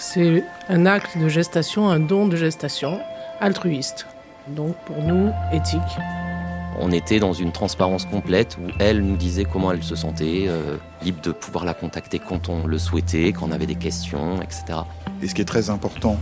C'est 0.00 0.44
un 0.68 0.86
acte 0.86 1.18
de 1.18 1.28
gestation, 1.28 1.90
un 1.90 1.98
don 1.98 2.28
de 2.28 2.36
gestation 2.36 3.00
altruiste. 3.40 4.06
Donc 4.46 4.76
pour 4.86 5.02
nous, 5.02 5.32
éthique. 5.52 5.80
On 6.78 6.92
était 6.92 7.18
dans 7.18 7.32
une 7.32 7.50
transparence 7.50 8.04
complète 8.04 8.56
où 8.62 8.70
elle 8.78 9.02
nous 9.02 9.16
disait 9.16 9.44
comment 9.44 9.72
elle 9.72 9.82
se 9.82 9.96
sentait, 9.96 10.44
euh, 10.46 10.76
libre 11.02 11.20
de 11.22 11.32
pouvoir 11.32 11.64
la 11.64 11.74
contacter 11.74 12.20
quand 12.20 12.48
on 12.48 12.64
le 12.64 12.78
souhaitait, 12.78 13.32
quand 13.32 13.48
on 13.48 13.50
avait 13.50 13.66
des 13.66 13.74
questions, 13.74 14.40
etc. 14.40 14.78
Et 15.20 15.26
ce 15.26 15.34
qui 15.34 15.42
est 15.42 15.44
très 15.44 15.68
important, 15.68 16.16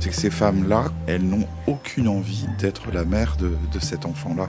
c'est 0.00 0.08
que 0.08 0.16
ces 0.16 0.30
femmes-là, 0.30 0.86
elles 1.06 1.22
n'ont 1.22 1.46
aucune 1.66 2.08
envie 2.08 2.46
d'être 2.58 2.90
la 2.90 3.04
mère 3.04 3.36
de, 3.36 3.52
de 3.70 3.78
cet 3.78 4.06
enfant-là. 4.06 4.48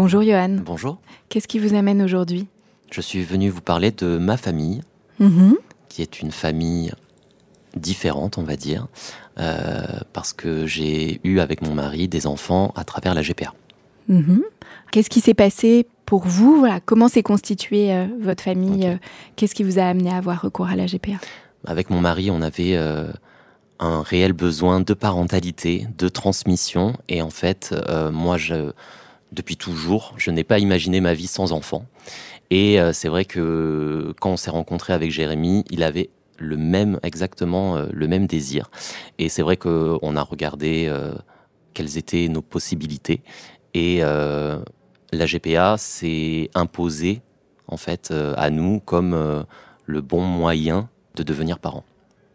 Bonjour 0.00 0.22
Johan, 0.22 0.58
Bonjour, 0.64 0.98
qu'est-ce 1.28 1.48
qui 1.48 1.58
vous 1.58 1.74
amène 1.74 2.00
aujourd'hui? 2.02 2.46
Je 2.92 3.00
suis 3.00 3.24
venu 3.24 3.48
vous 3.48 3.60
parler 3.60 3.90
de 3.90 4.16
ma 4.16 4.36
famille, 4.36 4.80
qui 5.88 6.02
est 6.02 6.20
une 6.20 6.30
famille 6.30 6.92
différente, 7.74 8.38
on 8.38 8.44
va 8.44 8.54
dire, 8.54 8.86
euh, 9.40 9.82
parce 10.12 10.32
que 10.32 10.66
j'ai 10.66 11.20
eu 11.24 11.40
avec 11.40 11.62
mon 11.62 11.74
mari 11.74 12.06
des 12.06 12.28
enfants 12.28 12.72
à 12.76 12.84
travers 12.84 13.12
la 13.12 13.22
GPA. 13.22 13.52
Mhm. 14.06 14.42
Qu'est-ce 14.92 15.10
qui 15.10 15.20
s'est 15.20 15.34
passé 15.34 15.84
pour 16.06 16.24
vous? 16.24 16.60
Voilà, 16.60 16.78
Comment 16.78 17.08
s'est 17.08 17.24
constituée 17.24 17.92
euh, 17.92 18.06
votre 18.20 18.44
famille? 18.44 18.86
Euh, 18.86 18.98
Qu'est-ce 19.34 19.56
qui 19.56 19.64
vous 19.64 19.80
a 19.80 19.82
amené 19.82 20.10
à 20.10 20.18
avoir 20.18 20.40
recours 20.40 20.68
à 20.68 20.76
la 20.76 20.86
GPA 20.86 21.18
Avec 21.66 21.90
mon 21.90 22.00
mari, 22.00 22.30
on 22.30 22.40
avait 22.40 22.76
euh, 22.76 23.10
un 23.80 24.02
réel 24.02 24.32
besoin 24.32 24.80
de 24.80 24.94
parentalité, 24.94 25.88
de 25.98 26.08
transmission, 26.08 26.92
et 27.08 27.20
en 27.20 27.30
fait, 27.30 27.74
euh, 27.88 28.12
moi, 28.12 28.36
je, 28.36 28.70
depuis 29.32 29.56
toujours, 29.56 30.14
je 30.16 30.30
n'ai 30.30 30.44
pas 30.44 30.58
imaginé 30.58 31.00
ma 31.00 31.14
vie 31.14 31.26
sans 31.26 31.52
enfant. 31.52 31.84
Et 32.50 32.80
euh, 32.80 32.92
c'est 32.92 33.08
vrai 33.08 33.24
que 33.24 34.14
quand 34.20 34.30
on 34.30 34.36
s'est 34.36 34.50
rencontré 34.50 34.92
avec 34.92 35.10
Jérémy, 35.10 35.64
il 35.70 35.82
avait 35.82 36.10
le 36.38 36.56
même, 36.56 36.98
exactement 37.02 37.76
euh, 37.76 37.86
le 37.92 38.08
même 38.08 38.26
désir. 38.26 38.70
Et 39.18 39.28
c'est 39.28 39.42
vrai 39.42 39.56
qu'on 39.56 40.16
a 40.16 40.22
regardé 40.22 40.86
euh, 40.88 41.14
quelles 41.74 41.98
étaient 41.98 42.28
nos 42.28 42.42
possibilités. 42.42 43.20
Et 43.74 43.98
euh, 44.02 44.58
la 45.12 45.26
GPA 45.26 45.76
s'est 45.76 46.50
imposée, 46.54 47.20
en 47.66 47.76
fait, 47.76 48.10
euh, 48.10 48.34
à 48.36 48.50
nous 48.50 48.80
comme 48.80 49.44
le 49.84 50.00
bon 50.00 50.22
moyen 50.22 50.88
de 51.16 51.22
devenir 51.22 51.58
parent. 51.58 51.84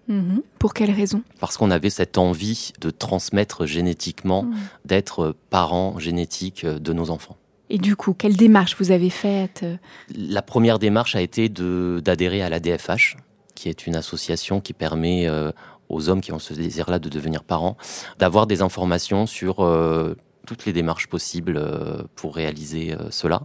Mhm. 0.07 0.41
Pour 0.59 0.73
quelle 0.73 0.91
raison? 0.91 1.21
Parce 1.39 1.57
qu'on 1.57 1.71
avait 1.71 1.89
cette 1.89 2.17
envie 2.17 2.71
de 2.81 2.89
transmettre 2.89 3.65
génétiquement, 3.65 4.43
Mhm. 4.43 4.55
d'être 4.85 5.35
parent 5.49 5.97
génétique 5.99 6.63
euh, 6.65 6.79
de 6.79 6.93
nos 6.93 7.09
enfants. 7.09 7.37
Et 7.69 7.77
du 7.77 7.95
coup, 7.95 8.13
quelle 8.13 8.35
démarche 8.35 8.75
vous 8.79 8.91
avez 8.91 9.09
faite 9.09 9.61
euh, 9.63 9.75
La 10.15 10.41
première 10.41 10.77
démarche 10.79 11.15
a 11.15 11.21
été 11.21 11.49
de- 11.49 12.01
d'adhérer 12.03 12.41
à 12.43 12.49
la 12.49 12.59
DFH, 12.59 13.15
qui 13.55 13.69
est 13.69 13.87
une 13.87 13.95
association 13.95 14.59
qui 14.61 14.73
permet 14.73 15.27
euh, 15.27 15.51
aux 15.89 16.09
hommes 16.09 16.21
qui 16.21 16.31
ont 16.31 16.39
ce 16.39 16.53
désir-là 16.53 16.99
de 16.99 17.07
devenir 17.09 17.43
parents, 17.43 17.77
d'avoir 18.19 18.47
des 18.47 18.61
informations 18.61 19.25
sur 19.25 19.61
euh, 19.63 20.15
toutes 20.45 20.65
les 20.65 20.73
démarches 20.73 21.07
possibles 21.07 21.57
euh, 21.57 22.03
pour 22.15 22.35
réaliser 22.35 22.93
euh, 22.93 23.09
cela. 23.11 23.41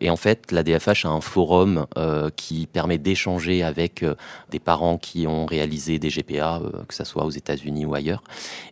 Et 0.00 0.10
en 0.10 0.16
fait, 0.16 0.52
la 0.52 0.62
DFH 0.62 1.04
a 1.04 1.08
un 1.08 1.20
forum 1.20 1.86
euh, 1.98 2.30
qui 2.34 2.66
permet 2.66 2.98
d'échanger 2.98 3.62
avec 3.62 4.04
des 4.50 4.60
parents 4.60 4.98
qui 4.98 5.26
ont 5.26 5.46
réalisé 5.46 5.98
des 5.98 6.08
GPA, 6.08 6.62
que 6.88 6.94
ce 6.94 7.04
soit 7.04 7.24
aux 7.24 7.30
États-Unis 7.30 7.84
ou 7.84 7.94
ailleurs. 7.94 8.22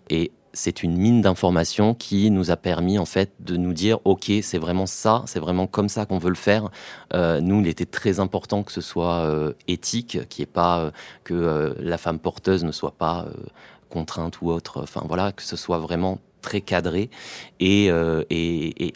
Et 0.09 0.33
c'est 0.55 0.83
une 0.83 0.97
mine 0.97 1.21
d'informations 1.21 1.95
qui 1.95 2.31
nous 2.31 2.51
a 2.51 2.57
permis 2.57 2.99
en 2.99 3.05
fait 3.05 3.33
de 3.39 3.57
nous 3.57 3.75
dire 3.75 3.99
ok 4.05 4.33
c'est 4.43 4.59
vraiment 4.59 4.87
ça 4.87 5.23
c'est 5.27 5.39
vraiment 5.39 5.67
comme 5.67 5.91
ça 5.91 6.07
qu'on 6.07 6.17
veut 6.19 6.31
le 6.31 6.35
faire 6.35 6.71
nous 7.15 7.61
il 7.61 7.69
était 7.69 7.85
très 7.85 8.19
important 8.19 8.63
que 8.63 8.73
ce 8.73 8.81
soit 8.81 9.27
euh, 9.27 9.53
éthique 9.69 10.17
n'y 10.17 10.43
ait 10.43 10.47
pas 10.47 10.91
que 11.23 11.77
la 11.79 11.99
femme 11.99 12.19
porteuse 12.19 12.65
ne 12.65 12.73
soit 12.73 12.97
pas 12.97 13.27
contrainte 13.91 14.41
ou 14.41 14.51
autre 14.51 14.83
enfin 14.83 15.03
voilà 15.07 15.33
que 15.33 15.43
ce 15.43 15.55
soit 15.55 15.79
vraiment 15.79 16.19
très 16.41 16.61
cadré 16.61 17.11
et, 17.61 17.91
euh, 17.91 18.25
et, 18.31 18.87
et 18.87 18.93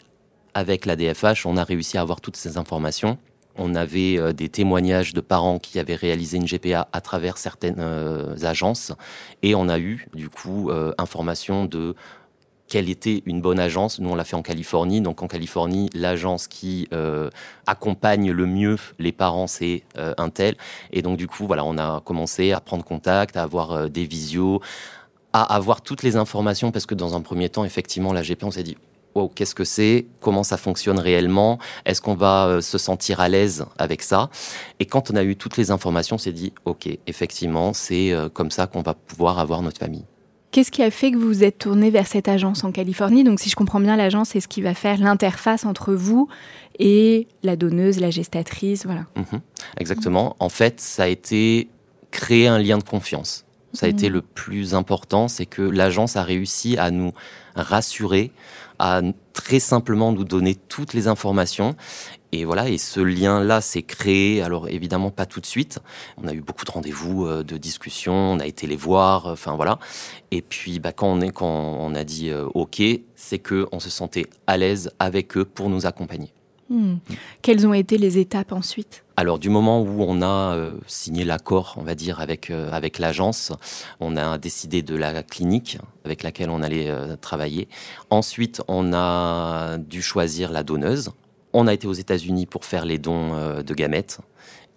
avec 0.53 0.85
la 0.85 0.95
DFH 0.95 1.45
on 1.45 1.57
a 1.57 1.63
réussi 1.63 1.97
à 1.97 2.01
avoir 2.01 2.21
toutes 2.21 2.37
ces 2.37 2.57
informations 2.57 3.17
on 3.55 3.75
avait 3.75 4.17
euh, 4.17 4.33
des 4.33 4.49
témoignages 4.49 5.13
de 5.13 5.21
parents 5.21 5.59
qui 5.59 5.79
avaient 5.79 5.95
réalisé 5.95 6.37
une 6.37 6.45
GPA 6.45 6.87
à 6.91 7.01
travers 7.01 7.37
certaines 7.37 7.79
euh, 7.79 8.35
agences 8.43 8.91
et 9.41 9.55
on 9.55 9.69
a 9.69 9.79
eu 9.79 10.07
du 10.13 10.29
coup 10.29 10.71
information 10.97 11.65
de 11.65 11.95
quelle 12.67 12.89
était 12.89 13.21
une 13.27 13.39
bonne 13.39 13.59
agence. 13.59 13.99
Nous, 13.99 14.09
on 14.09 14.15
l'a 14.15 14.23
fait 14.23 14.35
en 14.35 14.41
Californie. 14.41 14.99
Donc, 14.99 15.21
en 15.21 15.27
Californie, 15.27 15.91
l'agence 15.93 16.47
qui 16.47 16.89
accompagne 17.67 18.31
le 18.31 18.45
mieux 18.47 18.77
les 18.97 19.11
parents, 19.11 19.45
c'est 19.45 19.83
euh, 19.97 20.15
Intel. 20.17 20.55
Et 20.91 21.03
donc, 21.03 21.17
du 21.17 21.27
coup, 21.27 21.45
voilà, 21.45 21.63
on 21.65 21.77
a 21.77 22.01
commencé 22.01 22.51
à 22.51 22.59
prendre 22.59 22.83
contact, 22.83 23.37
à 23.37 23.43
avoir 23.43 23.89
des 23.91 24.05
visios, 24.05 24.59
à 25.33 25.41
avoir 25.55 25.81
toutes 25.81 26.03
les 26.03 26.15
informations, 26.15 26.71
parce 26.71 26.85
que 26.85 26.95
dans 26.95 27.15
un 27.15 27.21
premier 27.21 27.49
temps, 27.49 27.65
effectivement, 27.65 28.13
la 28.13 28.21
GP, 28.21 28.43
on 28.43 28.51
s'est 28.51 28.63
dit, 28.63 28.77
wow, 29.15 29.27
qu'est-ce 29.27 29.55
que 29.55 29.63
c'est? 29.63 30.05
Comment 30.21 30.43
ça 30.43 30.57
fonctionne 30.57 30.99
réellement? 30.99 31.59
Est-ce 31.85 32.01
qu'on 32.01 32.15
va 32.15 32.47
euh, 32.47 32.61
se 32.61 32.77
sentir 32.77 33.19
à 33.19 33.29
l'aise 33.29 33.65
avec 33.77 34.01
ça? 34.01 34.29
Et 34.79 34.85
quand 34.85 35.11
on 35.11 35.15
a 35.15 35.23
eu 35.23 35.35
toutes 35.35 35.57
les 35.57 35.71
informations, 35.71 36.15
on 36.15 36.19
s'est 36.19 36.31
dit, 36.31 36.53
ok, 36.65 36.87
effectivement, 37.07 37.73
c'est 37.73 38.11
euh, 38.11 38.29
comme 38.29 38.51
ça 38.51 38.67
qu'on 38.67 38.81
va 38.81 38.93
pouvoir 38.93 39.39
avoir 39.39 39.61
notre 39.61 39.79
famille. 39.79 40.05
Qu'est-ce 40.51 40.69
qui 40.69 40.83
a 40.83 40.91
fait 40.91 41.11
que 41.11 41.17
vous 41.17 41.27
vous 41.27 41.43
êtes 41.43 41.57
tourné 41.57 41.89
vers 41.89 42.05
cette 42.05 42.27
agence 42.27 42.63
en 42.63 42.71
Californie? 42.71 43.23
Donc, 43.23 43.39
si 43.39 43.49
je 43.49 43.55
comprends 43.55 43.79
bien, 43.79 43.95
l'agence, 43.95 44.29
c'est 44.29 44.39
ce 44.39 44.47
qui 44.47 44.61
va 44.61 44.75
faire 44.75 44.99
l'interface 44.99 45.65
entre 45.65 45.95
vous 45.95 46.27
et 46.77 47.27
la 47.41 47.55
donneuse, 47.55 47.99
la 47.99 48.11
gestatrice, 48.11 48.85
voilà. 48.85 49.05
Mhm, 49.15 49.41
exactement. 49.79 50.35
En 50.37 50.49
fait, 50.49 50.79
ça 50.79 51.03
a 51.03 51.07
été 51.07 51.69
créer 52.11 52.47
un 52.47 52.59
lien 52.59 52.77
de 52.77 52.83
confiance. 52.83 53.42
Ça 53.73 53.87
a 53.87 53.89
été 53.89 54.07
le 54.09 54.21
plus 54.21 54.75
important, 54.75 55.27
c'est 55.27 55.47
que 55.47 55.63
l'agence 55.63 56.15
a 56.15 56.23
réussi 56.23 56.77
à 56.77 56.91
nous 56.91 57.11
rassurer, 57.55 58.31
à 58.77 59.01
très 59.33 59.59
simplement 59.59 60.11
nous 60.11 60.23
donner 60.23 60.55
toutes 60.55 60.93
les 60.93 61.07
informations 61.07 61.75
Et 62.31 62.45
voilà, 62.45 62.69
et 62.69 62.77
ce 62.77 62.99
lien-là 62.99 63.61
s'est 63.61 63.81
créé, 63.81 64.41
alors 64.41 64.67
évidemment 64.67 65.11
pas 65.11 65.25
tout 65.25 65.39
de 65.39 65.45
suite. 65.45 65.79
On 66.17 66.27
a 66.27 66.33
eu 66.33 66.41
beaucoup 66.41 66.65
de 66.65 66.71
rendez-vous, 66.71 67.25
euh, 67.25 67.43
de 67.43 67.57
discussions, 67.57 68.13
on 68.13 68.39
a 68.39 68.45
été 68.45 68.67
les 68.67 68.75
voir, 68.75 69.27
enfin 69.27 69.55
voilà. 69.55 69.79
Et 70.31 70.41
puis 70.41 70.79
bah, 70.79 70.91
quand, 70.91 71.07
on 71.07 71.21
est, 71.21 71.31
quand 71.31 71.47
on 71.47 71.95
a 71.95 72.03
dit 72.03 72.29
euh, 72.29 72.45
OK, 72.53 72.81
c'est 73.15 73.39
qu'on 73.39 73.79
se 73.79 73.89
sentait 73.89 74.25
à 74.47 74.57
l'aise 74.57 74.91
avec 74.99 75.37
eux 75.37 75.45
pour 75.45 75.69
nous 75.69 75.85
accompagner. 75.85 76.31
Hmm. 76.69 76.95
Quelles 77.41 77.67
ont 77.67 77.73
été 77.73 77.97
les 77.97 78.17
étapes 78.17 78.51
ensuite? 78.51 79.02
Alors 79.15 79.37
du 79.37 79.49
moment 79.49 79.81
où 79.81 80.01
on 80.01 80.21
a 80.21 80.55
euh, 80.55 80.71
signé 80.87 81.23
l'accord, 81.23 81.75
on 81.77 81.83
va 81.83 81.93
dire, 81.95 82.19
avec, 82.19 82.49
avec 82.49 82.97
l'agence, 82.97 83.51
on 83.99 84.17
a 84.17 84.37
décidé 84.37 84.81
de 84.81 84.95
la 84.95 85.21
clinique 85.21 85.77
avec 86.03 86.23
laquelle 86.23 86.49
on 86.49 86.61
allait 86.61 86.91
travailler. 87.21 87.67
Ensuite, 88.09 88.61
on 88.67 88.91
a 88.93 89.77
dû 89.77 90.01
choisir 90.01 90.51
la 90.51 90.63
donneuse. 90.63 91.11
On 91.55 91.67
a 91.67 91.73
été 91.73 91.87
aux 91.87 91.93
États-Unis 91.93 92.47
pour 92.47 92.65
faire 92.65 92.83
les 92.83 92.97
dons 92.97 93.35
euh, 93.35 93.61
de 93.61 93.73
gamètes. 93.75 94.19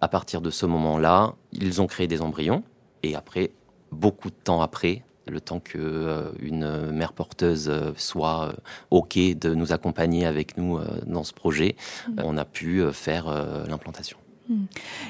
À 0.02 0.08
partir 0.08 0.42
de 0.42 0.50
ce 0.50 0.66
moment-là, 0.66 1.34
ils 1.52 1.80
ont 1.80 1.86
créé 1.86 2.06
des 2.06 2.20
embryons. 2.20 2.62
Et 3.02 3.16
après, 3.16 3.50
beaucoup 3.92 4.28
de 4.28 4.36
temps 4.36 4.60
après, 4.60 5.02
le 5.26 5.40
temps 5.40 5.58
qu'une 5.58 6.64
euh, 6.64 6.92
mère 6.92 7.14
porteuse 7.14 7.70
euh, 7.70 7.92
soit 7.96 8.52
OK 8.90 9.16
de 9.16 9.54
nous 9.54 9.72
accompagner 9.72 10.26
avec 10.26 10.58
nous 10.58 10.78
dans 11.06 11.24
ce 11.24 11.32
projet, 11.32 11.76
mmh. 12.08 12.12
on 12.22 12.36
a 12.36 12.44
pu 12.44 12.82
faire 12.92 13.26
l'implantation. 13.66 14.18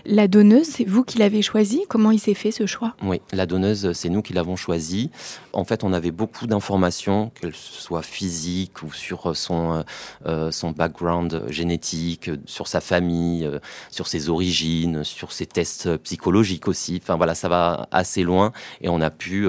La 0.04 0.28
donneuse, 0.28 0.66
c'est 0.66 0.84
vous 0.84 1.04
qui 1.04 1.18
l'avez 1.18 1.42
choisie? 1.42 1.82
Comment 1.88 2.10
il 2.10 2.18
s'est 2.18 2.34
fait 2.34 2.50
ce 2.50 2.66
choix? 2.66 2.94
Oui, 3.02 3.20
la 3.32 3.46
donneuse, 3.46 3.92
c'est 3.92 4.08
nous 4.08 4.22
qui 4.22 4.32
l'avons 4.32 4.56
choisie. 4.56 5.10
En 5.52 5.64
fait, 5.64 5.84
on 5.84 5.92
avait 5.92 6.10
beaucoup 6.10 6.46
d'informations, 6.46 7.30
qu'elles 7.40 7.54
soient 7.54 8.02
physiques 8.02 8.82
ou 8.82 8.92
sur 8.92 9.36
son, 9.36 9.72
euh, 9.72 9.82
euh, 10.26 10.50
son 10.50 10.70
background 10.70 11.44
génétique, 11.48 12.30
sur 12.46 12.68
sa 12.68 12.80
famille, 12.80 13.44
euh, 13.44 13.58
sur 13.90 14.06
ses 14.06 14.28
origines, 14.28 15.04
sur 15.04 15.32
ses 15.32 15.46
tests 15.46 15.96
psychologiques 15.98 16.68
aussi. 16.68 17.00
Enfin 17.02 17.16
voilà, 17.16 17.34
ça 17.34 17.48
va 17.48 17.88
assez 17.90 18.22
loin 18.22 18.52
et 18.80 18.88
on 18.88 19.00
a 19.00 19.10
pu 19.10 19.46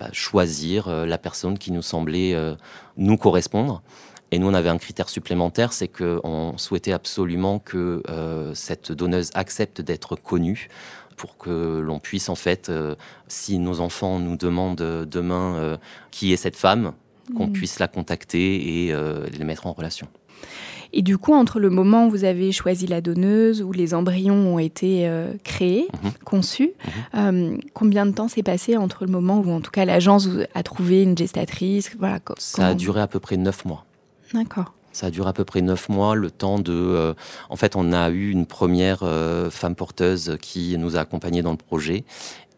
bah, 0.00 0.08
choisir 0.12 0.88
la 0.88 1.18
personne 1.18 1.58
qui 1.58 1.72
nous 1.72 1.82
semblait 1.82 2.36
nous 2.96 3.16
correspondre. 3.16 3.82
Et 4.34 4.38
nous, 4.40 4.48
on 4.48 4.54
avait 4.54 4.68
un 4.68 4.78
critère 4.78 5.08
supplémentaire, 5.08 5.72
c'est 5.72 5.86
qu'on 5.86 6.54
souhaitait 6.56 6.90
absolument 6.90 7.60
que 7.60 8.02
euh, 8.10 8.52
cette 8.52 8.90
donneuse 8.90 9.30
accepte 9.34 9.80
d'être 9.80 10.16
connue 10.16 10.66
pour 11.16 11.36
que 11.36 11.78
l'on 11.78 12.00
puisse, 12.00 12.28
en 12.28 12.34
fait, 12.34 12.68
euh, 12.68 12.96
si 13.28 13.60
nos 13.60 13.78
enfants 13.78 14.18
nous 14.18 14.36
demandent 14.36 15.06
demain 15.08 15.54
euh, 15.54 15.76
qui 16.10 16.32
est 16.32 16.36
cette 16.36 16.56
femme, 16.56 16.94
qu'on 17.36 17.46
mm. 17.46 17.52
puisse 17.52 17.78
la 17.78 17.86
contacter 17.86 18.86
et 18.86 18.92
les 18.92 19.44
mettre 19.44 19.68
en 19.68 19.72
relation. 19.72 20.08
Et 20.92 21.02
du 21.02 21.16
coup, 21.16 21.32
entre 21.32 21.60
le 21.60 21.70
moment 21.70 22.06
où 22.06 22.10
vous 22.10 22.24
avez 22.24 22.50
choisi 22.50 22.88
la 22.88 23.00
donneuse, 23.00 23.62
où 23.62 23.70
les 23.70 23.94
embryons 23.94 24.54
ont 24.54 24.58
été 24.58 25.08
créés, 25.44 25.86
mhm. 26.02 26.10
conçus, 26.24 26.72
mhm. 27.14 27.60
combien 27.72 28.04
de 28.04 28.10
temps 28.10 28.28
s'est 28.28 28.42
passé 28.42 28.76
entre 28.76 29.04
le 29.04 29.12
moment 29.12 29.38
où, 29.38 29.50
en 29.50 29.60
tout 29.60 29.70
cas, 29.70 29.84
l'agence 29.84 30.28
a 30.54 30.62
trouvé 30.64 31.02
une 31.02 31.16
gestatrice 31.16 31.92
voilà, 31.98 32.18
Ça 32.38 32.68
a 32.68 32.74
duré 32.74 33.00
à 33.00 33.06
peu 33.06 33.20
près 33.20 33.36
neuf 33.36 33.64
mois. 33.64 33.84
D'accord. 34.34 34.74
Ça 34.92 35.06
a 35.06 35.10
duré 35.10 35.28
à 35.28 35.32
peu 35.32 35.44
près 35.44 35.62
neuf 35.62 35.88
mois, 35.88 36.14
le 36.14 36.30
temps 36.30 36.58
de... 36.58 36.72
Euh, 36.72 37.14
en 37.50 37.56
fait, 37.56 37.76
on 37.76 37.92
a 37.92 38.10
eu 38.10 38.30
une 38.30 38.46
première 38.46 39.02
euh, 39.02 39.48
femme 39.48 39.76
porteuse 39.76 40.36
qui 40.40 40.76
nous 40.76 40.96
a 40.96 41.00
accompagnés 41.00 41.42
dans 41.42 41.52
le 41.52 41.56
projet 41.56 42.04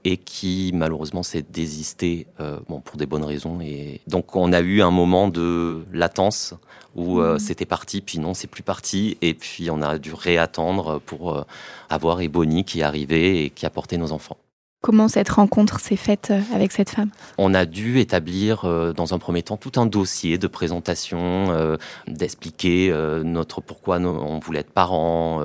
et 0.04 0.16
qui 0.16 0.70
malheureusement 0.74 1.22
s'est 1.22 1.42
désistée 1.42 2.26
euh, 2.40 2.60
bon, 2.68 2.80
pour 2.80 2.96
des 2.96 3.06
bonnes 3.06 3.24
raisons. 3.24 3.60
Et 3.60 4.00
donc 4.06 4.36
on 4.36 4.52
a 4.52 4.60
eu 4.60 4.80
un 4.80 4.90
moment 4.90 5.28
de 5.28 5.84
latence 5.92 6.54
où 6.94 7.20
mmh. 7.20 7.38
c'était 7.38 7.66
parti, 7.66 8.00
puis 8.00 8.18
non, 8.18 8.32
c'est 8.32 8.46
plus 8.46 8.62
parti. 8.62 9.18
Et 9.20 9.34
puis 9.34 9.70
on 9.70 9.82
a 9.82 9.98
dû 9.98 10.14
réattendre 10.14 11.00
pour 11.00 11.44
avoir 11.90 12.20
Ebony 12.20 12.64
qui 12.64 12.80
est 12.80 12.84
arrivée 12.84 13.44
et 13.44 13.50
qui 13.50 13.66
a 13.66 13.70
porté 13.70 13.98
nos 13.98 14.12
enfants. 14.12 14.38
Comment 14.86 15.08
cette 15.08 15.30
rencontre 15.30 15.80
s'est 15.80 15.96
faite 15.96 16.28
euh, 16.30 16.40
avec 16.54 16.70
cette 16.70 16.90
femme? 16.90 17.10
On 17.38 17.54
a 17.54 17.66
dû 17.66 17.98
établir 17.98 18.66
euh, 18.66 18.92
dans 18.92 19.14
un 19.14 19.18
premier 19.18 19.42
temps 19.42 19.56
tout 19.56 19.80
un 19.80 19.86
dossier 19.86 20.38
de 20.38 20.46
présentation, 20.46 21.50
euh, 21.50 21.76
d'expliquer 22.06 22.94
notre 23.24 23.60
pourquoi 23.60 23.98
on 23.98 24.38
voulait 24.38 24.60
être 24.60 24.70
parents, 24.70 25.42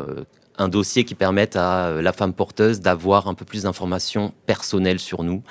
un 0.59 0.67
dossier 0.67 1.05
qui 1.05 1.15
permette 1.15 1.55
à 1.55 2.01
la 2.01 2.13
femme 2.13 2.33
porteuse 2.33 2.81
d'avoir 2.81 3.27
un 3.27 3.33
peu 3.33 3.43
plus 3.43 3.63
d'informations 3.63 4.31
personnelles 4.45 4.99
sur 4.99 5.23
nous. 5.23 5.41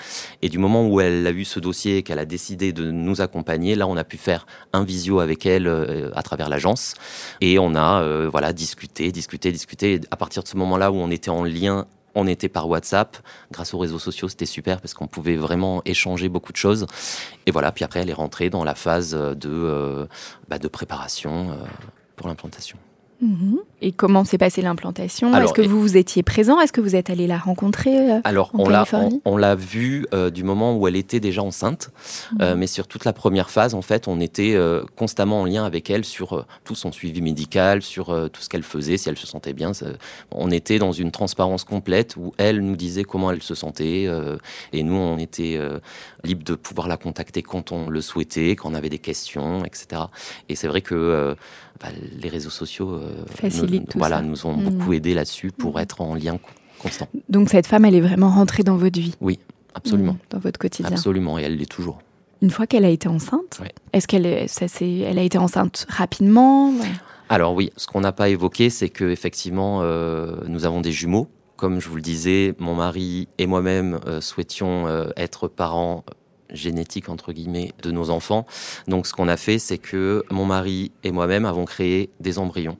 Et 0.41 0.49
du 0.49 0.59
moment 0.59 0.87
où 0.87 1.01
elle 1.01 1.27
a 1.27 1.33
eu 1.33 1.45
ce 1.45 1.59
dossier 1.59 1.97
et 1.97 2.03
qu'elle 2.05 2.21
a 2.21 2.27
décidé 2.27 2.73
de 2.73 2.93
nous 2.93 3.21
accompagner, 3.21 3.75
là, 3.75 3.89
on 3.89 3.97
a 3.97 4.05
pu 4.05 4.19
faire 4.19 4.47
un 4.73 4.85
visio 4.85 5.19
avec 5.19 5.47
elle 5.47 5.69
à 6.15 6.23
travers 6.23 6.49
l'agence. 6.49 6.95
Et 7.41 7.59
on 7.59 7.75
a 7.75 8.29
voilà 8.29 8.53
discuté, 8.53 9.11
discuté, 9.11 9.51
discuté. 9.51 10.01
À 10.13 10.17
partir 10.17 10.45
de 10.45 10.49
ce 10.49 10.57
moment-là 10.59 10.93
où 10.93 10.97
on 10.97 11.11
était 11.11 11.31
en 11.31 11.43
lien 11.43 11.87
on 12.15 12.27
était 12.27 12.49
par 12.49 12.69
WhatsApp. 12.69 13.17
Grâce 13.51 13.75
aux 13.75 13.79
réseaux 13.79 13.99
sociaux, 13.99 14.29
c'était 14.29 14.47
super 14.47 14.81
parce 14.81 14.95
qu'on 14.95 15.07
pouvait 15.07 15.37
vraiment 15.37 15.83
échanger 15.85 16.29
beaucoup 16.29 16.53
de 16.53 16.57
choses. 16.57 16.87
Et 17.47 17.51
voilà, 17.51 17.73
puis 17.73 17.85
après, 17.85 18.01
elle 18.01 18.11
est 18.11 18.15
rentrée 18.15 18.51
dans 18.51 18.65
la 18.65 18.75
phase 18.75 19.13
de, 19.13 19.49
euh, 19.49 20.07
bah, 20.49 20.59
de 20.59 20.69
préparation 20.69 21.51
euh, 21.51 21.55
pour 22.17 22.29
l'implantation. 22.29 22.79
Mhm. 23.21 23.59
Et 23.83 23.93
comment 23.93 24.25
s'est 24.25 24.39
passée 24.39 24.63
l'implantation? 24.63 25.35
Est-ce 25.35 25.53
que 25.53 25.63
vous, 25.63 25.81
vous 25.81 25.97
étiez 25.97 26.23
présent? 26.23 26.61
Est-ce 26.61 26.73
que 26.73 26.81
vous 26.81 26.97
êtes 26.97 27.11
allé 27.11 27.27
la 27.27 27.39
rencontrer 27.39 28.13
euh, 28.13 28.21
Alors, 28.25 28.51
on 28.55 28.69
l'a, 28.69 28.85
on, 29.25 29.37
l'a 29.37 29.55
vue 29.55 30.07
euh, 30.13 30.31
du 30.31 30.45
moment 30.45 30.77
où 30.77 30.87
elle 30.87 30.97
était 30.97 31.21
déjà 31.21 31.43
enceinte, 31.43 31.91
euh, 32.41 32.53
mhm. 32.53 32.61
mais 32.61 32.67
sur 32.67 32.87
toute 32.87 33.05
la 33.05 33.13
première 33.13 33.51
phase, 33.51 33.75
en 33.75 33.83
fait, 33.83 34.09
on 34.09 34.21
était 34.21 34.57
constamment 34.97 35.43
en 35.43 35.45
lien 35.45 35.65
avec 35.65 35.91
elle 35.91 36.05
sur 36.05 36.47
tout 36.65 36.75
son 36.75 36.93
suivi 36.93 37.21
médical, 37.21 37.83
sur 37.83 38.07
tout 38.31 38.41
ce 38.41 38.49
qu'elle 38.49 38.63
faisait, 38.63 38.97
si 38.97 39.09
elle 39.09 39.17
se 39.17 39.27
sentait 39.27 39.53
bien. 39.53 39.73
on 40.31 40.51
était 40.51 40.79
dans 40.79 40.93
une 40.93 41.11
transparence 41.11 41.65
complète 41.65 42.17
où 42.17 42.33
elle 42.39 42.61
nous 42.61 42.77
disait 42.77 43.05
comment 43.05 43.31
elle 43.31 43.43
se 43.43 43.55
sentait, 43.55 44.09
et 44.73 44.83
nous, 44.83 44.95
on 44.95 45.19
était 45.19 45.59
libre 46.25 46.45
de 46.45 46.55
pouvoir 46.55 46.89
la 46.89 46.97
contacter 46.97 47.43
quand 47.43 47.73
on 47.73 47.89
le 47.89 48.01
souhaitait, 48.01 48.57
quand 48.57 48.71
on 48.71 48.75
avait 48.75 48.89
des 48.89 48.99
questions, 48.99 49.65
etc. 49.65 50.03
Et 50.49 50.57
c'est 50.57 50.69
vrai 50.69 50.81
que 50.81 51.37
bah, 51.81 51.89
les 52.21 52.29
réseaux 52.29 52.51
sociaux 52.51 52.91
euh, 52.95 53.25
nous, 53.43 53.85
voilà, 53.95 54.21
nous 54.21 54.47
ont 54.47 54.55
beaucoup 54.55 54.91
mm. 54.91 54.95
aidé 54.95 55.15
là-dessus 55.15 55.51
pour 55.51 55.77
mm. 55.77 55.81
être 55.81 56.01
en 56.03 56.15
lien 56.15 56.39
constant. 56.79 57.09
Donc 57.29 57.49
cette 57.49 57.67
femme, 57.67 57.85
elle 57.85 57.95
est 57.95 58.01
vraiment 58.01 58.29
rentrée 58.31 58.63
dans 58.63 58.77
votre 58.77 59.01
vie 59.01 59.15
Oui, 59.21 59.39
absolument. 59.75 60.13
Mm, 60.13 60.19
dans 60.31 60.39
votre 60.39 60.59
quotidien 60.59 60.93
Absolument, 60.93 61.39
et 61.39 61.43
elle 61.43 61.57
l'est 61.57 61.71
toujours. 61.71 62.01
Une 62.43 62.51
fois 62.51 62.67
qu'elle 62.67 62.85
a 62.85 62.91
été 62.91 63.09
enceinte, 63.09 63.61
est-ce 63.93 64.07
qu'elle 64.07 64.27
elle 64.27 65.19
a 65.19 65.23
été 65.23 65.39
enceinte 65.39 65.87
rapidement 65.89 66.73
Alors 67.29 67.55
oui, 67.55 67.71
ce 67.77 67.87
qu'on 67.87 68.01
n'a 68.01 68.13
pas 68.13 68.29
évoqué, 68.31 68.71
c'est 68.71 68.89
que 68.89 69.05
effectivement, 69.11 69.81
euh, 69.83 70.37
nous 70.47 70.65
avons 70.65 70.81
des 70.81 70.93
jumeaux. 70.93 71.29
Comme 71.57 71.81
je 71.81 71.89
vous 71.91 71.97
le 71.97 72.03
disais, 72.03 72.55
mon 72.59 72.75
mari 72.75 73.29
et 73.37 73.47
moi-même 73.47 74.01
euh, 74.07 74.23
souhaitions 74.23 74.87
être 75.17 75.49
parents 75.49 76.05
génétique 76.53 77.09
entre 77.09 77.33
guillemets 77.33 77.73
de 77.83 77.91
nos 77.91 78.11
enfants. 78.11 78.47
Donc 78.89 79.07
ce 79.07 79.13
qu'on 79.13 79.29
a 79.29 79.37
fait, 79.37 79.59
c'est 79.59 79.79
que 79.79 80.25
mon 80.31 80.45
mari 80.45 80.93
et 81.05 81.13
moi-même 81.13 81.45
avons 81.45 81.65
créé 81.65 82.11
des 82.21 82.39
embryons. 82.39 82.77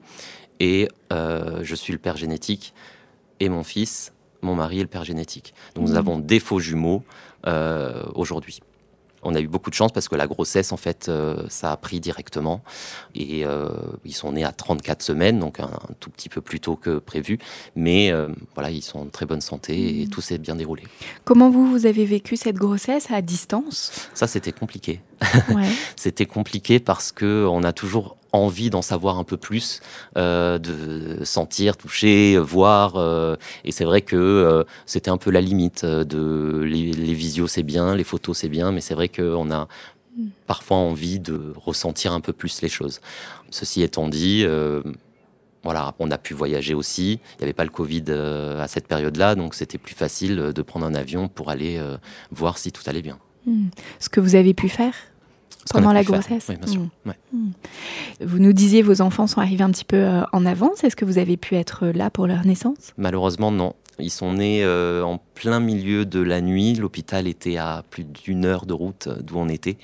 Et 0.59 0.87
euh, 1.11 1.59
je 1.63 1.75
suis 1.75 1.93
le 1.93 1.99
père 1.99 2.17
génétique 2.17 2.73
et 3.39 3.49
mon 3.49 3.63
fils, 3.63 4.13
mon 4.41 4.55
mari 4.55 4.79
est 4.79 4.83
le 4.83 4.87
père 4.87 5.03
génétique. 5.03 5.53
Donc 5.75 5.87
nous 5.87 5.93
mmh. 5.93 5.97
avons 5.97 6.19
des 6.19 6.39
faux 6.39 6.59
jumeaux 6.59 7.03
euh, 7.47 8.03
aujourd'hui 8.13 8.61
on 9.23 9.35
a 9.35 9.39
eu 9.39 9.47
beaucoup 9.47 9.69
de 9.69 9.75
chance 9.75 9.91
parce 9.91 10.07
que 10.07 10.15
la 10.15 10.27
grossesse, 10.27 10.71
en 10.71 10.77
fait, 10.77 11.07
euh, 11.09 11.43
ça 11.49 11.71
a 11.71 11.77
pris 11.77 11.99
directement. 11.99 12.61
Et 13.15 13.45
euh, 13.45 13.69
ils 14.05 14.13
sont 14.13 14.31
nés 14.31 14.43
à 14.43 14.51
34 14.51 15.01
semaines, 15.01 15.39
donc 15.39 15.59
un, 15.59 15.69
tout 15.99 16.09
petit 16.09 16.29
peu 16.29 16.41
plus 16.41 16.59
tôt 16.59 16.75
que 16.75 16.99
prévu. 16.99 17.39
Mais 17.75 18.11
euh, 18.11 18.27
voilà, 18.55 18.71
ils 18.71 18.81
sont 18.81 18.99
en 18.99 19.05
très 19.05 19.25
bonne 19.25 19.41
santé 19.41 20.01
et 20.01 20.05
mmh. 20.05 20.09
tout 20.09 20.21
s'est 20.21 20.37
bien 20.37 20.55
déroulé. 20.55 20.83
Comment 21.23 21.49
vous, 21.49 21.69
vous 21.69 21.85
avez 21.85 22.05
vécu 22.05 22.37
cette 22.37 22.55
grossesse 22.57 23.11
à 23.11 23.21
distance? 23.21 24.09
Ça, 24.13 24.27
c'était 24.27 24.51
compliqué. 24.51 25.01
c'était 25.95 26.25
compliqué 26.25 26.79
parce 26.79 27.11
que 27.11 27.45
on 27.49 27.63
a 27.63 27.73
toujours 27.73 28.17
envie 28.33 28.69
d'en 28.69 28.81
savoir 28.81 29.17
un 29.17 29.23
peu 29.23 29.37
plus, 29.37 29.81
euh, 30.17 30.57
de 30.57 31.23
sentir, 31.23 31.77
toucher, 31.77 32.37
voir. 32.37 32.95
Euh, 32.95 33.35
et 33.63 33.71
c'est 33.71 33.85
vrai 33.85 34.01
que 34.01 34.15
euh, 34.15 34.63
c'était 34.85 35.11
un 35.11 35.17
peu 35.17 35.31
la 35.31 35.41
limite 35.41 35.85
de 35.85 36.61
les, 36.63 36.91
les 36.93 37.13
visios 37.13 37.47
c'est 37.47 37.63
bien, 37.63 37.95
les 37.95 38.03
photos 38.03 38.37
c'est 38.37 38.49
bien, 38.49 38.71
mais 38.71 38.81
c'est 38.81 38.93
vrai 38.93 39.09
qu'on 39.09 39.51
a 39.51 39.67
parfois 40.47 40.77
envie 40.77 41.19
de 41.19 41.53
ressentir 41.55 42.13
un 42.13 42.21
peu 42.21 42.33
plus 42.33 42.61
les 42.61 42.69
choses. 42.69 43.01
Ceci 43.49 43.81
étant 43.81 44.07
dit, 44.07 44.45
voilà, 45.63 45.93
on 45.99 46.11
a 46.11 46.17
pu 46.17 46.33
voyager 46.33 46.73
aussi. 46.73 47.13
Il 47.13 47.37
n'y 47.39 47.43
avait 47.43 47.53
pas 47.53 47.63
le 47.63 47.69
Covid 47.69 48.05
à 48.11 48.67
cette 48.67 48.87
période-là, 48.87 49.35
donc 49.35 49.55
c'était 49.55 49.77
plus 49.77 49.95
facile 49.95 50.35
de 50.35 50.61
prendre 50.61 50.85
un 50.85 50.95
avion 50.95 51.29
pour 51.29 51.49
aller 51.49 51.81
voir 52.29 52.57
si 52.57 52.71
tout 52.71 52.83
allait 52.87 53.01
bien. 53.01 53.19
Hmm. 53.45 53.69
Ce 53.99 54.09
que 54.09 54.19
vous 54.19 54.35
avez 54.35 54.53
pu 54.53 54.69
faire? 54.69 54.93
Pendant 55.71 55.93
la 55.93 56.03
grossesse 56.03 56.45
Oui, 56.49 56.55
bien 56.57 56.67
sûr. 56.67 56.81
Hmm. 57.05 57.11
Hmm. 57.33 57.51
Vous 58.21 58.39
nous 58.39 58.53
disiez 58.53 58.81
vos 58.81 59.01
enfants 59.01 59.27
sont 59.27 59.41
arrivés 59.41 59.63
un 59.63 59.71
petit 59.71 59.85
peu 59.85 59.97
euh, 59.97 60.23
en 60.31 60.45
avance. 60.45 60.83
Est-ce 60.83 60.95
que 60.95 61.05
vous 61.05 61.17
avez 61.17 61.37
pu 61.37 61.55
être 61.55 61.87
là 61.87 62.09
pour 62.09 62.27
leur 62.27 62.45
naissance? 62.45 62.93
Malheureusement, 62.97 63.51
non. 63.51 63.75
Ils 64.01 64.09
sont 64.09 64.33
nés 64.33 64.63
euh, 64.63 65.03
en 65.03 65.17
plein 65.17 65.59
milieu 65.59 66.05
de 66.05 66.19
la 66.21 66.41
nuit. 66.41 66.75
L'hôpital 66.75 67.27
était 67.27 67.57
à 67.57 67.83
plus 67.89 68.03
d'une 68.03 68.45
heure 68.45 68.65
de 68.65 68.73
route 68.73 69.09
d'où 69.21 69.37
on 69.37 69.47
était. 69.47 69.77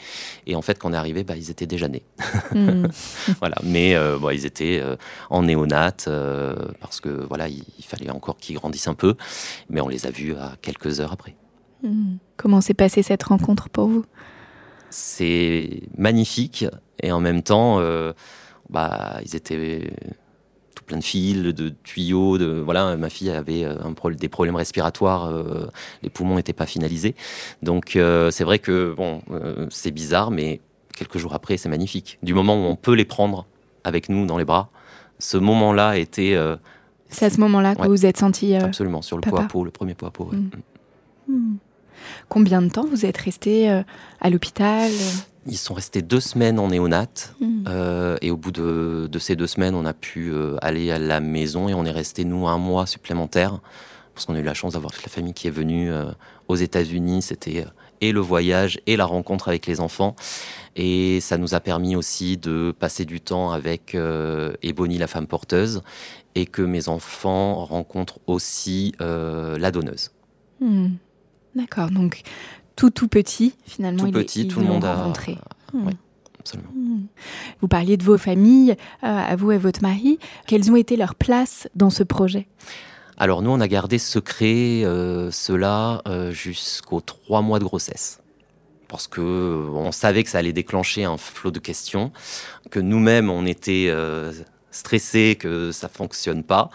Et 0.46 0.55
en 0.55 0.62
fait, 0.62 0.79
quand 0.79 0.89
on 0.89 0.93
est 0.93 0.98
arrivé, 0.98 1.24
bah, 1.24 1.36
ils 1.36 1.51
étaient 1.51 1.67
déjà 1.67 1.88
nés. 1.88 2.03
Hmm. 2.53 2.88
voilà. 3.39 3.55
Mais 3.63 3.96
euh, 3.96 4.17
ils 4.34 4.46
étaient 4.46 4.79
euh, 4.81 4.96
en 5.29 5.43
néonate 5.43 6.10
parce 6.79 7.00
que 7.00 7.10
voilà, 7.10 7.48
il, 7.48 7.63
fallait 7.81 8.10
encore 8.10 8.38
qu'ils 8.38 8.55
grandissent 8.55 8.88
un 8.88 8.96
peu. 8.96 9.15
Mais 9.69 9.81
on 9.81 9.88
les 9.88 10.05
a 10.05 10.12
vus 10.12 10.36
à 10.36 10.53
quelques 10.62 11.00
heures 11.00 11.13
après. 11.13 11.36
Comment 12.38 12.62
s'est 12.62 12.74
passée 12.74 13.03
cette 13.03 13.24
rencontre 13.24 13.69
pour 13.69 13.88
vous? 13.88 14.05
C'est 14.89 15.82
magnifique 15.98 16.65
et 17.01 17.12
en 17.12 17.20
même 17.20 17.44
temps, 17.44 17.82
bah, 18.70 19.20
ils 19.24 19.36
étaient 19.36 19.91
plein 20.88 20.98
de 20.98 21.03
fils, 21.03 21.44
de 21.44 21.70
tuyaux. 21.84 22.39
De, 22.39 22.62
voilà, 22.63 22.98
ma 22.98 23.10
fille 23.10 23.29
avait 23.29 23.63
euh, 23.63 23.75
des 24.17 24.29
problèmes 24.29 24.56
respiratoires, 24.56 25.27
euh, 25.27 25.67
les 26.01 26.10
poumons 26.10 26.36
n'étaient 26.36 26.53
pas 26.53 26.65
finalisés. 26.65 27.13
Donc 27.62 27.96
euh, 27.96 28.32
c'est 28.32 28.44
vrai 28.44 28.58
que 28.58 28.96
bon, 28.98 29.22
c'est 29.70 29.91
bizarre, 29.91 30.32
mais 30.32 30.62
quelques 30.96 31.20
jours 31.20 31.36
après, 31.36 31.58
c'est 31.58 31.70
magnifique. 31.70 32.17
Du 32.24 32.34
moment 32.34 32.56
où 32.56 32.65
on 32.65 32.75
peut 32.75 32.94
les 32.94 33.06
prendre 33.06 33.46
avec 33.84 34.10
nous 34.10 34.25
dans 34.25 34.38
les 34.38 34.46
bras, 34.46 34.70
ce 35.20 35.38
moment-là 35.38 35.98
était. 35.98 36.36
c'est 37.10 37.25
à 37.25 37.29
ce 37.29 37.39
moment-là 37.41 37.75
que 37.75 37.84
vous 37.84 37.89
vous 37.89 38.06
êtes 38.06 38.17
senti. 38.17 38.56
Absolument, 38.56 39.03
sur 39.03 39.17
le 39.17 39.22
pot 39.22 39.38
à 39.38 39.44
pot, 39.44 39.63
le 39.63 39.72
premier 39.72 39.94
pot 39.94 40.08
à 40.08 40.12
pot. 40.12 40.29
Mm. 40.32 40.50
Mm. 41.27 41.58
Combien 42.29 42.62
de 42.62 42.69
temps 42.69 42.86
vous 42.86 43.05
êtes 43.05 43.17
resté 43.17 43.69
à 43.69 44.29
l'hôpital 44.29 44.91
ils 45.50 45.57
sont 45.57 45.74
restés 45.74 46.01
deux 46.01 46.19
semaines 46.19 46.60
en 46.60 46.67
néonate. 46.67 47.34
Hmm. 47.39 47.63
Euh, 47.67 48.17
et 48.22 48.31
au 48.31 48.38
bout 48.38 48.51
de, 48.51 49.19
ces 49.19 49.36
deux 49.36 49.48
semaines, 49.48 49.75
on 49.75 49.86
a 49.86 49.93
pu 49.93 50.31
euh, 50.31 50.57
aller 50.62 50.91
à 50.91 51.00
la 51.00 51.19
maison 51.19 51.69
et 51.69 51.74
on 51.74 51.86
est 51.86 51.91
resté, 51.91 52.25
nous, 52.25 52.48
un 52.48 52.57
mois 52.57 52.86
supplémentaire. 52.86 53.60
Parce 54.13 54.25
qu'on 54.25 54.36
a 54.36 54.39
eu 54.39 54.43
la 54.43 54.53
chance 54.53 54.74
d'avoir 54.74 54.91
toute 54.91 55.03
la 55.03 55.12
famille 55.12 55.34
qui 55.34 55.48
est 55.48 55.51
venue 55.51 55.91
euh, 55.91 56.05
aux 56.48 56.55
États-Unis. 56.55 57.22
C'était 57.22 57.65
et 58.00 58.12
le 58.12 58.19
voyage 58.19 58.79
et 58.86 58.96
la 58.96 59.05
rencontre 59.05 59.48
avec 59.48 59.67
les 59.67 59.79
enfants. 59.79 60.15
Et 60.75 61.19
ça 61.22 61.38
nous 61.38 61.55
a 61.55 61.60
permis 61.60 61.96
aussi 61.96 62.38
de 62.38 62.74
passer 62.77 63.05
du 63.05 63.22
temps 63.22 63.51
avec 63.51 63.98
Ebony, 64.62 65.00
la 65.00 65.07
femme 65.07 65.25
porteuse, 65.25 65.81
et 66.36 66.46
que 66.46 66.62
mes 66.62 66.89
enfants 66.89 67.65
rencontrent 67.65 68.19
aussi 68.27 68.93
la 69.00 69.72
donneuse. 69.72 70.12
Hmm. 70.60 70.89
D'accord, 71.57 71.89
donc 71.89 72.21
tout 72.75 72.91
tout 72.91 73.07
petit 73.07 73.55
finalement. 73.65 74.05
Tout 74.05 74.11
petit, 74.11 74.47
tout 74.47 74.59
le 74.59 74.67
monde 74.67 74.85
a 74.85 74.93
rencontré. 74.93 75.37
Oui, 75.73 75.93
absolument. 76.39 76.69
Hmm. 76.75 77.05
Vous 77.61 77.67
parliez 77.67 77.97
de 77.97 78.03
vos 78.03 78.19
familles, 78.19 78.75
euh, 79.03 79.07
à 79.07 79.35
vous 79.35 79.51
et 79.51 79.57
votre 79.57 79.81
mari. 79.81 80.19
Quelles 80.45 80.71
ont 80.71 80.75
été 80.75 80.95
leurs 80.95 81.15
places 81.15 81.67
dans 81.75 81.89
ce 81.89 82.03
projet? 82.03 82.47
Alors 83.17 83.41
nous, 83.41 83.49
on 83.49 83.59
a 83.59 83.67
gardé 83.67 83.97
secret 83.97 84.83
euh, 84.83 85.31
cela 85.31 86.03
euh, 86.07 86.31
jusqu'aux 86.31 87.01
trois 87.01 87.41
mois 87.41 87.57
de 87.57 87.63
grossesse 87.63 88.21
parce 88.87 89.07
que 89.07 89.67
on 89.73 89.91
savait 89.91 90.23
que 90.23 90.29
ça 90.29 90.37
allait 90.37 90.53
déclencher 90.53 91.03
un 91.03 91.17
flot 91.17 91.51
de 91.51 91.59
questions, 91.59 92.13
que 92.71 92.79
nous-mêmes 92.79 93.29
on 93.29 93.45
était 93.45 93.91
stressé 94.71 95.36
que 95.39 95.71
ça 95.71 95.89
fonctionne 95.89 96.43
pas. 96.43 96.69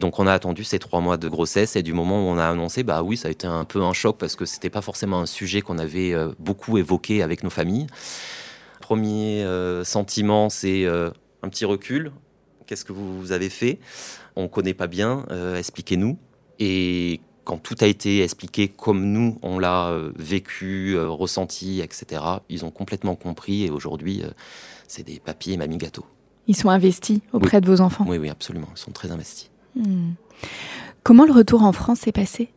Donc 0.00 0.18
on 0.18 0.26
a 0.26 0.32
attendu 0.32 0.64
ces 0.64 0.78
trois 0.78 1.00
mois 1.00 1.16
de 1.16 1.28
grossesse 1.28 1.76
et 1.76 1.82
du 1.82 1.92
moment 1.92 2.26
où 2.26 2.30
on 2.30 2.38
a 2.38 2.46
annoncé, 2.46 2.82
bah 2.82 3.02
oui, 3.02 3.16
ça 3.16 3.28
a 3.28 3.30
été 3.30 3.46
un 3.46 3.64
peu 3.64 3.82
un 3.82 3.92
choc 3.92 4.16
parce 4.18 4.36
que 4.36 4.44
c'était 4.44 4.70
pas 4.70 4.82
forcément 4.82 5.20
un 5.20 5.26
sujet 5.26 5.60
qu'on 5.60 5.78
avait 5.78 6.12
euh, 6.12 6.32
beaucoup 6.38 6.78
évoqué 6.78 7.22
avec 7.22 7.42
nos 7.42 7.50
familles. 7.50 7.86
Premier 8.80 9.42
euh, 9.44 9.84
sentiment, 9.84 10.50
c'est 10.50 10.84
euh, 10.84 11.10
un 11.42 11.48
petit 11.48 11.64
recul. 11.64 12.12
Qu'est-ce 12.66 12.84
que 12.84 12.92
vous 12.92 13.32
avez 13.32 13.50
fait? 13.50 13.78
On 14.36 14.48
connaît 14.48 14.74
pas 14.74 14.86
bien. 14.86 15.26
Expliquez-nous. 15.54 16.18
Et 16.58 17.20
quand 17.44 17.58
tout 17.58 17.76
a 17.80 17.86
été 17.86 18.22
expliqué 18.22 18.68
comme 18.68 19.04
nous, 19.04 19.38
on 19.42 19.58
l'a 19.58 19.94
vécu, 20.16 20.98
ressenti, 20.98 21.82
etc., 21.82 22.22
ils 22.48 22.64
ont 22.64 22.70
complètement 22.70 23.16
compris 23.16 23.64
et 23.64 23.70
aujourd'hui, 23.70 24.22
c'est 24.88 25.02
des 25.02 25.20
papiers 25.20 25.58
mamie 25.58 25.76
gâteau. 25.76 26.06
Ils 26.46 26.56
sont 26.56 26.68
investis 26.68 27.20
auprès 27.32 27.60
de 27.60 27.66
vos 27.66 27.80
enfants 27.80 28.04
Oui, 28.08 28.18
oui, 28.18 28.28
absolument. 28.28 28.68
Ils 28.74 28.78
sont 28.78 28.92
très 28.92 29.10
investis. 29.10 29.50
Hmm. 29.76 30.12
Comment 31.02 31.24
le 31.24 31.32
retour 31.32 31.62
en 31.62 31.72
France 31.72 32.00
s'est 32.00 32.12
passé? 32.12 32.50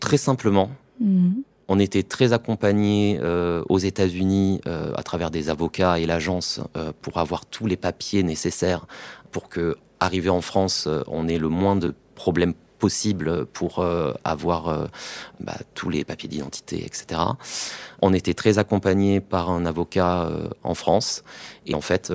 Très 0.00 0.16
simplement. 0.16 0.70
Hmm. 1.00 1.32
On 1.68 1.78
était 1.78 2.02
très 2.02 2.32
accompagnés 2.32 3.18
euh, 3.22 3.62
aux 3.68 3.78
États-Unis 3.78 4.60
euh, 4.66 4.92
à 4.96 5.02
travers 5.02 5.30
des 5.30 5.48
avocats 5.48 5.98
et 5.98 6.06
l'agence 6.06 6.60
euh, 6.76 6.92
pour 7.00 7.18
avoir 7.18 7.46
tous 7.46 7.66
les 7.66 7.76
papiers 7.76 8.22
nécessaires 8.22 8.86
pour 9.30 9.48
que, 9.48 9.76
arrivé 10.00 10.28
en 10.28 10.42
France, 10.42 10.88
on 11.06 11.28
ait 11.28 11.38
le 11.38 11.48
moins 11.48 11.76
de 11.76 11.94
problèmes 12.14 12.54
possible 12.82 13.46
pour 13.46 13.78
euh, 13.78 14.12
avoir 14.24 14.68
euh, 14.68 14.86
bah, 15.38 15.54
tous 15.76 15.88
les 15.88 16.04
papiers 16.04 16.28
d'identité, 16.28 16.84
etc. 16.84 17.20
On 18.00 18.12
était 18.12 18.34
très 18.34 18.58
accompagné 18.58 19.20
par 19.20 19.50
un 19.50 19.66
avocat 19.66 20.24
euh, 20.24 20.48
en 20.64 20.74
France 20.74 21.22
et 21.64 21.76
en 21.76 21.80
fait 21.80 22.12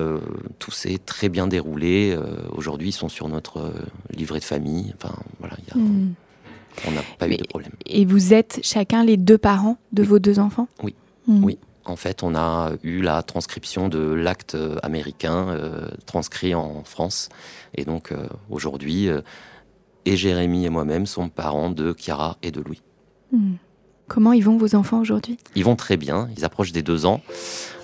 tout 0.58 0.70
s'est 0.70 0.98
très 0.98 1.30
bien 1.30 1.46
déroulé. 1.46 2.14
Aujourd'hui, 2.52 2.90
ils 2.90 2.98
sont 3.02 3.08
sur 3.08 3.28
notre 3.28 3.72
livret 4.10 4.40
de 4.40 4.44
famille. 4.44 4.92
Enfin 4.96 5.14
voilà, 5.40 5.56
hmm. 5.74 6.12
on 6.86 6.90
n'a 6.90 7.00
pas 7.18 7.26
eu 7.28 7.38
de 7.38 7.44
problème. 7.44 7.72
Et 7.86 8.04
vous 8.04 8.34
êtes 8.34 8.60
chacun 8.62 9.02
les 9.04 9.16
deux 9.16 9.38
parents 9.38 9.78
de 9.92 10.02
vos 10.02 10.18
deux 10.18 10.38
enfants? 10.38 10.68
Oui, 10.82 10.94
hmm. 11.26 11.44
oui. 11.44 11.58
En 11.86 11.96
fait, 11.96 12.22
on 12.22 12.34
a 12.34 12.72
eu 12.82 13.00
la 13.00 13.22
transcription 13.22 13.88
de 13.88 14.00
l'acte 14.00 14.58
américain 14.82 15.58
transcrit 16.04 16.54
en 16.54 16.84
France. 16.84 17.30
Et 17.74 17.86
donc, 17.86 18.12
aujourd'hui, 18.50 19.08
et 20.08 20.16
Jérémy 20.16 20.64
et 20.64 20.70
moi-même 20.70 21.06
sont 21.06 21.28
parents 21.28 21.70
de 21.70 21.94
Chiara 21.96 22.38
et 22.42 22.50
de 22.50 22.60
Louis. 22.60 22.82
Hmm. 23.30 23.54
Comment 24.06 24.32
ils 24.32 24.42
vont 24.42 24.56
vos 24.56 24.74
enfants 24.74 25.00
aujourd'hui? 25.00 25.36
Ils 25.54 25.64
vont 25.64 25.76
très 25.76 25.98
bien, 25.98 26.30
ils 26.36 26.46
approchent 26.46 26.72
des 26.72 26.82
deux 26.82 27.04
ans. 27.04 27.20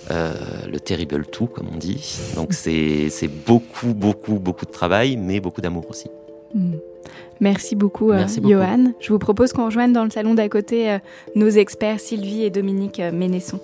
Euh, 0.09 0.33
le 0.67 0.79
terrible 0.79 1.25
tout, 1.25 1.45
comme 1.45 1.67
on 1.71 1.77
dit. 1.77 2.17
Donc 2.35 2.53
c'est 2.53 3.29
beaucoup, 3.45 3.93
beaucoup, 3.93 4.39
beaucoup 4.39 4.65
de 4.65 4.71
travail, 4.71 5.17
mais 5.17 5.39
beaucoup 5.39 5.61
d'amour 5.61 5.85
aussi. 5.89 6.07
Hmm. 6.55 6.73
Merci 7.39 7.75
beaucoup, 7.75 8.11
euh, 8.11 8.25
Johan. 8.43 8.93
Je 8.99 9.13
vous 9.13 9.19
propose 9.19 9.53
qu'on 9.53 9.65
rejoigne 9.65 9.93
dans 9.93 10.03
le 10.03 10.09
salon 10.09 10.33
d'à 10.33 10.49
côté 10.49 10.89
euh, 10.89 10.99
nos 11.35 11.49
experts 11.49 11.99
Sylvie 11.99 12.43
et 12.43 12.49
Dominique 12.49 12.99
Ménesson. 13.13 13.59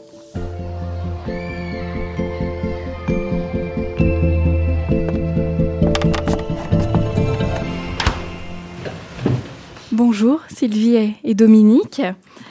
Bonjour 10.03 10.41
Sylvie 10.48 11.13
et 11.24 11.36
Dominique. 11.36 12.01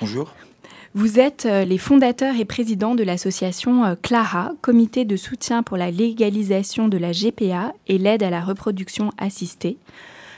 Bonjour. 0.00 0.32
Vous 0.94 1.18
êtes 1.18 1.46
euh, 1.46 1.64
les 1.64 1.78
fondateurs 1.78 2.36
et 2.38 2.44
présidents 2.44 2.94
de 2.94 3.02
l'association 3.02 3.84
euh, 3.84 3.96
CLARA, 4.00 4.52
comité 4.62 5.04
de 5.04 5.16
soutien 5.16 5.64
pour 5.64 5.76
la 5.76 5.90
légalisation 5.90 6.86
de 6.86 6.96
la 6.96 7.10
GPA 7.10 7.72
et 7.88 7.98
l'aide 7.98 8.22
à 8.22 8.30
la 8.30 8.40
reproduction 8.40 9.10
assistée. 9.18 9.78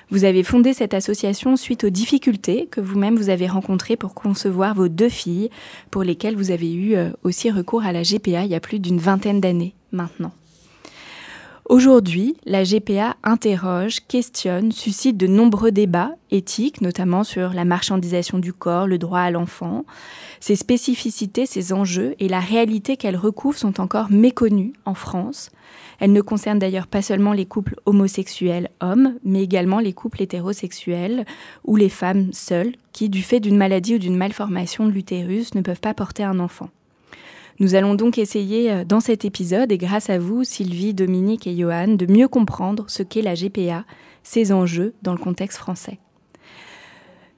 Vous 0.08 0.24
avez 0.24 0.42
fondé 0.42 0.72
cette 0.72 0.94
association 0.94 1.56
suite 1.56 1.84
aux 1.84 1.90
difficultés 1.90 2.66
que 2.70 2.80
vous-même 2.80 3.16
vous 3.16 3.28
avez 3.28 3.46
rencontrées 3.46 3.96
pour 3.96 4.14
concevoir 4.14 4.74
vos 4.74 4.88
deux 4.88 5.10
filles, 5.10 5.50
pour 5.90 6.04
lesquelles 6.04 6.36
vous 6.36 6.50
avez 6.50 6.72
eu 6.72 6.94
euh, 6.94 7.10
aussi 7.24 7.50
recours 7.50 7.84
à 7.84 7.92
la 7.92 8.04
GPA 8.04 8.46
il 8.46 8.50
y 8.50 8.54
a 8.54 8.60
plus 8.60 8.78
d'une 8.78 8.98
vingtaine 8.98 9.42
d'années 9.42 9.74
maintenant. 9.92 10.32
Aujourd'hui, 11.72 12.36
la 12.44 12.64
GPA 12.64 13.16
interroge, 13.22 14.00
questionne, 14.06 14.72
suscite 14.72 15.16
de 15.16 15.26
nombreux 15.26 15.72
débats 15.72 16.10
éthiques, 16.30 16.82
notamment 16.82 17.24
sur 17.24 17.54
la 17.54 17.64
marchandisation 17.64 18.38
du 18.38 18.52
corps, 18.52 18.86
le 18.86 18.98
droit 18.98 19.20
à 19.20 19.30
l'enfant. 19.30 19.86
Ses 20.38 20.54
spécificités, 20.54 21.46
ses 21.46 21.72
enjeux 21.72 22.14
et 22.18 22.28
la 22.28 22.40
réalité 22.40 22.98
qu'elle 22.98 23.16
recouvre 23.16 23.56
sont 23.56 23.80
encore 23.80 24.10
méconnus 24.10 24.74
en 24.84 24.92
France. 24.92 25.48
Elle 25.98 26.12
ne 26.12 26.20
concerne 26.20 26.58
d'ailleurs 26.58 26.88
pas 26.88 27.00
seulement 27.00 27.32
les 27.32 27.46
couples 27.46 27.76
homosexuels 27.86 28.68
hommes, 28.82 29.14
mais 29.24 29.42
également 29.42 29.78
les 29.78 29.94
couples 29.94 30.20
hétérosexuels 30.20 31.24
ou 31.64 31.76
les 31.76 31.88
femmes 31.88 32.34
seules 32.34 32.74
qui, 32.92 33.08
du 33.08 33.22
fait 33.22 33.40
d'une 33.40 33.56
maladie 33.56 33.94
ou 33.94 33.98
d'une 33.98 34.18
malformation 34.18 34.84
de 34.84 34.92
l'utérus, 34.92 35.54
ne 35.54 35.62
peuvent 35.62 35.80
pas 35.80 35.94
porter 35.94 36.22
un 36.22 36.38
enfant. 36.38 36.68
Nous 37.58 37.74
allons 37.74 37.94
donc 37.94 38.18
essayer 38.18 38.72
euh, 38.72 38.84
dans 38.84 39.00
cet 39.00 39.24
épisode, 39.24 39.72
et 39.72 39.78
grâce 39.78 40.10
à 40.10 40.18
vous, 40.18 40.44
Sylvie, 40.44 40.94
Dominique 40.94 41.46
et 41.46 41.56
Johan, 41.56 41.88
de 41.88 42.06
mieux 42.06 42.28
comprendre 42.28 42.84
ce 42.88 43.02
qu'est 43.02 43.22
la 43.22 43.34
GPA, 43.34 43.84
ses 44.22 44.52
enjeux 44.52 44.94
dans 45.02 45.12
le 45.12 45.18
contexte 45.18 45.58
français. 45.58 45.98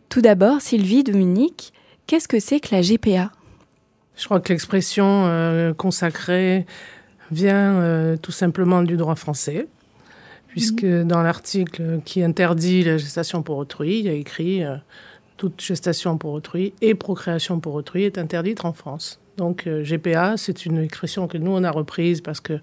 Tout 0.09 0.21
d'abord, 0.21 0.61
Sylvie, 0.61 1.02
Dominique, 1.02 1.73
qu'est-ce 2.06 2.28
que 2.28 2.38
c'est 2.38 2.61
que 2.61 2.75
la 2.75 2.83
GPA 2.83 3.33
Je 4.16 4.25
crois 4.25 4.40
que 4.40 4.52
l'expression 4.52 5.25
euh, 5.26 5.73
consacrée 5.75 6.66
vient 7.33 7.80
euh, 7.80 8.16
tout 8.16 8.33
simplement 8.33 8.83
du 8.83 8.97
droit 8.97 9.16
français, 9.16 9.66
puisque 10.49 10.85
mhm. 10.85 11.09
dans 11.09 11.23
l'article 11.23 12.00
qui 12.04 12.23
interdit 12.23 12.85
la 12.85 12.99
gestation 12.99 13.42
pour 13.42 13.56
autrui, 13.56 13.99
il 13.99 14.04
y 14.04 14.09
a 14.09 14.12
écrit 14.12 14.62
toute 15.37 15.61
gestation 15.61 16.16
pour 16.16 16.33
autrui 16.33 16.75
et 16.80 16.94
procréation 16.94 17.59
pour 17.59 17.75
autrui 17.75 18.04
est 18.04 18.18
interdite 18.18 18.64
en 18.64 18.73
France. 18.73 19.18
Donc 19.37 19.67
euh, 19.67 19.83
GPA, 19.83 20.37
c'est 20.37 20.67
une 20.67 20.79
expression 20.79 21.26
que 21.29 21.38
nous, 21.38 21.50
on 21.50 21.64
a 21.64 21.71
reprise 21.71 22.21
parce 22.21 22.41
que 22.41 22.61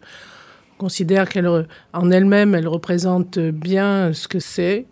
considère 0.78 1.30
qu'elle, 1.30 1.48
en 1.94 2.12
elle-même, 2.12 2.56
elle 2.56 2.68
représente 2.68 3.38
bien 3.38 4.14
ce 4.14 4.28
que 4.28 4.40
c'est. 4.40 4.86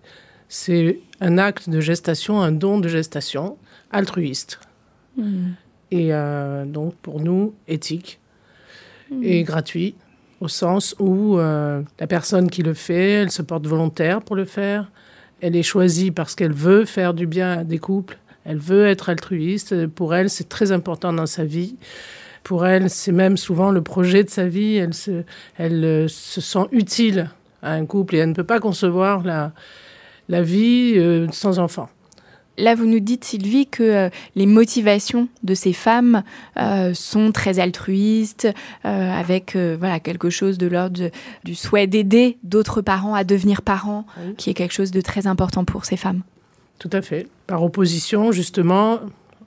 C'est 0.47 0.99
un 1.19 1.37
acte 1.37 1.69
de 1.69 1.79
gestation, 1.79 2.41
un 2.41 2.51
don 2.51 2.79
de 2.79 2.87
gestation 2.87 3.57
altruiste. 3.91 4.59
Hmm. 5.17 5.51
Et 5.91 6.13
euh, 6.13 6.65
donc 6.65 6.95
pour 6.95 7.19
nous, 7.19 7.55
éthique 7.67 8.19
et 9.23 9.43
gratuit, 9.43 9.95
au 10.39 10.47
sens 10.47 10.95
où 10.99 11.37
euh, 11.37 11.81
la 11.99 12.07
personne 12.07 12.49
qui 12.49 12.63
le 12.63 12.73
fait, 12.73 13.11
elle 13.11 13.31
se 13.31 13.41
porte 13.41 13.65
volontaire 13.65 14.21
pour 14.21 14.35
le 14.35 14.45
faire, 14.45 14.91
elle 15.41 15.55
est 15.55 15.63
choisie 15.63 16.11
parce 16.11 16.35
qu'elle 16.35 16.53
veut 16.53 16.85
faire 16.85 17.13
du 17.13 17.25
bien 17.25 17.59
à 17.59 17.63
des 17.63 17.79
couples, 17.79 18.17
elle 18.49 18.57
veut 18.57 18.87
être 18.87 19.09
altruiste, 19.09 19.85
pour 19.87 20.15
elle 20.15 20.29
c'est 20.29 20.49
très 20.49 20.71
important 20.71 21.13
dans 21.13 21.27
sa 21.27 21.45
vie. 21.45 21.75
Pour 22.43 22.65
elle, 22.65 22.89
c'est 22.89 23.11
même 23.11 23.37
souvent 23.37 23.69
le 23.69 23.81
projet 23.83 24.23
de 24.23 24.29
sa 24.29 24.47
vie. 24.47 24.75
Elle 24.77 24.93
se, 24.95 25.23
elle 25.57 25.83
euh, 25.83 26.07
se 26.07 26.41
sent 26.41 26.65
utile 26.71 27.29
à 27.61 27.73
un 27.73 27.85
couple 27.85 28.15
et 28.15 28.19
elle 28.19 28.29
ne 28.29 28.33
peut 28.33 28.43
pas 28.45 28.59
concevoir 28.59 29.23
la, 29.23 29.51
la 30.29 30.41
vie 30.41 30.93
euh, 30.95 31.27
sans 31.31 31.59
enfant. 31.59 31.89
Là, 32.57 32.75
vous 32.75 32.87
nous 32.87 32.99
dites, 32.99 33.23
Sylvie, 33.23 33.67
que 33.67 33.83
euh, 33.83 34.09
les 34.35 34.45
motivations 34.45 35.27
de 35.43 35.53
ces 35.53 35.73
femmes 35.73 36.23
euh, 36.57 36.93
sont 36.95 37.31
très 37.31 37.59
altruistes, 37.59 38.47
avec 38.83 39.55
voilà 39.55 39.99
quelque 39.99 40.29
chose 40.29 40.57
de 40.57 40.67
l'ordre 40.67 41.11
du 41.43 41.55
souhait 41.55 41.87
d'aider 41.87 42.37
d'autres 42.43 42.81
parents 42.81 43.13
à 43.13 43.23
devenir 43.23 43.61
parents, 43.61 44.05
Oui. 44.17 44.33
qui 44.37 44.49
est 44.49 44.53
quelque 44.55 44.73
chose 44.73 44.91
de 44.91 45.01
très 45.01 45.27
important 45.27 45.65
pour 45.65 45.85
ces 45.85 45.97
femmes. 45.97 46.23
Tout 46.79 46.89
à 46.93 47.01
fait. 47.01 47.27
Par 47.45 47.63
opposition, 47.63 48.31
justement, 48.31 48.99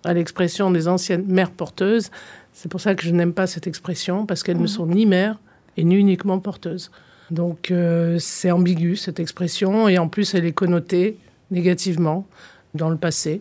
à 0.05 0.15
l'expression 0.15 0.71
des 0.71 0.89
anciennes 0.89 1.25
mères 1.27 1.51
porteuses. 1.51 2.11
C'est 2.53 2.71
pour 2.71 2.81
ça 2.81 2.95
que 2.95 3.03
je 3.03 3.11
n'aime 3.11 3.33
pas 3.33 3.47
cette 3.47 3.67
expression, 3.67 4.27
parce 4.27 4.43
qu'elles 4.43 4.61
ne 4.61 4.67
sont 4.67 4.87
ni 4.87 5.07
mères 5.07 5.39
et 5.77 5.85
ni 5.85 5.97
uniquement 5.97 6.39
porteuses. 6.39 6.91
Donc 7.31 7.71
euh, 7.71 8.19
c'est 8.19 8.51
ambigu, 8.51 8.97
cette 8.97 9.19
expression, 9.19 9.89
et 9.89 9.97
en 9.99 10.09
plus 10.09 10.35
elle 10.35 10.45
est 10.45 10.53
connotée 10.53 11.17
négativement 11.51 12.27
dans 12.75 12.91
le 12.91 12.97
passé. 12.97 13.41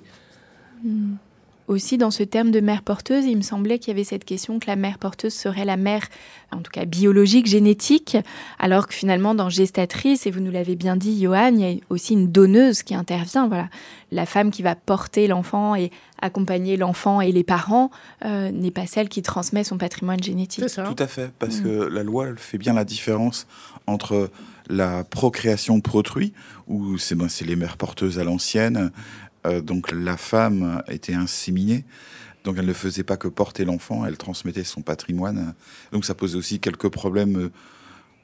Aussi, 1.71 1.97
dans 1.97 2.11
ce 2.11 2.23
terme 2.23 2.51
de 2.51 2.59
mère 2.59 2.81
porteuse, 2.81 3.23
il 3.23 3.37
me 3.37 3.41
semblait 3.41 3.79
qu'il 3.79 3.93
y 3.93 3.95
avait 3.95 4.03
cette 4.03 4.25
question 4.25 4.59
que 4.59 4.67
la 4.67 4.75
mère 4.75 4.97
porteuse 4.97 5.33
serait 5.33 5.63
la 5.63 5.77
mère, 5.77 6.01
en 6.51 6.57
tout 6.57 6.69
cas 6.69 6.83
biologique, 6.83 7.45
génétique, 7.45 8.17
alors 8.59 8.87
que 8.87 8.93
finalement, 8.93 9.35
dans 9.35 9.47
gestatrice, 9.47 10.27
et 10.27 10.31
vous 10.31 10.41
nous 10.41 10.51
l'avez 10.51 10.75
bien 10.75 10.97
dit, 10.97 11.21
Johan, 11.21 11.53
il 11.53 11.59
y 11.61 11.65
a 11.65 11.75
aussi 11.89 12.11
une 12.11 12.29
donneuse 12.29 12.83
qui 12.83 12.93
intervient. 12.93 13.47
Voilà, 13.47 13.69
la 14.11 14.25
femme 14.25 14.51
qui 14.51 14.63
va 14.63 14.75
porter 14.75 15.27
l'enfant 15.27 15.73
et 15.73 15.91
accompagner 16.21 16.75
l'enfant 16.75 17.21
et 17.21 17.31
les 17.31 17.45
parents 17.45 17.89
euh, 18.25 18.51
n'est 18.51 18.69
pas 18.69 18.85
celle 18.85 19.07
qui 19.07 19.21
transmet 19.21 19.63
son 19.63 19.77
patrimoine 19.77 20.21
génétique. 20.21 20.67
Ça. 20.67 20.83
Tout 20.83 21.01
à 21.01 21.07
fait, 21.07 21.31
parce 21.39 21.59
Mm. 21.59 21.63
que 21.63 21.69
la 21.87 22.03
loi 22.03 22.27
elle 22.27 22.37
fait 22.37 22.57
bien 22.57 22.73
la 22.73 22.83
différence 22.83 23.47
entre 23.87 24.29
la 24.67 25.05
procréation 25.05 25.79
pour 25.79 25.95
autrui, 25.95 26.33
où 26.67 26.97
c'est 26.97 27.15
ben, 27.15 27.29
c'est 27.29 27.45
les 27.45 27.55
mères 27.55 27.77
porteuses 27.77 28.19
à 28.19 28.23
l'ancienne, 28.25 28.91
euh, 29.45 29.61
donc 29.61 29.91
la 29.91 30.17
femme 30.17 30.83
était 30.87 31.13
inséminée, 31.13 31.85
donc 32.43 32.57
elle 32.57 32.65
ne 32.65 32.73
faisait 32.73 33.03
pas 33.03 33.17
que 33.17 33.27
porter 33.27 33.65
l'enfant, 33.65 34.05
elle 34.05 34.17
transmettait 34.17 34.63
son 34.63 34.81
patrimoine. 34.81 35.53
Donc 35.91 36.05
ça 36.05 36.15
posait 36.15 36.37
aussi 36.37 36.59
quelques 36.59 36.89
problèmes 36.89 37.51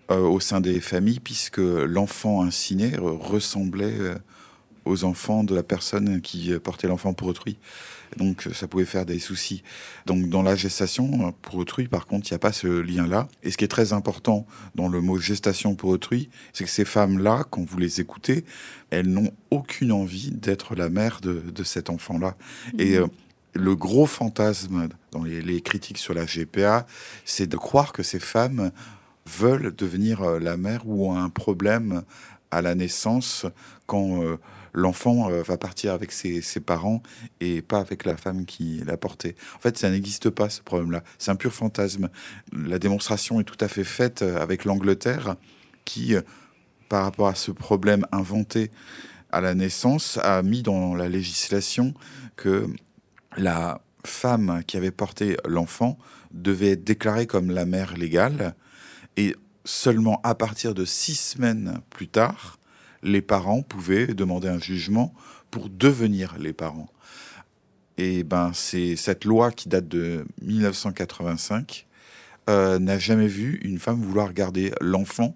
euh, 0.09 0.21
au 0.21 0.39
sein 0.39 0.62
des 0.62 0.79
familles, 0.79 1.19
puisque 1.19 1.57
l'enfant 1.57 2.41
insiné 2.41 2.93
euh, 2.93 3.12
ressemblait 3.12 4.00
euh, 4.00 4.15
aux 4.86 5.03
enfants 5.03 5.43
de 5.43 5.53
la 5.53 5.63
personne 5.63 6.21
qui 6.21 6.57
portait 6.59 6.88
l'enfant 6.88 7.12
pour 7.12 7.27
autrui. 7.27 7.57
Donc 8.15 8.47
euh, 8.47 8.53
ça 8.53 8.67
pouvait 8.67 8.85
faire 8.85 9.05
des 9.05 9.19
soucis. 9.19 9.63
Donc 10.05 10.29
dans 10.29 10.41
la 10.41 10.55
gestation 10.55 11.27
euh, 11.27 11.31
pour 11.41 11.55
autrui, 11.55 11.87
par 11.87 12.07
contre, 12.07 12.27
il 12.29 12.33
n'y 12.33 12.35
a 12.35 12.39
pas 12.39 12.53
ce 12.53 12.67
lien-là. 12.67 13.27
Et 13.43 13.51
ce 13.51 13.57
qui 13.57 13.65
est 13.65 13.69
très 13.69 13.93
important 13.93 14.45
dans 14.75 14.87
le 14.87 15.01
mot 15.01 15.17
gestation 15.17 15.75
pour 15.75 15.89
autrui, 15.89 16.29
c'est 16.53 16.63
que 16.63 16.69
ces 16.69 16.85
femmes-là, 16.85 17.45
quand 17.49 17.63
vous 17.63 17.77
les 17.77 17.99
écoutez, 18.01 18.45
elles 18.89 19.07
n'ont 19.07 19.31
aucune 19.51 19.91
envie 19.91 20.31
d'être 20.31 20.75
la 20.75 20.89
mère 20.89 21.19
de, 21.21 21.41
de 21.53 21.63
cet 21.63 21.89
enfant-là. 21.89 22.35
Et 22.77 22.97
euh, 22.97 23.07
le 23.53 23.75
gros 23.75 24.05
fantasme 24.05 24.87
dans 25.11 25.23
les, 25.23 25.41
les 25.41 25.61
critiques 25.61 25.97
sur 25.97 26.13
la 26.13 26.25
GPA, 26.25 26.85
c'est 27.25 27.47
de 27.47 27.57
croire 27.57 27.91
que 27.91 28.03
ces 28.03 28.19
femmes 28.19 28.71
veulent 29.25 29.75
devenir 29.75 30.39
la 30.39 30.55
mère 30.55 30.87
ou 30.87 31.09
ont 31.09 31.17
un 31.17 31.29
problème 31.29 32.03
à 32.51 32.61
la 32.61 32.75
naissance 32.75 33.45
quand 33.85 34.23
euh, 34.23 34.37
l'enfant 34.77 35.31
euh, 35.31 35.41
va 35.41 35.57
partir 35.57 35.91
avec 35.91 36.12
ses, 36.12 36.41
parents 36.60 37.01
et 37.41 37.63
pas 37.63 37.79
avec 37.79 38.05
la 38.05 38.15
femme 38.15 38.46
qui 38.46 38.84
l'a 38.86 38.96
porté. 38.96 39.36
En 39.55 39.60
fait, 39.60 39.75
ça 39.75 39.89
n'existe 39.89 40.29
pas 40.29 40.50
ce 40.50 40.62
problème-là. 40.62 41.03
C'est 41.17 41.31
un 41.31 41.36
pur 41.36 41.51
fantasme. 41.51 42.10
La 42.53 42.77
démonstration 42.77 43.39
est 43.39 43.43
tout 43.43 43.57
à 43.60 43.67
fait 43.67 43.84
faite 43.84 44.22
euh, 44.22 44.39
avec 44.39 44.65
l'Angleterre 44.65 45.36
qui, 45.84 46.15
euh, 46.15 46.22
par 46.89 47.03
rapport 47.03 47.27
à 47.27 47.34
ce 47.34 47.50
problème 47.50 48.05
inventé 48.12 48.69
à 49.32 49.41
la 49.41 49.56
naissance, 49.56 50.19
a 50.21 50.43
mis 50.43 50.62
dans 50.62 50.93
la 50.93 51.10
législation 51.10 51.95
que 52.36 52.67
la 53.36 53.82
femme 54.06 54.62
qui 54.67 54.78
avait 54.78 54.91
porté 54.91 55.38
l'enfant 55.47 55.97
devait 56.32 56.73
être 56.73 56.84
déclarée 56.84 57.25
comme 57.25 57.49
la 57.49 57.65
mère 57.65 57.97
légale 57.97 58.54
et 59.17 59.36
seulement 59.65 60.21
à 60.23 60.36
partir 60.36 60.75
de 60.75 60.86
six 60.86 61.15
semaines 61.15 61.82
plus 61.89 62.08
tard, 62.08 62.58
les 63.03 63.21
parents 63.21 63.62
pouvaient 63.62 64.07
demander 64.07 64.47
un 64.47 64.60
jugement 64.60 65.13
pour 65.51 65.69
devenir 65.69 66.36
les 66.39 66.53
parents. 66.53 66.89
Et 67.97 68.23
ben, 68.23 68.51
c'est 68.53 68.95
cette 68.95 69.25
loi 69.25 69.51
qui 69.51 69.69
date 69.69 69.88
de 69.88 70.25
1985 70.41 71.86
euh, 72.49 72.79
n'a 72.79 72.97
jamais 72.99 73.27
vu 73.27 73.60
une 73.63 73.79
femme 73.79 74.01
vouloir 74.01 74.33
garder 74.33 74.71
l'enfant. 74.81 75.36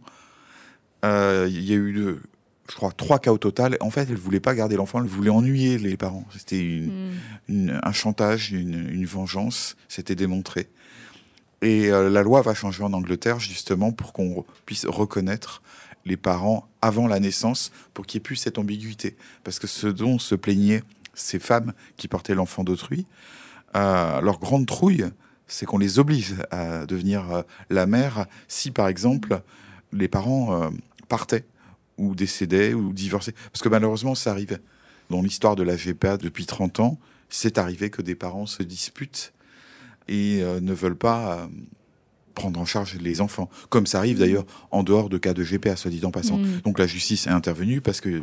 Euh, 1.04 1.48
Il 1.50 1.64
y 1.64 1.74
a 1.74 1.76
eu, 1.76 1.94
deux- 1.94 2.22
je 2.70 2.76
crois, 2.76 2.92
trois 2.92 3.20
cas 3.20 3.32
au 3.32 3.38
total. 3.38 3.76
En 3.82 3.90
fait, 3.90 4.08
elle 4.10 4.16
voulait 4.18 4.40
pas 4.40 4.56
garder 4.56 4.76
l'enfant, 4.76 5.02
elle 5.02 5.10
voulait 5.10 5.30
ennuyer 5.32 5.78
les 5.78 5.98
parents. 5.98 6.26
C'était 6.38 6.60
une, 6.64 6.86
Mm. 7.10 7.12
une- 7.50 7.80
un 7.84 7.92
chantage, 7.92 8.52
une, 8.52 8.88
une 8.90 9.06
vengeance, 9.06 9.76
c'était 9.90 10.16
démontré. 10.16 10.70
Et 11.64 11.92
euh, 11.92 12.10
la 12.10 12.24
loi 12.24 12.42
va 12.42 12.54
changer 12.54 12.84
en 12.84 12.94
Angleterre 12.94 13.40
justement 13.40 13.92
pour 13.92 14.14
qu'on 14.14 14.46
puisse 14.66 14.86
reconnaître 14.86 15.62
les 16.06 16.18
parents 16.18 16.68
avant 16.82 17.08
la 17.08 17.20
naissance, 17.20 17.72
pour 17.94 18.06
qu'il 18.06 18.18
n'y 18.18 18.22
ait 18.22 18.24
plus 18.24 18.36
cette 18.36 18.58
ambiguïté. 18.58 19.16
Parce 19.44 19.60
que 19.60 19.68
ce 19.68 19.88
dont 19.88 20.20
se 20.20 20.36
plaignaient 20.36 20.84
ces 21.14 21.40
femmes 21.40 21.74
qui 21.98 22.08
portaient 22.08 22.36
l'enfant 22.36 22.64
d'autrui, 22.64 23.06
euh, 23.76 24.22
leur 24.22 24.40
grande 24.40 24.66
trouille, 24.66 25.06
c'est 25.48 25.66
qu'on 25.66 25.78
les 25.78 26.00
oblige 26.00 26.36
à 26.50 26.86
devenir 26.86 27.32
euh, 27.32 27.42
la 27.70 27.86
mère 27.86 28.26
si, 28.48 28.72
par 28.72 28.88
exemple, 28.88 29.42
les 29.94 30.08
parents 30.08 30.64
euh, 30.64 30.70
partaient 31.08 31.46
ou 31.98 32.16
décédaient 32.16 32.74
ou 32.74 32.94
divorçaient. 32.94 33.36
Parce 33.52 33.62
que 33.62 33.70
malheureusement, 33.70 34.16
ça 34.16 34.32
arrive. 34.32 34.60
Dans 35.10 35.22
l'histoire 35.22 35.58
de 35.58 35.64
la 35.64 35.76
GPA 35.76 36.16
depuis 36.16 36.46
30 36.46 36.80
ans, 36.80 36.98
c'est 37.28 37.58
arrivé 37.58 37.90
que 37.90 38.02
des 38.02 38.16
parents 38.16 38.46
se 38.46 38.64
disputent 38.64 39.34
et 40.08 40.42
ne 40.42 40.74
veulent 40.74 40.98
pas 40.98 41.50
prendre 42.34 42.60
en 42.60 42.66
charge 42.66 42.98
les 43.00 43.22
enfants. 43.22 43.50
Comme 43.70 43.86
ça 43.86 44.00
arrive 44.00 44.20
d'ailleurs 44.20 44.46
en 44.72 44.84
dehors 44.84 45.10
de 45.10 45.18
cas 45.18 45.34
de 45.34 45.44
GPA, 45.44 45.76
soit 45.76 45.92
dit 45.92 46.06
en 46.06 46.12
passant. 46.12 46.38
Mm. 46.38 46.62
Donc 46.64 46.80
la 46.80 46.88
justice 46.88 47.28
est 47.28 47.32
intervenue 47.32 47.82
parce 47.82 48.02
que, 48.02 48.22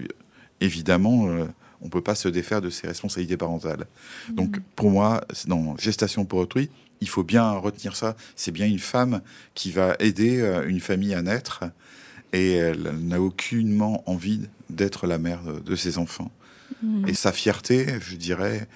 évidemment, 0.60 1.28
euh, 1.28 1.44
on 1.80 1.86
ne 1.86 1.90
peut 1.90 2.02
pas 2.02 2.14
se 2.14 2.28
défaire 2.28 2.60
de 2.60 2.70
ses 2.70 2.86
responsabilités 2.86 3.36
parentales. 3.36 3.86
Donc 4.30 4.58
pour 4.76 4.90
moi, 4.90 5.24
dans 5.46 5.76
gestation 5.76 6.24
pour 6.24 6.40
autrui, 6.40 6.70
il 7.00 7.08
faut 7.08 7.24
bien 7.24 7.52
retenir 7.52 7.94
ça. 7.94 8.16
C'est 8.34 8.50
bien 8.50 8.66
une 8.66 8.80
femme 8.80 9.20
qui 9.54 9.70
va 9.70 9.94
aider 10.00 10.40
euh, 10.40 10.66
une 10.68 10.80
famille 10.80 11.14
à 11.14 11.22
naître 11.22 11.64
et 12.32 12.52
elle 12.52 12.82
n'a 13.00 13.20
aucunement 13.20 14.02
envie 14.06 14.40
d'être 14.68 15.06
la 15.06 15.18
mère 15.18 15.42
de, 15.44 15.60
de 15.60 15.76
ses 15.76 15.98
enfants. 15.98 16.30
Et 17.06 17.14
sa 17.14 17.32
fierté, 17.32 17.86
je 18.00 18.14
dirais, 18.14 18.68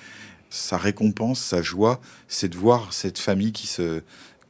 sa 0.51 0.77
récompense, 0.77 1.41
sa 1.41 1.63
joie, 1.63 2.01
c'est 2.29 2.49
de 2.49 2.57
voir 2.57 2.93
cette 2.93 3.19
famille 3.19 3.53
qui 3.53 3.67
se, 3.67 4.03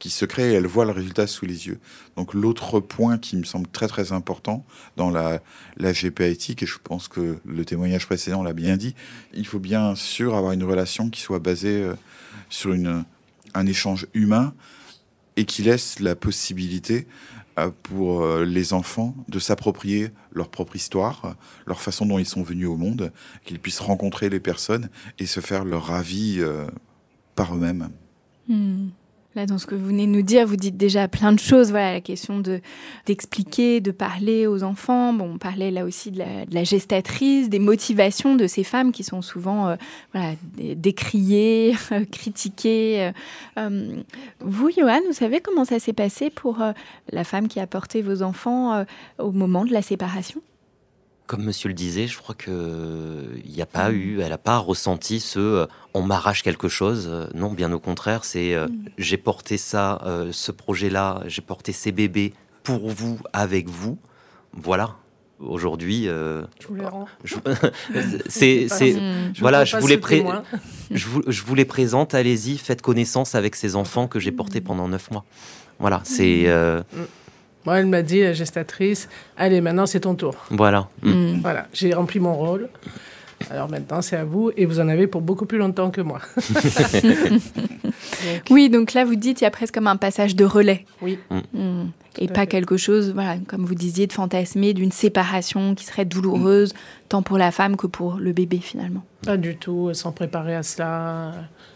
qui 0.03 0.11
se 0.11 0.25
crée 0.25 0.51
et 0.51 0.55
elle 0.55 0.67
voit 0.67 0.85
le 0.85 0.91
résultat 0.91 1.29
sous 1.29 1.47
les 1.47 1.69
yeux. 1.69 1.79
Donc 2.17 2.35
l'autre 2.35 2.81
point 2.81 3.19
qui 3.19 3.37
me 3.37 3.45
semble 3.45 3.69
très 3.69 3.87
très 3.87 4.11
important 4.11 4.65
dans 4.97 5.11
la, 5.11 5.41
GPA 5.79 6.27
éthique, 6.27 6.65
et 6.65 6.67
je 6.67 6.79
pense 6.83 7.07
que 7.07 7.39
le 7.47 7.65
témoignage 7.65 8.07
précédent 8.07 8.43
l'a 8.43 8.53
bien 8.53 8.77
dit, 8.77 8.97
il 9.33 9.47
faut 9.47 9.61
bien 9.61 9.95
sûr 9.95 10.35
avoir 10.35 10.55
une 10.55 10.65
relation 10.65 11.09
qui 11.09 11.21
soit 11.21 11.39
basée 11.39 11.83
euh, 11.83 11.95
sur 12.51 12.73
une, 12.73 13.05
un 13.55 13.67
échange 13.67 14.09
humain 14.13 14.55
et 15.37 15.45
qui 15.45 15.63
laisse 15.63 16.01
la 16.01 16.17
possibilité 16.17 17.07
euh, 17.61 17.71
pour 17.85 18.25
euh, 18.25 18.45
les 18.45 18.73
enfants 18.73 19.15
de 19.29 19.39
s'approprier 19.39 20.11
leur 20.33 20.49
propre 20.49 20.75
histoire, 20.75 21.37
leur 21.65 21.81
façon 21.81 22.07
dont 22.07 22.19
ils 22.19 22.27
sont 22.27 22.43
venus 22.43 22.67
au 22.67 22.77
monde, 22.77 23.13
qu'ils 23.45 23.61
puissent 23.61 23.79
rencontrer 23.79 24.31
les 24.31 24.41
personnes 24.41 24.91
et 25.21 25.27
se 25.27 25.39
faire 25.39 25.65
leur 25.65 25.93
avis 25.93 26.45
par 27.37 27.55
eux-mêmes. 27.55 27.91
Hmm. 28.49 28.89
Là, 29.35 29.47
dans 29.47 29.59
ce 29.59 29.67
que 29.67 29.75
vous 29.75 29.87
venez 29.87 30.07
de 30.07 30.13
nous 30.13 30.23
dire, 30.23 30.47
vous 30.47 30.57
dites 30.57 30.77
déjà 30.77 31.09
plein 31.09 31.33
de 31.33 31.39
choses. 31.39 31.71
Voilà, 31.71 31.93
la 31.93 32.01
question 32.01 32.39
de 32.39 32.61
d'expliquer, 33.07 33.81
de 33.81 33.91
parler 33.91 34.47
aux 34.47 34.63
enfants. 34.63 35.13
Bon, 35.13 35.35
on 35.35 35.39
parlait 35.39 35.71
là 35.71 35.85
aussi 35.85 36.11
de 36.11 36.23
la, 36.51 36.65
gestatrice, 36.65 37.49
des 37.49 37.59
motivations 37.59 38.35
de 38.35 38.47
ces 38.47 38.65
femmes 38.65 38.93
qui 38.93 39.05
sont 39.05 39.23
souvent 39.23 39.77
euh, 40.17 40.35
décriées, 40.77 41.75
critiquées. 42.11 43.03
Euh, 43.03 43.13
euh, 43.59 44.03
vous, 44.41 44.71
Johan, 44.71 45.01
vous 45.07 45.13
savez 45.13 45.41
comment 45.41 45.65
ça 45.65 45.79
s'est 45.79 45.93
passé 45.93 46.31
pour 46.31 46.63
euh, 46.63 46.73
la 47.11 47.25
femme 47.25 47.49
qui 47.49 47.61
a 47.61 47.67
porté 47.67 48.03
vos 48.03 48.23
enfants 48.23 48.75
euh, 48.75 48.85
au 49.19 49.33
moment 49.33 49.65
de 49.65 49.73
la 49.73 49.83
séparation? 49.83 50.41
Comme 51.33 51.45
monsieur 51.45 51.69
le 51.69 51.75
disait, 51.75 52.07
je 52.09 52.19
crois 52.19 52.35
que 52.35 53.27
il 53.43 53.53
n'y 53.53 53.63
a 53.63 53.67
pas 53.67 53.91
eu, 53.91 54.21
elle 54.21 54.29
n'a 54.29 54.37
pas 54.37 54.59
ressenti 54.59 55.19
ce 55.19 55.39
euh, 55.39 55.67
on 55.95 56.03
m'arrache 56.03 56.43
quelque 56.43 56.69
chose. 56.69 57.07
Euh, 57.11 57.27
Non, 57.35 57.51
bien 57.55 57.73
au 57.73 57.79
contraire, 57.81 58.25
c'est 58.27 58.53
euh, 58.55 58.67
j'ai 58.99 59.17
porté 59.17 59.57
ça, 59.57 60.03
euh, 60.05 60.29
ce 60.31 60.53
projet-là, 60.53 61.23
j'ai 61.27 61.41
porté 61.41 61.73
ces 61.73 61.91
bébés 61.91 62.35
pour 62.65 62.91
vous, 62.91 63.19
avec 63.33 63.67
vous. 63.71 63.97
Voilà. 64.53 64.97
Aujourd'hui, 65.41 66.07
euh, 66.07 66.43
Je 66.61 66.67
vous 66.69 66.75
les 66.75 66.85
rends. 66.85 67.09
je- 67.25 67.37
c'est, 68.29 68.67
c'est, 68.69 68.93
Je 69.33 69.41
voilà, 69.41 69.61
veux 69.61 69.65
je 69.65 69.73
pas 69.73 69.81
vous 69.81 69.87
les 69.87 69.95
ce 69.95 70.01
pré- 70.01 70.19
témoin. 70.19 70.43
je 70.91 71.07
vous, 71.09 71.23
je 71.27 71.43
vous 71.45 71.55
les 71.55 71.65
présente. 71.65 72.15
Allez-y, 72.15 72.59
faites 72.59 72.83
connaissance 72.83 73.35
avec 73.35 73.57
ces 73.57 73.75
enfants 73.75 74.07
que 74.07 74.21
j'ai 74.21 74.33
portés 74.33 74.61
pendant 74.61 74.87
neuf 74.87 75.11
mois. 75.11 75.25
Voilà, 75.79 76.03
c'est, 76.05 76.45
Moi, 77.65 77.79
elle 77.79 77.87
m'a 77.87 78.03
dit, 78.03 78.21
la 78.21 78.33
gestatrice, 78.33 79.09
allez, 79.37 79.61
maintenant 79.61 79.87
c'est 79.87 80.01
ton 80.01 80.15
tour. 80.15 80.35
voilà. 80.51 80.89
Mm. 81.03 81.11
Mm. 81.11 81.41
Voilà, 81.43 81.67
j'ai 81.73 81.95
rempli 81.95 82.19
mon 82.21 82.35
rôle. 82.35 82.69
Alors 83.51 83.69
maintenant, 83.69 84.03
c'est 84.03 84.17
à 84.17 84.25
vous, 84.25 84.53
et 84.57 84.67
vous 84.67 84.79
en 84.79 84.89
avez 84.89 85.07
pour 85.09 85.21
beaucoup 85.21 85.47
plus 85.47 85.59
longtemps 85.59 85.91
que 85.91 86.01
moi. 86.01 86.21
Donc, 87.03 87.43
Oui, 88.51 88.71
donc 88.71 88.93
là, 88.93 89.05
vous 89.05 89.17
dites, 89.17 89.41
il 89.41 89.45
y 89.45 89.47
a 89.47 89.51
presque 89.51 89.75
comme 89.75 89.89
un 89.89 89.97
passage 89.97 90.37
de 90.37 90.45
relais. 90.45 90.85
Oui. 91.01 91.19
Mm. 91.31 91.87
Et 92.19 92.29
pas 92.29 92.41
fait. 92.43 92.47
quelque 92.47 92.77
chose, 92.77 93.13
voilà, 93.13 93.37
comme 93.49 93.65
vous 93.65 93.75
disiez, 93.75 94.07
de 94.07 94.13
fantasmer 94.13 94.75
d'une 94.75 94.93
séparation 94.93 95.75
qui 95.75 95.85
serait 95.85 96.05
douloureuse, 96.05 96.73
tant 97.09 97.23
pour 97.23 97.39
la 97.39 97.51
femme 97.51 97.77
que 97.77 97.87
pour 97.87 98.19
le 98.19 98.33
bébé, 98.33 98.59
finalement. 98.59 99.03
Pas 99.25 99.37
du 99.37 99.57
tout, 99.57 99.89
elles 99.89 99.97
sont 99.97 100.13
préparées 100.13 100.57
à 100.57 100.63
cela. 100.63 101.33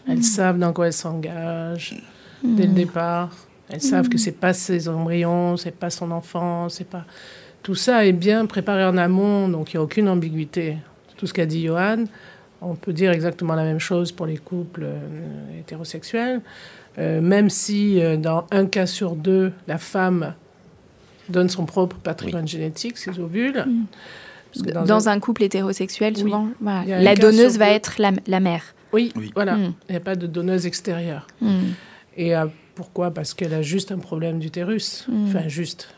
Elles 0.07 0.23
savent 0.23 0.59
dans 0.59 0.73
quoi 0.73 0.87
elles 0.87 0.93
s'engagent 0.93 1.95
dès 2.43 2.67
le 2.67 2.73
départ. 2.73 3.29
Elles 3.69 3.81
savent 3.81 4.07
que 4.09 4.17
c'est 4.17 4.31
pas 4.39 4.53
ses 4.53 4.87
embryons, 4.87 5.57
c'est 5.57 5.71
pas 5.75 5.89
son 5.89 6.11
enfant, 6.11 6.69
c'est 6.69 6.87
pas. 6.87 7.05
Tout 7.63 7.75
ça 7.75 8.05
est 8.05 8.13
bien 8.13 8.45
préparé 8.45 8.85
en 8.85 8.97
amont, 8.97 9.49
donc 9.49 9.73
il 9.73 9.77
n'y 9.77 9.79
a 9.79 9.83
aucune 9.83 10.07
ambiguïté. 10.07 10.77
Tout 11.17 11.27
ce 11.27 11.33
qu'a 11.33 11.45
dit 11.45 11.65
Johan, 11.65 12.05
on 12.61 12.75
peut 12.75 12.93
dire 12.93 13.11
exactement 13.11 13.55
la 13.55 13.63
même 13.63 13.79
chose 13.79 14.11
pour 14.11 14.25
les 14.25 14.37
couples 14.37 14.83
euh, 14.85 15.59
hétérosexuels. 15.59 16.41
Euh, 16.97 17.21
même 17.21 17.49
si 17.49 18.01
euh, 18.01 18.15
dans 18.17 18.45
un 18.51 18.65
cas 18.65 18.85
sur 18.85 19.15
deux, 19.15 19.51
la 19.67 19.77
femme 19.77 20.33
donne 21.29 21.49
son 21.49 21.65
propre 21.65 21.97
patrimoine 21.97 22.47
génétique, 22.47 22.97
ses 22.97 23.19
ovules. 23.19 23.65
Parce 24.53 24.65
que 24.65 24.71
Dans, 24.71 25.09
un... 25.09 25.19
couple 25.19 25.43
hétérosexuel, 25.43 26.13
Oui. 26.15 26.21
souvent, 26.21 26.47
voilà, 26.61 26.79
un 26.97 27.01
la 27.01 27.15
donneuse 27.15 27.57
va 27.57 27.67
deux. 27.67 27.71
être 27.73 27.95
la, 27.99 28.11
la 28.27 28.39
mère. 28.39 28.63
Oui, 28.93 29.11
Oui. 29.15 29.31
voilà. 29.35 29.57
Mm. 29.57 29.73
Il 29.89 29.91
n'y 29.91 29.97
a 29.97 29.99
pas 29.99 30.15
de 30.15 30.25
donneuse 30.25 30.65
extérieure. 30.65 31.27
Mm. 31.41 31.49
Et 32.15 32.35
euh, 32.35 32.45
pourquoi? 32.77 33.11
Parce 33.11 33.33
qu'elle 33.33 33.53
a 33.55 33.63
juste 33.63 33.91
un 33.91 33.97
problème 33.97 34.37
d'utérus. 34.39 35.05
Mm. 35.09 35.25
Enfin, 35.27 35.47
juste. 35.47 35.89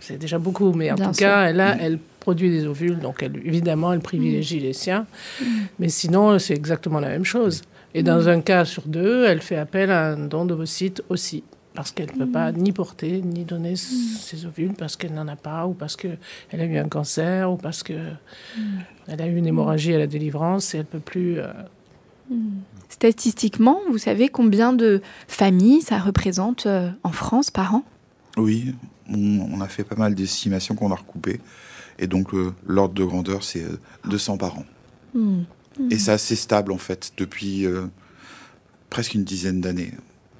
C'est 0.00 0.18
déjà 0.18 0.38
beaucoup, 0.38 0.72
mais 0.72 0.90
en 0.92 0.94
Bien 0.94 1.08
tout 1.08 1.14
sûr. 1.14 1.26
cas, 1.26 1.46
elle, 1.48 1.60
a, 1.60 1.76
elle 1.80 1.98
produit 2.20 2.50
des 2.50 2.66
ovules, 2.66 2.98
donc 2.98 3.22
elle, 3.22 3.36
évidemment, 3.44 3.92
elle 3.92 4.00
privilégie 4.00 4.60
les 4.60 4.74
siens. 4.74 5.06
Mais 5.78 5.88
sinon, 5.88 6.38
c'est 6.38 6.54
exactement 6.54 7.00
la 7.00 7.08
même 7.08 7.24
chose. 7.24 7.62
Et 7.94 8.02
dans 8.02 8.28
un 8.28 8.40
cas 8.40 8.64
sur 8.66 8.84
deux, 8.86 9.24
elle 9.24 9.40
fait 9.40 9.56
appel 9.56 9.90
à 9.90 10.12
un 10.12 10.18
don 10.32 10.44
d'ovocytes 10.44 11.02
aussi. 11.08 11.42
Parce 11.74 11.90
qu'elle 11.92 12.10
ne 12.12 12.18
peut 12.24 12.30
pas 12.30 12.52
ni 12.52 12.72
porter, 12.72 13.22
ni 13.22 13.44
donner 13.44 13.76
ses 13.76 14.44
ovules, 14.46 14.74
parce 14.76 14.94
qu'elle 14.96 15.14
n'en 15.14 15.28
a 15.28 15.36
pas, 15.36 15.66
ou 15.66 15.72
parce 15.72 15.96
qu'elle 15.96 16.18
a 16.52 16.64
eu 16.64 16.76
un 16.76 16.88
cancer, 16.88 17.50
ou 17.50 17.56
parce 17.56 17.82
qu'elle 17.82 18.18
a 19.08 19.26
eu 19.26 19.36
une 19.36 19.46
hémorragie 19.46 19.94
à 19.94 19.98
la 19.98 20.06
délivrance 20.06 20.74
et 20.74 20.78
elle 20.78 20.84
ne 20.84 20.98
peut 20.98 21.04
plus... 21.12 21.40
euh, 21.40 21.46
Statistiquement, 22.98 23.78
vous 23.88 23.98
savez 23.98 24.28
combien 24.28 24.72
de 24.72 25.00
familles 25.28 25.82
ça 25.82 26.00
représente 26.00 26.66
euh, 26.66 26.90
en 27.04 27.12
France 27.12 27.48
par 27.48 27.76
an? 27.76 27.84
Oui, 28.36 28.74
on, 29.08 29.60
a 29.60 29.68
fait 29.68 29.84
pas 29.84 29.94
mal 29.94 30.16
d'estimations 30.16 30.74
qu'on 30.74 30.90
a 30.90 30.96
recoupées. 30.96 31.40
Et 32.00 32.08
donc, 32.08 32.32
le- 32.32 32.52
l'ordre 32.66 32.94
de 32.94 33.04
grandeur, 33.04 33.44
c'est 33.44 33.62
euh, 33.62 33.78
200 34.08 34.38
par 34.38 34.58
an. 34.58 34.64
Mm. 35.14 35.42
Et 35.92 35.98
c'est 35.98 36.10
assez 36.10 36.34
stable, 36.34 36.72
en 36.72 36.78
fait, 36.78 37.12
depuis 37.16 37.66
euh, 37.66 37.86
presque 38.90 39.14
une 39.14 39.22
dizaine 39.22 39.60
d'années. 39.60 39.92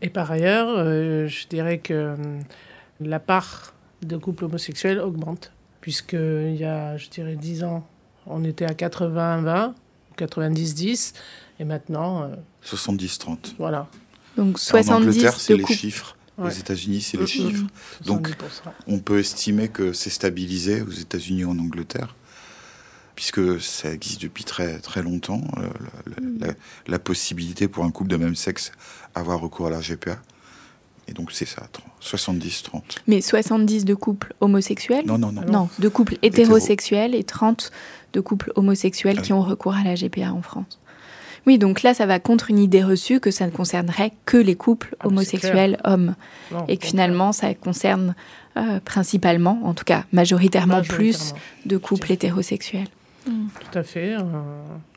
Et 0.03 0.11
par 0.11 0.29
ailleurs, 0.29 0.67
euh, 0.69 1.29
je 1.29 1.47
dirais 1.47 1.79
que 1.79 2.17
la 2.99 3.21
part 3.21 3.73
de 4.03 4.17
couples 4.17 4.47
homosexuels 4.47 4.99
augmente, 4.99 5.53
puisqu'il 5.81 6.57
y 6.57 6.65
a, 6.65 6.97
je 6.97 7.09
dirais, 7.09 7.37
10 7.37 7.63
ans, 7.63 7.87
on 8.27 8.43
était 8.43 8.65
à 8.65 8.73
80-20, 8.75 9.75
90-10, 10.19 11.15
et 11.59 11.65
maintenant, 11.65 12.23
euh, 12.25 12.35
70-30. 12.65 13.55
voilà. 13.59 13.89
Donc 14.37 14.55
En 14.57 14.59
70 14.59 14.93
Angleterre, 14.93 15.41
c'est 15.41 15.57
les 15.57 15.63
couples. 15.63 15.79
chiffres. 15.79 16.17
Ouais. 16.37 16.47
Aux 16.47 16.51
États-Unis, 16.51 17.01
c'est 17.01 17.17
les 17.17 17.25
Mhm. 17.25 17.29
chiffres. 17.29 17.67
Donc, 18.07 18.29
70%. 18.29 18.73
on 18.87 18.99
peut 19.01 19.19
estimer 19.19 19.69
que 19.69 19.93
c'est 19.93 20.11
stabilisé 20.11 20.83
aux 20.83 20.91
États-Unis 20.93 21.41
et 21.41 21.45
en 21.45 21.59
Angleterre, 21.59 22.15
puisque 23.17 23.61
ça 23.61 23.93
existe 23.93 24.23
depuis 24.23 24.45
très, 24.45 24.79
très 24.79 25.03
longtemps, 25.03 25.43
euh, 25.57 25.63
la, 26.41 26.47
la- 26.47 26.55
la 26.87 26.99
possibilité 27.01 27.67
pour 27.67 27.85
un 27.85 27.91
couple 27.91 28.11
de 28.11 28.17
même 28.17 28.37
sexe 28.37 28.71
avoir 29.17 29.41
recours 29.41 29.67
à 29.67 29.71
la 29.71 29.81
GPA. 29.81 30.19
Et 31.09 31.13
donc, 31.13 31.33
c'est 31.33 31.47
ça, 31.47 31.67
70-30. 32.01 33.01
Mais 33.09 33.21
70 33.21 33.85
de 33.85 33.95
couples 33.95 34.35
homosexuels 34.41 35.07
Non, 35.07 35.19
non, 35.19 35.33
non. 35.33 35.43
Non, 35.51 35.69
de 35.81 35.89
couples 35.89 36.19
hétérosexuels 36.23 37.15
et 37.17 37.25
30 37.25 37.73
de 38.13 38.21
couples 38.21 38.53
homosexuels 38.55 39.17
Ah 39.19 39.23
qui 39.23 39.33
oui. 39.33 39.39
ont 39.39 39.43
recours 39.43 39.75
à 39.75 39.83
la 39.83 39.97
GPA 39.97 40.33
en 40.33 40.43
France. 40.43 40.79
Oui, 41.49 41.57
donc 41.57 41.83
là, 41.83 41.95
ça 41.95 42.05
va 42.05 42.21
contre 42.21 42.51
une 42.51 42.59
idée 42.59 42.83
reçue 42.85 43.21
que 43.21 43.31
ça 43.31 43.47
ne 43.47 43.51
concernerait 43.51 44.13
que 44.27 44.37
les 44.37 44.55
couples 44.55 44.95
Ah, 45.01 45.07
homosexuels 45.07 45.79
hommes. 45.83 46.15
Non, 46.53 46.67
Et 46.69 46.77
que 46.77 46.85
finalement, 46.87 47.33
ça 47.33 47.55
concerne 47.55 48.15
euh, 48.59 48.81
principalement, 48.85 49.59
en 49.65 49.73
tout 49.73 49.85
cas 49.85 50.05
majoritairement, 50.13 50.83
plus 50.83 51.33
de 51.65 51.79
couples 51.79 52.13
hétérosexuels. 52.13 52.89
Tout 53.25 53.79
à 53.79 53.83
fait. 53.83 54.13
euh, 54.15 54.23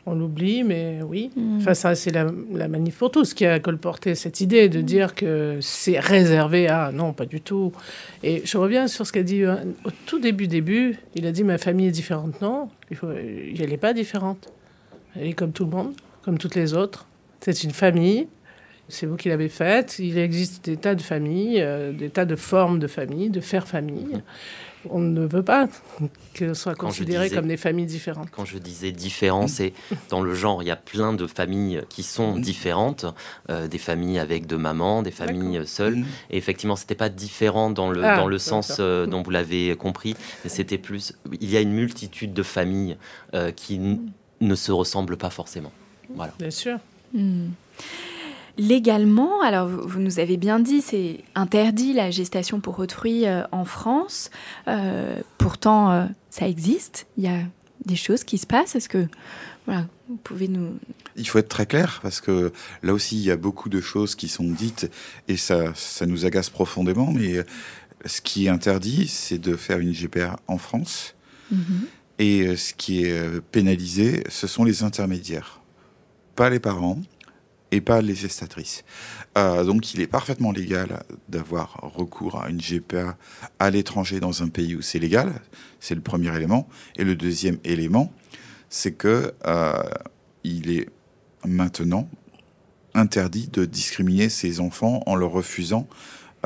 on 0.06 0.14
l'oublie, 0.14 0.64
mais 0.66 1.00
oui. 1.08 1.32
Mm. 1.38 1.60
Enfin, 1.60 1.74
ça, 1.74 1.96
c'est 1.96 2.12
la, 2.12 2.28
la 2.54 2.68
manif 2.68 2.98
pour 2.98 3.12
tous 3.12 3.34
qui 3.34 3.46
a 3.46 3.60
colporté 3.62 4.14
cette 4.16 4.42
idée 4.42 4.68
de 4.68 4.82
dire 4.82 5.16
que 5.16 5.58
c'est 5.62 6.00
réservé 6.00 6.68
à. 6.68 6.92
Non, 6.92 7.14
pas 7.14 7.26
du 7.26 7.40
tout. 7.40 7.72
Et 8.24 8.42
je 8.44 8.58
reviens 8.58 8.90
sur 8.90 9.08
ce 9.08 9.14
qu'a 9.14 9.24
dit 9.24 9.44
euh, 9.44 9.56
au 9.86 9.90
tout 10.06 10.20
début, 10.20 10.48
début. 10.48 10.98
Il 11.16 11.26
a 11.28 11.32
dit 11.32 11.46
ma 11.46 11.58
famille 11.58 11.88
est 11.88 11.92
différente. 11.92 12.42
Non, 12.42 12.68
il 12.90 12.98
faut, 12.98 13.10
elle 13.12 13.70
n'est 13.70 13.78
pas 13.78 13.94
différente. 13.94 14.50
Elle 15.16 15.28
est 15.28 15.34
comme 15.34 15.52
tout 15.54 15.64
le 15.66 15.72
monde, 15.72 15.94
comme 16.24 16.38
toutes 16.38 16.56
les 16.56 16.74
autres. 16.74 17.06
C'est 17.40 17.64
une 17.64 17.72
famille. 17.72 18.28
C'est 18.90 19.06
vous 19.06 19.16
qui 19.16 19.30
l'avez 19.30 19.48
faite. 19.48 19.98
Il 20.00 20.18
existe 20.18 20.66
des 20.66 20.76
tas 20.76 20.96
de 20.96 21.02
familles, 21.02 21.62
euh, 21.62 21.94
des 21.94 22.10
tas 22.10 22.26
de 22.26 22.36
formes 22.36 22.78
de 22.78 22.88
familles, 22.88 23.30
de 23.30 23.40
faire 23.40 23.66
famille. 23.68 24.22
On 24.90 25.00
ne 25.00 25.26
veut 25.26 25.44
pas 25.44 25.70
que 26.34 26.50
ce 26.50 26.54
soit 26.56 26.74
Quand 26.76 26.90
je 26.90 27.00
considéré 27.00 27.26
disais- 27.26 27.36
comme 27.38 27.48
des 27.48 27.56
familles 27.56 27.86
différentes. 27.86 28.30
Quand 28.32 28.44
je 28.46 28.58
disais 28.58 28.92
différent, 28.92 29.48
c'est 29.48 29.72
dans 30.10 30.22
le 30.22 30.34
genre, 30.34 30.62
il 30.62 30.68
y 30.68 30.72
a 30.72 30.76
plein 30.76 31.14
de 31.14 31.26
familles 31.26 31.84
qui 31.88 32.04
sont 32.04 32.36
différentes, 32.38 33.06
euh, 33.50 33.68
des 33.68 33.78
familles 33.78 34.20
avec 34.20 34.46
deux 34.48 34.58
mamans, 34.58 35.04
des 35.04 35.12
familles 35.12 35.62
seules. 35.66 35.98
Mhm. 35.98 36.06
Et 36.32 36.38
effectivement, 36.38 36.76
c'était 36.76 36.96
pas 36.96 37.10
différent 37.10 37.70
dans 37.70 37.92
le, 37.92 38.04
Ah, 38.04 38.18
dans 38.18 38.28
le 38.28 38.40
sens 38.40 38.78
euh, 38.80 39.06
dont 39.06 39.22
vous 39.22 39.30
l'avez 39.32 39.76
compris, 39.78 40.16
mais 40.44 40.50
c'était 40.50 40.80
plus. 40.80 41.14
Il 41.40 41.50
y 41.50 41.56
a 41.56 41.62
une 41.62 41.74
multitude 41.74 42.34
de 42.34 42.44
familles 42.44 42.98
euh, 43.36 43.52
qui 43.52 43.76
n- 43.76 44.10
ne 44.42 44.56
se 44.56 44.72
ressemblent 44.72 45.18
pas 45.18 45.30
forcément. 45.30 45.72
Voilà. 46.16 46.34
Bien 46.40 46.52
sûr. 46.52 46.80
Hmm. 47.14 47.50
Légalement, 48.58 49.42
alors 49.42 49.68
vous 49.68 50.00
nous 50.00 50.20
avez 50.20 50.38
bien 50.38 50.60
dit, 50.60 50.82
c'est 50.82 51.24
interdit 51.36 51.94
la 51.94 52.12
gestation 52.12 52.60
pour 52.60 52.80
autrui 52.80 53.26
euh, 53.26 53.44
en 53.52 53.66
France. 53.66 54.30
Euh, 54.68 55.20
pourtant, 55.38 55.92
euh, 55.92 56.06
ça 56.30 56.48
existe. 56.48 57.08
Il 57.18 57.24
y 57.24 57.28
a 57.28 57.40
des 57.86 57.96
choses 57.96 58.24
qui 58.24 58.38
se 58.38 58.46
passent. 58.46 58.76
Est-ce 58.76 58.90
que 58.90 59.08
voilà, 59.66 59.88
vous 60.10 60.18
pouvez 60.18 60.48
nous 60.48 60.78
Il 61.16 61.28
faut 61.28 61.40
être 61.40 61.50
très 61.50 61.66
clair 61.66 62.00
parce 62.02 62.20
que 62.20 62.52
là 62.84 62.94
aussi 62.94 63.16
il 63.16 63.24
y 63.24 63.32
a 63.32 63.38
beaucoup 63.38 63.70
de 63.70 63.80
choses 63.80 64.16
qui 64.16 64.28
sont 64.28 64.44
dites 64.44 64.92
et 65.28 65.38
ça, 65.38 65.74
ça 65.76 66.06
nous 66.06 66.26
agace 66.26 66.50
profondément. 66.50 67.12
Mais 67.12 67.44
ce 68.06 68.22
qui 68.22 68.48
est 68.48 68.50
interdit, 68.50 69.08
c'est 69.08 69.38
de 69.38 69.56
faire 69.56 69.80
une 69.80 69.94
GPA 69.94 70.38
en 70.48 70.58
France 70.58 71.16
et 72.22 72.42
euh, 72.42 72.56
ce 72.56 72.74
qui 72.74 73.04
est 73.04 73.42
pénalisé, 73.52 74.24
ce 74.30 74.48
sont 74.48 74.64
les 74.64 74.84
intermédiaires, 74.84 75.61
pas 76.36 76.50
les 76.50 76.60
parents 76.60 77.00
et 77.72 77.82
pas 77.82 78.02
les 78.02 78.16
gestatrices. 78.16 78.84
Euh, 79.38 79.64
donc 79.64 79.94
il 79.94 80.02
est 80.02 80.08
parfaitement 80.08 80.52
légal 80.52 81.04
d'avoir 81.30 81.80
recours 81.82 82.42
à 82.42 82.50
une 82.50 82.60
GPA 82.60 83.18
à 83.60 83.70
l'étranger 83.70 84.20
dans 84.20 84.44
un 84.44 84.50
pays 84.50 84.76
où 84.76 84.82
c'est 84.82 85.00
légal. 85.00 85.34
C'est 85.80 85.96
le 85.96 86.02
premier 86.02 86.36
élément. 86.36 86.68
Et 86.98 87.04
le 87.04 87.16
deuxième 87.16 87.58
élément, 87.64 88.12
c'est 88.70 88.92
que 88.92 89.34
euh, 89.46 89.84
il 90.44 90.72
est 90.72 90.90
maintenant 91.46 92.10
interdit 92.94 93.48
de 93.52 93.66
discriminer 93.66 94.30
ses 94.30 94.60
enfants 94.60 95.02
en 95.06 95.16
leur 95.16 95.32
refusant 95.32 95.88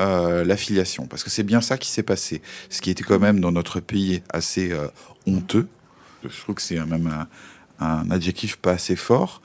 euh, 0.00 0.44
l'affiliation. 0.44 1.06
Parce 1.06 1.24
que 1.24 1.30
c'est 1.30 1.42
bien 1.42 1.60
ça 1.60 1.78
qui 1.78 1.88
s'est 1.88 2.02
passé. 2.02 2.42
Ce 2.70 2.80
qui 2.80 2.90
était 2.90 3.02
quand 3.02 3.18
même 3.18 3.40
dans 3.40 3.52
notre 3.52 3.80
pays 3.80 4.22
assez 4.28 4.72
euh, 4.72 4.88
honteux. 5.26 5.68
Je 6.22 6.40
trouve 6.40 6.56
que 6.56 6.62
c'est 6.62 6.78
même 6.84 7.06
un, 7.06 7.28
un 7.84 8.10
adjectif 8.10 8.56
pas 8.56 8.72
assez 8.72 8.96
fort. 8.96 9.42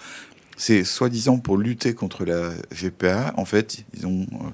C'est 0.63 0.83
soi-disant 0.83 1.39
pour 1.39 1.57
lutter 1.57 1.95
contre 1.95 2.23
la 2.23 2.51
GPA. 2.71 3.33
En 3.35 3.45
fait, 3.45 3.83
ils 3.97 4.05
ont 4.05 4.27
euh, 4.31 4.49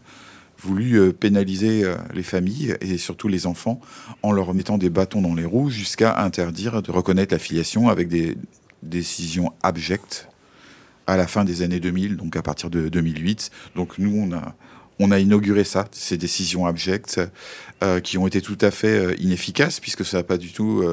voulu 0.57 0.95
euh, 0.95 1.11
pénaliser 1.11 1.83
euh, 1.83 1.97
les 2.13 2.23
familles 2.23 2.77
et 2.79 2.97
surtout 2.97 3.27
les 3.27 3.45
enfants 3.45 3.81
en 4.23 4.31
leur 4.31 4.53
mettant 4.53 4.77
des 4.77 4.89
bâtons 4.89 5.21
dans 5.21 5.35
les 5.35 5.43
roues 5.43 5.69
jusqu'à 5.69 6.23
interdire 6.23 6.81
de 6.81 6.91
reconnaître 6.91 7.33
la 7.33 7.39
filiation 7.39 7.89
avec 7.89 8.07
des 8.07 8.37
décisions 8.83 9.51
abjectes 9.63 10.29
à 11.07 11.17
la 11.17 11.27
fin 11.27 11.43
des 11.43 11.61
années 11.61 11.81
2000, 11.81 12.15
donc 12.15 12.37
à 12.37 12.41
partir 12.41 12.69
de 12.69 12.87
2008. 12.87 13.51
Donc 13.75 13.97
nous, 13.97 14.31
on 14.99 15.11
a, 15.11 15.19
inauguré 15.19 15.65
ça, 15.65 15.89
ces 15.91 16.17
décisions 16.17 16.65
abjectes 16.67 17.19
qui 18.03 18.17
ont 18.17 18.27
été 18.27 18.39
tout 18.39 18.57
à 18.61 18.71
fait 18.71 19.13
inefficaces 19.19 19.81
puisque 19.81 20.05
ça 20.05 20.17
n'a 20.17 20.23
pas 20.23 20.37
du 20.37 20.53
tout 20.53 20.85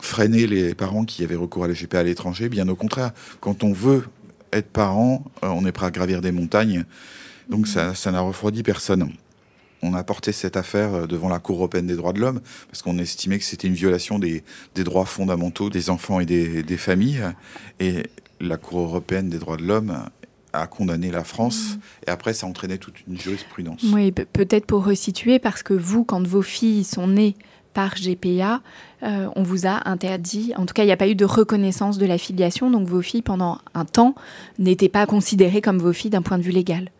freiné 0.00 0.46
les 0.46 0.74
parents 0.74 1.04
qui 1.04 1.22
avaient 1.22 1.36
recours 1.36 1.64
à 1.64 1.68
la 1.68 1.74
GPA 1.74 2.00
à 2.00 2.02
l'étranger. 2.02 2.48
Bien 2.48 2.68
au 2.68 2.76
contraire, 2.76 3.12
quand 3.40 3.62
on 3.62 3.72
veut 3.74 4.04
être 4.52 4.70
parent, 4.70 5.24
euh, 5.42 5.48
on 5.48 5.64
est 5.66 5.72
prêt 5.72 5.86
à 5.86 5.90
gravir 5.90 6.20
des 6.20 6.32
montagnes. 6.32 6.84
Donc 7.48 7.66
ça 7.66 7.92
n'a 8.10 8.20
refroidi 8.20 8.62
personne. 8.62 9.10
On 9.84 9.94
a 9.94 10.04
porté 10.04 10.30
cette 10.30 10.56
affaire 10.56 10.94
euh, 10.94 11.06
devant 11.06 11.28
la 11.28 11.40
Cour 11.40 11.56
européenne 11.56 11.86
des 11.86 11.96
droits 11.96 12.12
de 12.12 12.20
l'homme 12.20 12.40
parce 12.68 12.82
qu'on 12.82 12.98
estimait 12.98 13.38
que 13.38 13.44
c'était 13.44 13.68
une 13.68 13.74
violation 13.74 14.18
des, 14.18 14.44
droits 14.76 15.06
fondamentaux 15.06 15.70
des 15.70 15.90
enfants 15.90 16.20
et 16.20 16.26
des, 16.26 16.76
familles. 16.76 17.22
Et 17.80 18.04
la 18.40 18.56
Cour 18.56 18.80
européenne 18.80 19.28
des 19.28 19.38
droits 19.38 19.56
de 19.56 19.64
l'homme 19.64 20.04
a 20.52 20.66
condamné 20.66 21.10
la 21.10 21.24
France. 21.24 21.78
Et 22.06 22.10
après, 22.10 22.34
ça 22.34 22.46
a 22.46 22.50
entraîné 22.50 22.78
toute 22.78 23.06
une 23.08 23.18
jurisprudence. 23.18 23.82
Oui, 23.92 24.12
pe- 24.12 24.26
peut-être 24.26 24.66
pour 24.66 24.84
resituer, 24.84 25.38
parce 25.38 25.62
que 25.62 25.72
vous, 25.72 26.04
quand 26.04 26.26
vos 26.26 26.42
filles 26.42 26.84
sont 26.84 27.08
nées 27.08 27.34
par 27.74 27.94
GPA, 27.94 28.60
euh, 29.02 29.28
on 29.36 29.42
vous 29.42 29.66
a 29.66 29.88
interdit, 29.88 30.52
en 30.56 30.66
tout 30.66 30.74
cas, 30.74 30.82
il 30.82 30.86
n'y 30.86 30.92
a 30.92 30.96
pas 30.96 31.08
eu 31.08 31.14
de 31.14 31.24
reconnaissance 31.24 31.98
de 31.98 32.06
la 32.06 32.18
filiation, 32.18 32.70
donc 32.70 32.86
vos 32.86 33.02
filles, 33.02 33.22
pendant 33.22 33.58
un 33.74 33.84
temps, 33.84 34.14
n'étaient 34.58 34.88
pas 34.88 35.06
considérées 35.06 35.60
comme 35.60 35.78
vos 35.78 35.92
filles 35.92 36.10
d'un 36.10 36.22
point 36.22 36.38
de 36.38 36.42
vue 36.42 36.52
légal. 36.52 36.90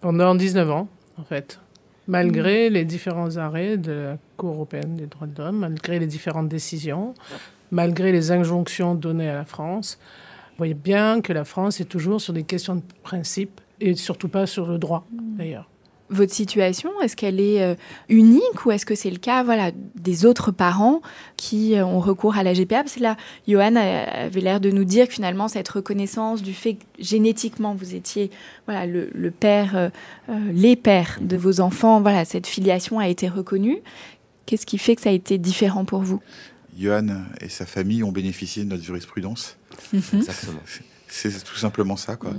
Pendant 0.00 0.34
19 0.34 0.70
ans, 0.70 0.88
en 1.18 1.24
fait. 1.24 1.60
Malgré 2.06 2.70
les 2.70 2.84
différents 2.84 3.36
arrêts 3.36 3.76
de 3.76 3.92
la 3.92 4.18
Cour 4.36 4.54
européenne 4.54 4.96
des 4.96 5.06
droits 5.06 5.26
de 5.26 5.42
l'homme, 5.42 5.58
malgré 5.58 5.98
les 5.98 6.06
différentes 6.06 6.48
décisions, 6.48 7.14
malgré 7.70 8.12
les 8.12 8.30
injonctions 8.30 8.94
données 8.94 9.28
à 9.28 9.34
la 9.34 9.44
France, 9.44 9.98
vous 10.50 10.56
voyez 10.58 10.74
bien 10.74 11.20
que 11.20 11.32
la 11.32 11.44
France 11.44 11.80
est 11.80 11.84
toujours 11.84 12.20
sur 12.20 12.32
des 12.32 12.44
questions 12.44 12.76
de 12.76 12.82
principe 13.02 13.60
et 13.80 13.94
surtout 13.94 14.28
pas 14.28 14.46
sur 14.46 14.66
le 14.66 14.78
droit, 14.78 15.06
d'ailleurs. 15.10 15.68
Votre 16.10 16.32
situation, 16.32 16.90
est-ce 17.02 17.16
qu'elle 17.16 17.38
est 17.38 17.62
euh, 17.62 17.74
unique 18.08 18.64
ou 18.64 18.70
est-ce 18.70 18.86
que 18.86 18.94
c'est 18.94 19.10
le 19.10 19.18
cas 19.18 19.42
voilà, 19.44 19.72
des 19.94 20.24
autres 20.24 20.50
parents 20.50 21.02
qui 21.36 21.74
euh, 21.76 21.84
ont 21.84 22.00
recours 22.00 22.36
à 22.38 22.42
la 22.42 22.54
GPA 22.54 22.82
Parce 22.82 22.94
que 22.94 23.00
là, 23.02 23.16
Johan 23.46 23.76
a- 23.76 24.24
avait 24.24 24.40
l'air 24.40 24.58
de 24.60 24.70
nous 24.70 24.84
dire 24.84 25.06
que 25.08 25.12
finalement, 25.12 25.48
cette 25.48 25.68
reconnaissance 25.68 26.42
du 26.42 26.54
fait 26.54 26.74
que 26.74 26.84
génétiquement, 26.98 27.74
vous 27.74 27.94
étiez 27.94 28.30
voilà, 28.66 28.86
le, 28.86 29.10
le 29.14 29.30
père, 29.30 29.76
euh, 29.76 29.88
euh, 30.30 30.38
les 30.52 30.76
pères 30.76 31.18
de 31.20 31.36
vos 31.36 31.60
enfants, 31.60 32.00
voilà, 32.00 32.24
cette 32.24 32.46
filiation 32.46 32.98
a 32.98 33.08
été 33.08 33.28
reconnue. 33.28 33.78
Qu'est-ce 34.46 34.64
qui 34.64 34.78
fait 34.78 34.96
que 34.96 35.02
ça 35.02 35.10
a 35.10 35.12
été 35.12 35.36
différent 35.36 35.84
pour 35.84 36.00
vous? 36.00 36.22
Johan 36.78 37.06
et 37.42 37.48
sa 37.50 37.66
famille 37.66 38.02
ont 38.02 38.12
bénéficié 38.12 38.64
de 38.64 38.68
notre 38.70 38.82
jurisprudence. 38.84 39.58
Exactement. 39.92 40.60
C'est 41.08 41.44
tout 41.44 41.56
simplement 41.56 41.96
ça. 41.96 42.16
Quoi. 42.16 42.30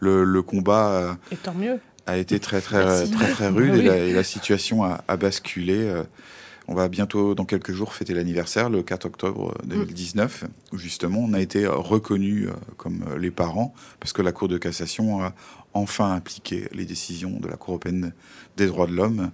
Le, 0.00 0.22
le 0.24 0.42
combat 0.42 0.88
euh, 0.90 1.12
Et 1.32 1.36
tant 1.36 1.54
mieux. 1.54 1.78
A 2.06 2.16
été 2.16 2.38
très 2.40 2.60
très 2.60 2.84
Merci. 2.84 3.10
très 3.10 3.30
très 3.30 3.48
rude 3.48 3.72
Oui. 3.74 3.80
et, 3.80 3.82
la, 3.88 3.96
et 3.98 4.12
la 4.12 4.22
situation 4.24 4.84
a, 4.84 5.02
a 5.08 5.16
basculé. 5.16 5.74
euh, 5.78 6.04
On 6.68 6.74
va 6.74 6.88
bientôt, 6.88 7.34
dans 7.34 7.44
quelques 7.44 7.72
jours, 7.72 7.94
fêter 7.94 8.12
l'anniversaire, 8.14 8.70
le 8.70 8.82
4 8.82 9.06
octobre 9.06 9.54
2019, 9.64 10.44
où 10.72 10.78
justement 10.78 11.20
on 11.20 11.32
a 11.32 11.40
été 11.40 11.66
reconnus 11.66 12.48
euh, 12.48 12.52
comme 12.76 13.04
euh, 13.08 13.18
les 13.18 13.30
parents, 13.30 13.72
parce 14.00 14.12
que 14.12 14.22
la 14.22 14.32
Cour 14.32 14.48
de 14.48 14.58
cassation 14.58 15.22
a 15.22 15.32
enfin 15.74 16.12
appliqué 16.14 16.68
les 16.72 16.84
décisions 16.84 17.38
de 17.40 17.48
la 17.48 17.56
Cour 17.56 17.74
européenne 17.74 18.12
des 18.56 18.66
droits 18.66 18.86
de 18.86 18.92
l'homme 18.94 19.30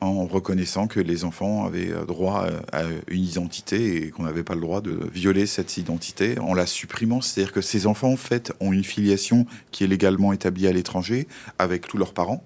en 0.00 0.26
reconnaissant 0.26 0.86
que 0.86 1.00
les 1.00 1.24
enfants 1.24 1.66
avaient 1.66 1.92
euh, 1.92 2.04
droit 2.04 2.46
euh, 2.46 2.60
à 2.72 2.82
une 3.08 3.22
identité 3.22 4.06
et 4.06 4.10
qu'on 4.10 4.22
n'avait 4.22 4.42
pas 4.42 4.54
le 4.54 4.60
droit 4.60 4.80
de 4.80 4.98
violer 5.12 5.46
cette 5.46 5.76
identité 5.76 6.38
en 6.38 6.54
la 6.54 6.66
supprimant. 6.66 7.20
C'est-à-dire 7.20 7.52
que 7.52 7.60
ces 7.60 7.86
enfants, 7.86 8.12
en 8.12 8.16
fait, 8.16 8.52
ont 8.60 8.72
une 8.72 8.84
filiation 8.84 9.46
qui 9.70 9.84
est 9.84 9.86
légalement 9.86 10.32
établie 10.32 10.66
à 10.66 10.72
l'étranger 10.72 11.28
avec 11.58 11.86
tous 11.86 11.98
leurs 11.98 12.14
parents. 12.14 12.42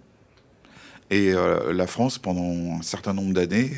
Et 1.11 1.33
euh, 1.33 1.73
la 1.73 1.87
France, 1.87 2.19
pendant 2.19 2.79
un 2.79 2.83
certain 2.83 3.13
nombre 3.13 3.33
d'années, 3.35 3.71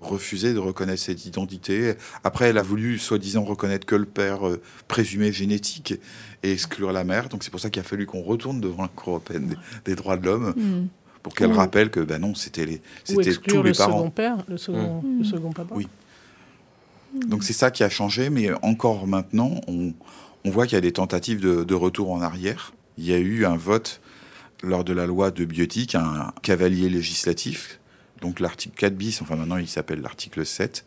refusait 0.00 0.54
de 0.54 0.60
reconnaître 0.60 1.02
cette 1.02 1.26
identité. 1.26 1.94
Après, 2.22 2.50
elle 2.50 2.58
a 2.58 2.62
voulu, 2.62 2.98
soi-disant, 2.98 3.42
reconnaître 3.42 3.86
que 3.86 3.96
le 3.96 4.04
père 4.04 4.40
présumé 4.86 5.32
génétique 5.32 5.94
et 6.44 6.52
exclure 6.52 6.92
la 6.92 7.02
mère. 7.02 7.28
Donc 7.28 7.42
c'est 7.42 7.50
pour 7.50 7.58
ça 7.58 7.70
qu'il 7.70 7.80
a 7.80 7.84
fallu 7.84 8.06
qu'on 8.06 8.22
retourne 8.22 8.60
devant 8.60 8.82
la 8.82 8.88
Cour 8.88 9.14
européenne 9.14 9.48
des, 9.48 9.56
des 9.86 9.94
droits 9.96 10.16
de 10.16 10.26
l'homme 10.26 10.88
pour 11.28 11.34
qu'elle 11.34 11.52
rappelle 11.52 11.90
que, 11.90 12.00
ben 12.00 12.20
non, 12.20 12.34
c'était 12.34 12.64
les, 12.64 12.80
c'était 13.04 13.34
tous 13.34 13.62
le 13.62 13.70
les 13.70 13.72
parents. 13.76 13.98
second 13.98 14.10
père, 14.10 14.36
le 14.48 14.56
second, 14.56 15.02
le 15.18 15.24
second 15.24 15.52
papa. 15.52 15.74
Oui. 15.74 15.86
Donc 17.26 17.44
c'est 17.44 17.52
ça 17.52 17.70
qui 17.70 17.82
a 17.84 17.90
changé, 17.90 18.30
mais 18.30 18.50
encore 18.62 19.06
maintenant, 19.06 19.60
on, 19.66 19.92
on 20.44 20.50
voit 20.50 20.66
qu'il 20.66 20.76
y 20.76 20.78
a 20.78 20.82
des 20.82 20.92
tentatives 20.92 21.40
de, 21.40 21.64
de 21.64 21.74
retour 21.74 22.10
en 22.10 22.22
arrière. 22.22 22.72
Il 22.96 23.04
y 23.04 23.12
a 23.12 23.18
eu 23.18 23.44
un 23.44 23.56
vote 23.56 24.00
lors 24.62 24.84
de 24.84 24.92
la 24.92 25.06
loi 25.06 25.30
de 25.30 25.44
biotique, 25.44 25.94
un 25.94 26.32
cavalier 26.42 26.88
législatif, 26.88 27.78
donc 28.20 28.40
l'article 28.40 28.74
4 28.76 28.94
bis, 28.94 29.22
enfin 29.22 29.36
maintenant 29.36 29.58
il 29.58 29.68
s'appelle 29.68 30.00
l'article 30.00 30.44
7, 30.44 30.84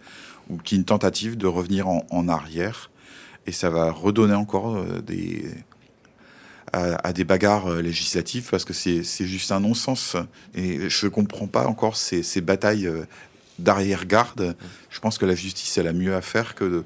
ou 0.49 0.57
qui 0.57 0.75
est 0.75 0.77
une 0.79 0.85
tentative 0.85 1.37
de 1.37 1.47
revenir 1.47 1.87
en, 1.87 2.05
en 2.09 2.27
arrière. 2.27 2.89
Et 3.47 3.51
ça 3.51 3.69
va 3.69 3.91
redonner 3.91 4.35
encore 4.35 4.75
euh, 4.75 5.01
des, 5.01 5.45
à, 6.73 7.07
à 7.07 7.13
des 7.13 7.23
bagarres 7.23 7.67
euh, 7.67 7.81
législatives 7.81 8.49
parce 8.49 8.65
que 8.65 8.73
c'est 8.73 9.03
juste 9.25 9.51
un 9.51 9.59
non-sens. 9.59 10.15
Et 10.55 10.89
je 10.89 11.05
ne 11.05 11.11
comprends 11.11 11.47
pas 11.47 11.67
encore 11.67 11.95
ces, 11.97 12.23
ces 12.23 12.41
batailles 12.41 12.87
euh, 12.87 13.05
d'arrière-garde. 13.59 14.55
Je 14.89 14.99
pense 14.99 15.17
que 15.17 15.25
la 15.25 15.35
justice, 15.35 15.77
elle 15.77 15.87
a 15.87 15.93
mieux 15.93 16.15
à 16.15 16.21
faire 16.21 16.55
que 16.55 16.63
de, 16.65 16.83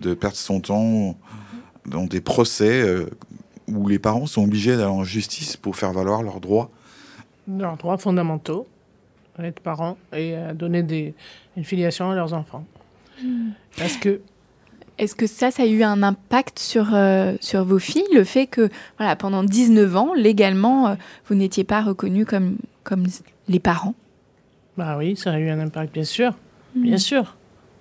de 0.00 0.14
perdre 0.14 0.36
son 0.36 0.60
temps 0.60 1.16
dans 1.86 2.04
des 2.04 2.20
procès 2.20 2.82
euh, 2.82 3.06
où 3.68 3.88
les 3.88 3.98
parents 3.98 4.26
sont 4.26 4.44
obligés 4.44 4.76
d'aller 4.76 4.84
en 4.84 5.04
justice 5.04 5.56
pour 5.56 5.76
faire 5.76 5.92
valoir 5.92 6.22
leurs 6.22 6.40
droits. 6.40 6.70
Leurs 7.48 7.76
droits 7.76 7.98
fondamentaux, 7.98 8.66
être 9.38 9.60
parents 9.60 9.96
et 10.12 10.34
à 10.34 10.54
donner 10.54 10.82
des, 10.82 11.14
une 11.56 11.64
filiation 11.64 12.10
à 12.10 12.14
leurs 12.14 12.32
enfants. 12.32 12.64
Parce 13.76 13.96
que 13.96 14.20
Est-ce 14.98 15.14
que 15.16 15.26
ça, 15.26 15.50
ça 15.50 15.64
a 15.64 15.66
eu 15.66 15.82
un 15.82 16.02
impact 16.02 16.58
sur, 16.58 16.94
euh, 16.94 17.34
sur 17.40 17.64
vos 17.64 17.80
filles, 17.80 18.04
le 18.14 18.22
fait 18.22 18.46
que 18.46 18.68
voilà, 18.96 19.16
pendant 19.16 19.42
19 19.42 19.96
ans, 19.96 20.14
légalement, 20.14 20.88
euh, 20.88 20.94
vous 21.26 21.34
n'étiez 21.34 21.64
pas 21.64 21.82
reconnus 21.82 22.26
comme, 22.26 22.56
comme 22.84 23.06
les 23.48 23.58
parents? 23.58 23.94
Bah 24.76 24.96
oui, 24.96 25.16
ça 25.16 25.32
a 25.32 25.38
eu 25.38 25.50
un 25.50 25.58
impact, 25.58 25.92
bien 25.92 26.04
sûr. 26.04 26.34
Bien 26.76 26.98
sûr. 26.98 27.36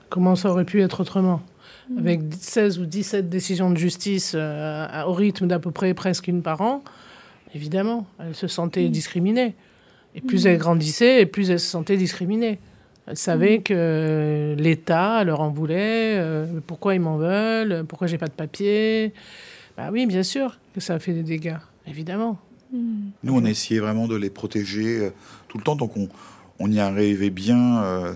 Comment 0.10 0.36
ça 0.36 0.50
aurait 0.50 0.66
pu 0.66 0.82
être 0.82 1.02
autrement? 1.02 1.42
Avec 1.98 2.22
16 2.40 2.80
ou 2.80 2.86
17 2.86 3.30
décisions 3.30 3.70
de 3.70 3.78
justice 3.78 4.34
euh, 4.36 5.04
au 5.06 5.14
rythme 5.14 5.48
d'à 5.48 5.60
peu 5.60 5.72
près 5.72 5.94
presque 5.94 6.28
une 6.28 6.42
par 6.42 6.62
an, 6.62 6.84
évidemment, 7.54 8.08
elle 8.20 8.36
se 8.36 8.48
sentait 8.48 8.88
discriminée. 8.90 9.54
Et 10.16 10.22
plus 10.22 10.46
elle 10.46 10.58
grandissait, 10.58 11.22
et 11.22 11.26
plus 11.26 11.50
elle 11.50 11.60
se 11.60 11.68
sentait 11.68 11.98
discriminée. 11.98 12.60
Elle 13.08 13.18
savait 13.18 13.60
que 13.60 14.56
l'État 14.58 15.24
leur 15.24 15.42
en 15.42 15.50
voulait, 15.50 16.16
euh, 16.18 16.46
pourquoi 16.66 16.96
ils 16.96 17.02
m'en 17.02 17.18
veulent, 17.18 17.84
pourquoi 17.88 18.08
j'ai 18.08 18.18
pas 18.18 18.28
de 18.28 18.32
papier. 18.32 19.14
Bah 19.78 19.90
oui, 19.92 20.06
bien 20.06 20.24
sûr 20.24 20.58
que 20.74 20.80
ça 20.80 20.96
a 20.96 21.00
fait 21.00 21.14
des 21.14 21.24
dégâts, 21.24 21.58
évidemment. 21.88 22.40
Nous, 22.72 23.36
on 23.36 23.46
a 23.46 23.50
essayé 23.50 23.80
vraiment 23.80 24.08
de 24.08 24.16
les 24.16 24.30
protéger 24.30 25.00
euh, 25.00 25.10
tout 25.48 25.58
le 25.58 25.64
temps, 25.64 25.76
donc 25.76 25.96
on, 25.98 26.10
on 26.60 26.72
y 26.72 26.80
arrivait 26.80 27.30
bien 27.30 27.84
euh, 27.84 28.14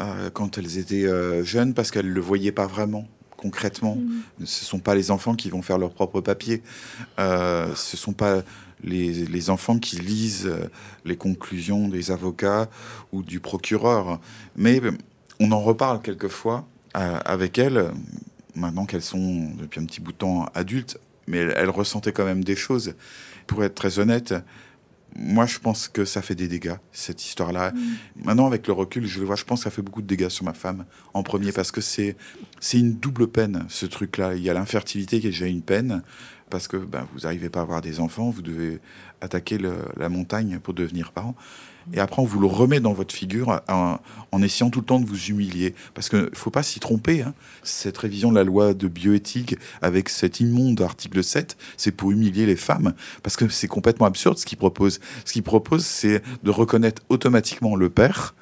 euh, 0.00 0.30
quand 0.30 0.58
elles 0.58 0.78
étaient 0.78 1.06
euh, 1.06 1.42
jeunes 1.42 1.74
parce 1.74 1.90
qu'elles 1.90 2.08
ne 2.08 2.12
le 2.12 2.20
voyaient 2.20 2.52
pas 2.52 2.66
vraiment. 2.66 3.06
Concrètement, 3.36 3.98
ce 4.38 4.42
ne 4.42 4.46
sont 4.46 4.78
pas 4.78 4.94
les 4.94 5.10
enfants 5.10 5.34
qui 5.34 5.50
vont 5.50 5.62
faire 5.62 5.78
leurs 5.78 5.92
propres 5.92 6.20
papiers. 6.20 6.62
Euh, 7.18 7.74
ce 7.74 7.96
ne 7.96 7.98
sont 7.98 8.12
pas 8.12 8.42
les, 8.82 9.26
les 9.26 9.50
enfants 9.50 9.78
qui 9.78 9.96
lisent 9.96 10.46
euh, 10.46 10.68
les 11.04 11.16
conclusions 11.16 11.88
des 11.88 12.10
avocats 12.10 12.68
ou 13.12 13.22
du 13.22 13.40
procureur. 13.40 14.20
Mais 14.56 14.80
euh, 14.82 14.92
on 15.40 15.52
en 15.52 15.60
reparle 15.60 16.00
quelquefois 16.02 16.66
euh, 16.96 17.18
avec 17.24 17.58
elles, 17.58 17.90
maintenant 18.54 18.86
qu'elles 18.86 19.02
sont 19.02 19.50
depuis 19.58 19.80
un 19.80 19.84
petit 19.84 20.00
bout 20.00 20.12
de 20.12 20.18
temps 20.18 20.46
adultes, 20.54 20.98
mais 21.26 21.38
elles, 21.38 21.54
elles 21.56 21.70
ressentaient 21.70 22.12
quand 22.12 22.24
même 22.24 22.44
des 22.44 22.56
choses. 22.56 22.94
Pour 23.46 23.62
être 23.62 23.74
très 23.74 23.98
honnête, 23.98 24.34
moi 25.18 25.46
je 25.46 25.58
pense 25.58 25.88
que 25.88 26.04
ça 26.04 26.22
fait 26.22 26.34
des 26.34 26.48
dégâts, 26.48 26.76
cette 26.92 27.24
histoire-là. 27.24 27.72
Maintenant, 28.24 28.46
avec 28.46 28.66
le 28.66 28.72
recul, 28.72 29.06
je 29.06 29.20
le 29.20 29.26
vois, 29.26 29.36
je 29.36 29.44
pense 29.44 29.60
que 29.60 29.64
ça 29.64 29.70
fait 29.70 29.82
beaucoup 29.82 30.02
de 30.02 30.06
dégâts 30.06 30.28
sur 30.28 30.44
ma 30.44 30.52
femme, 30.52 30.84
en 31.14 31.22
premier, 31.22 31.52
parce 31.52 31.70
que 31.70 31.80
c'est 31.80 32.16
c'est 32.60 32.78
une 32.78 32.94
double 32.94 33.28
peine, 33.28 33.64
ce 33.68 33.86
truc-là. 33.86 34.34
Il 34.34 34.42
y 34.42 34.50
a 34.50 34.54
l'infertilité 34.54 35.20
qui 35.20 35.28
est 35.28 35.30
déjà 35.30 35.46
une 35.46 35.62
peine, 35.62 36.02
parce 36.50 36.68
que 36.68 36.76
ben, 36.76 37.06
vous 37.12 37.20
n'arrivez 37.20 37.48
pas 37.48 37.60
à 37.60 37.62
avoir 37.62 37.80
des 37.80 38.00
enfants, 38.00 38.30
vous 38.30 38.42
devez 38.42 38.80
attaquer 39.20 39.58
la 39.96 40.08
montagne 40.08 40.58
pour 40.62 40.74
devenir 40.74 41.12
parent. 41.12 41.34
et 41.92 42.00
après 42.00 42.20
on 42.20 42.24
vous 42.24 42.40
le 42.40 42.46
remet 42.46 42.80
dans 42.80 42.92
votre 42.92 43.14
figure 43.14 43.60
en, 43.68 44.42
essayant 44.42 44.70
tout 44.70 44.80
le 44.80 44.86
temps 44.86 45.00
de 45.00 45.06
vous 45.06 45.26
humilier. 45.26 45.74
Parce 45.94 46.08
qu'il 46.08 46.20
ne 46.20 46.28
faut 46.34 46.50
pas 46.50 46.62
s'y 46.62 46.80
tromper. 46.80 47.22
Hein. 47.22 47.34
Cette 47.62 47.98
révision 47.98 48.30
de 48.30 48.36
la 48.36 48.44
loi 48.44 48.74
de 48.74 48.88
bioéthique 48.88 49.56
avec 49.82 50.08
cet 50.08 50.40
immonde 50.40 50.80
article 50.80 51.24
7, 51.24 51.56
c'est 51.76 51.92
pour 51.92 52.12
humilier 52.12 52.46
les 52.46 52.56
femmes. 52.56 52.94
Parce 53.22 53.36
que 53.36 53.48
c'est 53.48 53.68
complètement 53.68 54.06
absurde 54.06 54.38
ce 54.38 54.46
qu'il 54.46 54.58
propose. 54.58 55.00
Ce 55.24 55.32
qu'il 55.32 55.42
propose, 55.42 55.84
c'est 55.84 56.22
de 56.42 56.50
reconnaître 56.50 57.02
automatiquement 57.08 57.76
le 57.76 57.90
père 57.90 58.34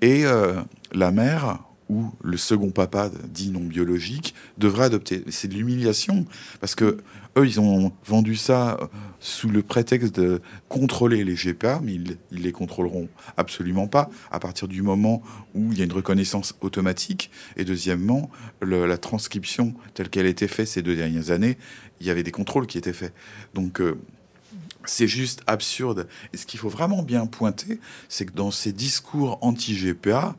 et 0.00 0.24
euh, 0.24 0.60
la 0.92 1.10
mère 1.10 1.58
ou 1.88 2.10
le 2.22 2.36
second 2.36 2.70
papa 2.70 3.10
dit 3.28 3.50
non 3.50 3.60
biologique 3.60 4.34
devrait 4.58 4.84
adopter. 4.84 5.24
C'est 5.28 5.48
de 5.48 5.54
l'humiliation 5.54 6.26
parce 6.60 6.74
que 6.74 6.98
eux, 7.36 7.46
ils 7.46 7.60
ont 7.60 7.92
vendu 8.04 8.36
ça 8.36 8.78
euh, 8.80 8.86
sous 9.20 9.48
le 9.48 9.62
prétexte 9.62 10.18
de 10.18 10.40
contrôler 10.68 11.24
les 11.24 11.34
GPA, 11.34 11.80
mais 11.82 11.94
ils, 11.94 12.16
ils 12.32 12.42
les 12.42 12.52
contrôleront 12.52 13.08
absolument 13.36 13.86
pas 13.86 14.10
à 14.30 14.40
partir 14.40 14.66
du 14.66 14.82
moment 14.82 15.22
où 15.54 15.72
il 15.72 15.78
y 15.78 15.82
a 15.82 15.84
une 15.84 15.92
reconnaissance 15.92 16.54
automatique. 16.60 17.30
Et 17.56 17.64
deuxièmement, 17.64 18.30
la 18.60 18.98
transcription 18.98 19.74
telle 19.94 20.08
qu'elle 20.08 20.26
a 20.26 20.30
été 20.30 20.48
faite 20.48 20.68
ces 20.68 20.82
deux 20.82 20.96
dernières 20.96 21.30
années, 21.30 21.58
il 22.00 22.06
y 22.06 22.10
avait 22.10 22.22
des 22.22 22.32
contrôles 22.32 22.66
qui 22.66 22.78
étaient 22.78 22.92
faits. 22.92 23.14
Donc 23.54 23.80
euh, 23.80 23.98
c'est 24.84 25.08
juste 25.08 25.42
absurde. 25.46 26.08
Et 26.32 26.36
ce 26.36 26.46
qu'il 26.46 26.58
faut 26.58 26.68
vraiment 26.68 27.02
bien 27.02 27.26
pointer, 27.26 27.78
c'est 28.08 28.26
que 28.26 28.32
dans 28.32 28.50
ces 28.50 28.72
discours 28.72 29.38
anti-GPA, 29.42 30.36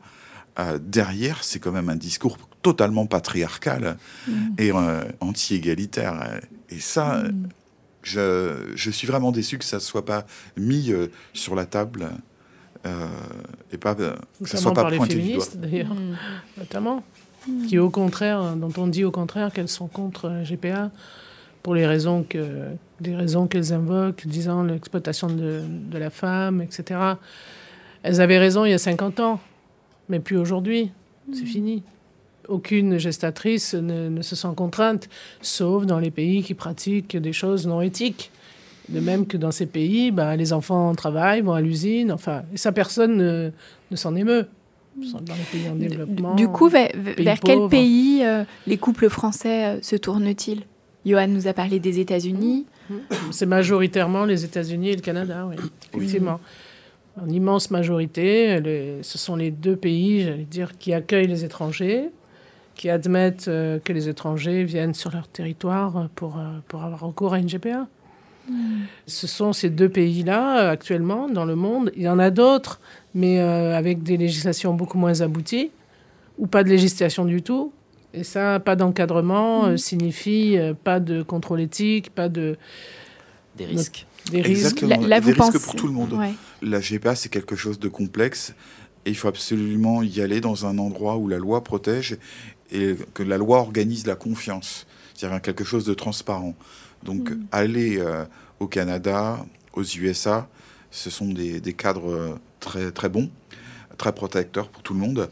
euh, 0.58 0.78
derrière, 0.80 1.44
c'est 1.44 1.58
quand 1.58 1.72
même 1.72 1.88
un 1.88 1.96
discours 1.96 2.36
totalement 2.62 3.06
patriarcal 3.06 3.96
mmh. 4.26 4.32
et 4.58 4.72
euh, 4.72 5.02
anti-égalitaire. 5.20 6.40
Et 6.68 6.78
ça, 6.78 7.22
mmh. 7.22 7.48
je, 8.02 8.72
je, 8.74 8.90
suis 8.90 9.06
vraiment 9.06 9.32
déçu 9.32 9.58
que 9.58 9.64
ça 9.64 9.76
ne 9.76 9.80
soit 9.80 10.04
pas 10.04 10.26
mis 10.56 10.92
euh, 10.92 11.08
sur 11.32 11.54
la 11.54 11.66
table 11.66 12.08
euh, 12.86 13.06
et 13.72 13.78
pas 13.78 13.94
que 13.94 14.14
ça 14.44 14.58
soit 14.58 14.72
pas 14.72 14.90
pointé 14.90 15.16
du 15.16 15.32
doigt. 15.34 15.46
D'ailleurs, 15.54 15.94
mmh. 15.94 16.16
notamment, 16.58 17.02
qui 17.68 17.78
au 17.78 17.90
contraire, 17.90 18.56
dont 18.56 18.72
on 18.76 18.86
dit 18.86 19.04
au 19.04 19.10
contraire 19.10 19.52
qu'elles 19.52 19.68
sont 19.68 19.88
contre 19.88 20.42
GPA 20.44 20.90
pour 21.62 21.74
les 21.74 21.86
raisons 21.86 22.24
que 22.26 22.66
des 23.00 23.14
raisons 23.14 23.46
qu'elles 23.46 23.72
invoquent, 23.72 24.26
disant 24.26 24.62
l'exploitation 24.62 25.28
de, 25.28 25.62
de 25.66 25.98
la 25.98 26.10
femme, 26.10 26.62
etc. 26.62 27.00
Elles 28.02 28.20
avaient 28.20 28.38
raison 28.38 28.64
il 28.64 28.70
y 28.70 28.74
a 28.74 28.78
50 28.78 29.20
ans 29.20 29.40
mais 30.10 30.20
plus 30.20 30.36
aujourd'hui. 30.36 30.90
C'est 31.32 31.46
fini. 31.46 31.82
Aucune 32.48 32.98
gestatrice 32.98 33.74
ne, 33.74 34.08
ne, 34.08 34.22
se 34.22 34.34
sent 34.34 34.48
contrainte, 34.56 35.08
sauf 35.40 35.86
dans 35.86 36.00
les 36.00 36.10
pays 36.10 36.42
qui 36.42 36.54
pratiquent 36.54 37.16
des 37.16 37.32
choses 37.32 37.66
non 37.66 37.80
éthiques. 37.80 38.32
De 38.88 38.98
même 38.98 39.26
que 39.26 39.36
dans 39.36 39.52
ces 39.52 39.66
pays, 39.66 40.10
bah, 40.10 40.34
les 40.34 40.52
enfants 40.52 40.92
travaillent, 40.96 41.42
vont 41.42 41.52
à 41.52 41.60
l'usine, 41.60 42.10
enfin, 42.10 42.42
et 42.52 42.56
ça, 42.56 42.72
personne 42.72 43.16
ne, 43.16 43.50
ne 43.92 43.96
s'en 43.96 44.16
émeut. 44.16 44.46
Dans 44.96 45.34
les 45.34 45.58
pays 45.58 45.70
en 45.70 45.76
développement. 45.76 46.34
Du 46.34 46.48
coup, 46.48 46.68
vers, 46.68 46.90
vers 46.96 47.38
quel 47.38 47.68
pays 47.68 48.22
euh, 48.24 48.42
les 48.66 48.76
couples 48.76 49.08
français 49.08 49.66
euh, 49.66 49.78
se 49.82 49.94
tournent-ils? 49.94 50.62
Johan 51.06 51.28
nous 51.28 51.46
a 51.46 51.52
parlé 51.52 51.78
des 51.78 52.00
États-Unis. 52.00 52.66
C'est 53.30 53.46
majoritairement 53.46 54.24
les 54.24 54.44
États-Unis 54.44 54.90
et 54.90 54.96
le 54.96 55.00
Canada, 55.00 55.46
oui, 55.48 55.54
effectivement. 55.94 56.40
Oui 56.42 56.69
en 57.22 57.28
immense 57.28 57.70
majorité, 57.70 58.60
les, 58.60 59.02
ce 59.02 59.18
sont 59.18 59.36
les 59.36 59.50
deux 59.50 59.76
pays, 59.76 60.22
j'allais 60.22 60.44
dire, 60.44 60.78
qui 60.78 60.92
accueillent 60.92 61.26
les 61.26 61.44
étrangers, 61.44 62.10
qui 62.74 62.88
admettent 62.88 63.48
euh, 63.48 63.78
que 63.78 63.92
les 63.92 64.08
étrangers 64.08 64.64
viennent 64.64 64.94
sur 64.94 65.10
leur 65.10 65.28
territoire 65.28 66.08
pour, 66.14 66.38
euh, 66.38 66.60
pour 66.68 66.82
avoir 66.82 67.00
recours 67.00 67.34
à 67.34 67.38
une 67.38 67.46
GPA. 67.46 67.86
Mmh. 68.48 68.54
Ce 69.06 69.26
sont 69.26 69.52
ces 69.52 69.68
deux 69.68 69.88
pays-là, 69.88 70.70
actuellement, 70.70 71.28
dans 71.28 71.44
le 71.44 71.56
monde. 71.56 71.92
Il 71.94 72.02
y 72.02 72.08
en 72.08 72.18
a 72.18 72.30
d'autres, 72.30 72.80
mais 73.14 73.38
euh, 73.38 73.76
avec 73.76 74.02
des 74.02 74.16
législations 74.16 74.72
beaucoup 74.72 74.98
moins 74.98 75.20
abouties, 75.20 75.70
ou 76.38 76.46
pas 76.46 76.64
de 76.64 76.70
législation 76.70 77.26
du 77.26 77.42
tout. 77.42 77.72
Et 78.14 78.24
ça, 78.24 78.58
pas 78.60 78.76
d'encadrement 78.76 79.68
mmh. 79.68 79.76
signifie 79.76 80.58
pas 80.82 81.00
de 81.00 81.22
contrôle 81.22 81.60
éthique, 81.60 82.10
pas 82.10 82.28
de... 82.28 82.56
Des 83.56 83.66
risques. 83.66 84.06
Des 84.30 84.42
risques, 84.42 84.82
là, 84.82 84.96
là, 84.96 85.20
des 85.20 85.32
risques 85.32 85.58
pour 85.58 85.74
tout 85.74 85.86
le 85.86 85.92
monde. 85.92 86.12
Ouais. 86.12 86.34
La 86.62 86.80
GPA, 86.80 87.14
c'est 87.14 87.28
quelque 87.28 87.56
chose 87.56 87.78
de 87.78 87.88
complexe 87.88 88.54
et 89.04 89.10
il 89.10 89.16
faut 89.16 89.28
absolument 89.28 90.02
y 90.02 90.20
aller 90.20 90.40
dans 90.40 90.66
un 90.66 90.78
endroit 90.78 91.16
où 91.16 91.28
la 91.28 91.38
loi 91.38 91.64
protège 91.64 92.18
et 92.70 92.94
que 93.14 93.22
la 93.22 93.38
loi 93.38 93.58
organise 93.58 94.06
la 94.06 94.14
confiance, 94.14 94.86
c'est-à-dire 95.14 95.40
quelque 95.42 95.64
chose 95.64 95.84
de 95.84 95.94
transparent. 95.94 96.54
Donc, 97.02 97.30
mmh. 97.30 97.46
aller 97.50 97.98
euh, 97.98 98.24
au 98.60 98.66
Canada, 98.66 99.44
aux 99.72 99.82
USA, 99.82 100.48
ce 100.90 101.10
sont 101.10 101.28
des, 101.28 101.60
des, 101.60 101.72
cadres 101.72 102.38
très, 102.60 102.90
très 102.92 103.08
bons, 103.08 103.30
très 103.96 104.12
protecteurs 104.12 104.68
pour 104.68 104.82
tout 104.82 104.94
le 104.94 105.00
monde. 105.00 105.28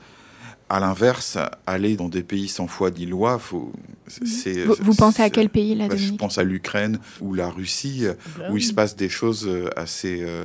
À 0.70 0.81
l'inverse, 0.81 1.38
aller 1.66 1.96
dans 1.96 2.09
des 2.09 2.22
pays 2.22 2.48
sans 2.48 2.66
foi 2.66 2.90
ni 2.90 3.07
loi, 3.07 3.38
faut. 3.38 3.72
C'est, 4.07 4.64
vous, 4.64 4.74
vous 4.81 4.94
pensez 4.94 5.22
à 5.22 5.31
quel 5.31 5.48
pays 5.48 5.74
là 5.74 5.88
bah, 5.88 5.96
Je 5.96 6.12
pense 6.12 6.37
à 6.37 6.42
l'Ukraine 6.42 6.98
ou 7.20 7.33
la 7.33 7.48
Russie, 7.48 8.04
bah, 8.38 8.44
où 8.50 8.57
il 8.59 8.62
se 8.62 8.74
passe 8.74 8.94
des 8.94 9.09
choses 9.09 9.48
assez. 9.76 10.22
Euh, 10.22 10.44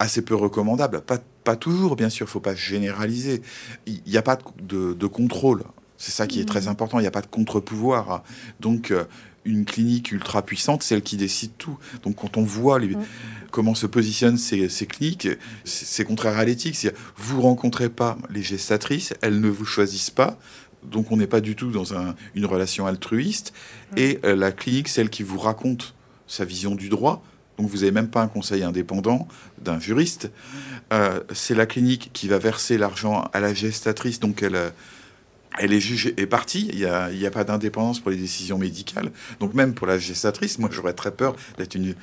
assez 0.00 0.22
peu 0.22 0.36
recommandables. 0.36 1.00
Pas, 1.00 1.18
pas 1.42 1.56
toujours, 1.56 1.96
bien 1.96 2.08
sûr, 2.08 2.26
il 2.26 2.28
ne 2.28 2.32
faut 2.32 2.40
pas 2.40 2.54
généraliser. 2.54 3.42
Il 3.86 4.00
n'y 4.06 4.16
a 4.16 4.22
pas 4.22 4.38
de, 4.62 4.92
de 4.92 5.06
contrôle. 5.06 5.64
C'est 5.96 6.12
ça 6.12 6.28
qui 6.28 6.40
est 6.40 6.44
très 6.44 6.68
important. 6.68 7.00
Il 7.00 7.02
n'y 7.02 7.08
a 7.08 7.12
pas 7.12 7.20
de 7.20 7.26
contre-pouvoir. 7.26 8.22
Donc, 8.60 8.92
euh, 8.92 9.04
une 9.48 9.64
clinique 9.64 10.12
ultra 10.12 10.42
puissante, 10.42 10.82
celle 10.82 11.02
qui 11.02 11.16
décide 11.16 11.52
tout. 11.58 11.78
Donc, 12.02 12.16
quand 12.16 12.36
on 12.36 12.42
voit 12.42 12.78
les, 12.78 12.96
comment 13.50 13.74
se 13.74 13.86
positionnent 13.86 14.36
ces, 14.36 14.68
ces 14.68 14.86
cliniques, 14.86 15.28
c'est 15.64 16.04
contraire 16.04 16.38
à 16.38 16.44
l'éthique. 16.44 16.86
Vous 17.16 17.40
rencontrez 17.40 17.88
pas 17.88 18.18
les 18.30 18.42
gestatrices, 18.42 19.14
elles 19.22 19.40
ne 19.40 19.48
vous 19.48 19.64
choisissent 19.64 20.10
pas. 20.10 20.38
Donc, 20.84 21.10
on 21.10 21.16
n'est 21.16 21.26
pas 21.26 21.40
du 21.40 21.56
tout 21.56 21.70
dans 21.70 21.94
un, 21.94 22.14
une 22.34 22.46
relation 22.46 22.86
altruiste. 22.86 23.52
Et 23.96 24.20
euh, 24.24 24.36
la 24.36 24.52
clinique, 24.52 24.88
celle 24.88 25.10
qui 25.10 25.22
vous 25.22 25.38
raconte 25.38 25.94
sa 26.26 26.44
vision 26.44 26.74
du 26.74 26.88
droit, 26.88 27.24
donc 27.58 27.68
vous 27.68 27.78
n'avez 27.78 27.90
même 27.90 28.08
pas 28.08 28.22
un 28.22 28.28
conseil 28.28 28.62
indépendant 28.62 29.26
d'un 29.60 29.80
juriste. 29.80 30.30
Euh, 30.92 31.20
c'est 31.32 31.56
la 31.56 31.66
clinique 31.66 32.10
qui 32.12 32.28
va 32.28 32.38
verser 32.38 32.78
l'argent 32.78 33.28
à 33.32 33.40
la 33.40 33.52
gestatrice, 33.52 34.20
donc 34.20 34.42
elle, 34.42 34.72
elle 35.58 35.72
est 35.72 36.26
partie. 36.26 36.68
Il 36.72 36.78
n'y 36.78 36.84
a, 36.84 37.04
a, 37.04 37.30
pas 37.30 37.44
d'indépendance 37.44 38.00
pour 38.00 38.10
les 38.10 38.16
décisions 38.16 38.58
médicales. 38.58 39.10
Donc 39.40 39.54
même 39.54 39.74
pour 39.74 39.86
la 39.86 39.98
gestatrice, 39.98 40.58
moi 40.58 40.68
j'aurais 40.72 40.94
très 40.94 41.12
peur 41.12 41.36
d'être 41.58 41.74
une, 41.74 41.94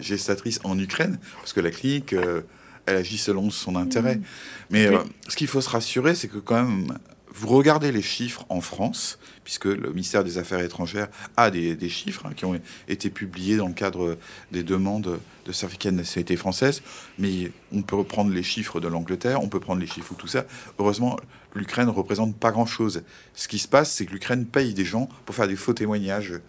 gestatrice 0.00 0.60
en 0.64 0.78
Ukraine, 0.78 1.18
parce 1.36 1.52
que 1.52 1.60
la 1.60 1.70
clinique, 1.70 2.12
euh, 2.12 2.42
elle 2.86 2.96
agit 2.96 3.18
selon 3.18 3.50
son 3.50 3.76
intérêt. 3.76 4.16
Mmh. 4.16 4.22
Mais 4.70 4.86
euh, 4.86 4.98
ce 5.28 5.36
qu'il 5.36 5.46
faut 5.46 5.60
se 5.60 5.70
rassurer, 5.70 6.14
c'est 6.14 6.28
que 6.28 6.38
quand 6.38 6.62
même, 6.62 6.98
vous 7.34 7.48
regardez 7.48 7.92
les 7.92 8.02
chiffres 8.02 8.44
en 8.48 8.60
France, 8.60 9.18
puisque 9.44 9.64
le 9.64 9.90
ministère 9.90 10.24
des 10.24 10.38
Affaires 10.38 10.60
étrangères 10.60 11.08
a 11.36 11.50
des, 11.50 11.74
des 11.76 11.88
chiffres 11.88 12.26
hein, 12.26 12.32
qui 12.36 12.44
ont 12.44 12.58
été 12.88 13.10
publiés 13.10 13.56
dans 13.56 13.68
le 13.68 13.74
cadre 13.74 14.18
des 14.50 14.62
demandes 14.62 15.18
de 15.44 15.52
certificat 15.52 15.90
de 15.90 15.96
nationalité 15.96 16.36
française, 16.36 16.82
mais 17.18 17.50
on 17.72 17.82
peut 17.82 17.96
reprendre 17.96 18.32
les 18.32 18.42
chiffres 18.42 18.80
de 18.80 18.88
l'Angleterre, 18.88 19.42
on 19.42 19.48
peut 19.48 19.60
prendre 19.60 19.80
les 19.80 19.86
chiffres 19.86 20.12
ou 20.12 20.14
tout 20.14 20.26
ça. 20.26 20.44
Heureusement, 20.78 21.18
l'Ukraine 21.54 21.86
ne 21.86 21.92
représente 21.92 22.36
pas 22.36 22.50
grand-chose. 22.50 23.02
Ce 23.34 23.48
qui 23.48 23.58
se 23.58 23.68
passe, 23.68 23.92
c'est 23.92 24.06
que 24.06 24.12
l'Ukraine 24.12 24.46
paye 24.46 24.74
des 24.74 24.84
gens 24.84 25.08
pour 25.24 25.34
faire 25.34 25.48
des 25.48 25.56
faux 25.56 25.72
témoignages. 25.72 26.40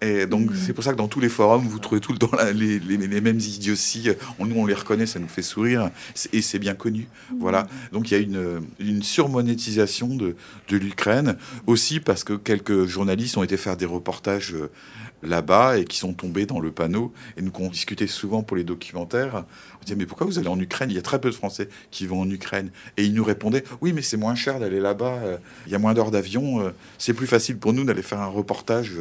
Et 0.00 0.26
donc, 0.26 0.50
mmh. 0.50 0.54
c'est 0.54 0.72
pour 0.72 0.84
ça 0.84 0.92
que 0.92 0.96
dans 0.96 1.08
tous 1.08 1.18
les 1.18 1.28
forums, 1.28 1.66
vous 1.66 1.80
trouvez 1.80 2.00
tout 2.00 2.12
le 2.12 2.18
temps 2.18 2.30
les, 2.54 2.78
les, 2.78 2.96
les, 2.96 3.20
mêmes 3.20 3.40
idioties. 3.40 4.10
On, 4.38 4.46
nous, 4.46 4.56
on 4.56 4.66
les 4.66 4.74
reconnaît, 4.74 5.06
ça 5.06 5.18
nous 5.18 5.28
fait 5.28 5.42
sourire. 5.42 5.90
Et 6.32 6.40
c'est 6.40 6.60
bien 6.60 6.74
connu. 6.74 7.08
Mmh. 7.32 7.36
Voilà. 7.40 7.66
Donc, 7.92 8.10
il 8.10 8.14
y 8.14 8.16
a 8.16 8.20
une, 8.20 8.62
une 8.78 9.02
surmonétisation 9.02 10.08
de, 10.14 10.36
de 10.68 10.76
l'Ukraine. 10.76 11.36
Aussi 11.66 11.98
parce 11.98 12.22
que 12.22 12.34
quelques 12.34 12.86
journalistes 12.86 13.36
ont 13.38 13.42
été 13.42 13.56
faire 13.56 13.76
des 13.76 13.86
reportages 13.86 14.54
là-bas 15.22 15.78
et 15.78 15.84
qui 15.84 15.98
sont 15.98 16.12
tombés 16.12 16.46
dans 16.46 16.60
le 16.60 16.70
panneau. 16.70 17.12
Et 17.36 17.42
nous, 17.42 17.52
on 17.58 17.68
discutait 17.68 18.06
souvent 18.06 18.42
pour 18.42 18.56
les 18.56 18.64
documentaires. 18.64 19.44
On 19.80 19.84
disait, 19.84 19.96
mais 19.96 20.06
pourquoi 20.06 20.26
vous 20.26 20.38
allez 20.38 20.48
en 20.48 20.58
Ukraine? 20.58 20.90
Il 20.90 20.96
y 20.96 20.98
a 20.98 21.02
très 21.02 21.20
peu 21.20 21.30
de 21.30 21.34
Français 21.34 21.68
qui 21.90 22.06
vont 22.06 22.20
en 22.20 22.30
Ukraine. 22.30 22.70
Et 22.96 23.04
ils 23.04 23.14
nous 23.14 23.24
répondaient, 23.24 23.64
oui, 23.80 23.92
mais 23.92 24.02
c'est 24.02 24.16
moins 24.16 24.34
cher 24.34 24.60
d'aller 24.60 24.80
là-bas. 24.80 25.18
Il 25.66 25.72
y 25.72 25.74
a 25.74 25.78
moins 25.78 25.94
d'heures 25.94 26.10
d'avion. 26.10 26.72
C'est 26.98 27.14
plus 27.14 27.26
facile 27.26 27.58
pour 27.58 27.72
nous 27.72 27.84
d'aller 27.84 28.02
faire 28.02 28.20
un 28.20 28.26
reportage 28.26 28.92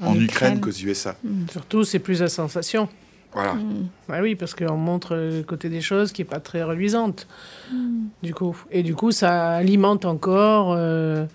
en, 0.00 0.12
en 0.12 0.20
Ukraine, 0.20 0.60
qu'aux 0.60 0.70
USA. 0.70 1.16
Mmh. 1.24 1.48
Surtout, 1.50 1.84
c'est 1.84 1.98
plus 1.98 2.20
la 2.20 2.28
sensation. 2.28 2.88
Voilà. 3.32 3.54
Mmh. 3.54 3.88
Bah 4.08 4.18
oui, 4.22 4.34
parce 4.34 4.54
qu'on 4.54 4.76
montre 4.76 5.14
le 5.14 5.42
côté 5.42 5.68
des 5.68 5.80
choses 5.80 6.12
qui 6.12 6.22
n'est 6.22 6.28
pas 6.28 6.40
très 6.40 6.62
reluisante. 6.62 7.26
Mmh. 7.72 8.06
Du 8.22 8.34
coup. 8.34 8.56
Et 8.70 8.82
du 8.82 8.94
coup, 8.94 9.10
ça 9.12 9.50
alimente 9.50 10.04
encore, 10.04 10.72
euh, 10.72 11.26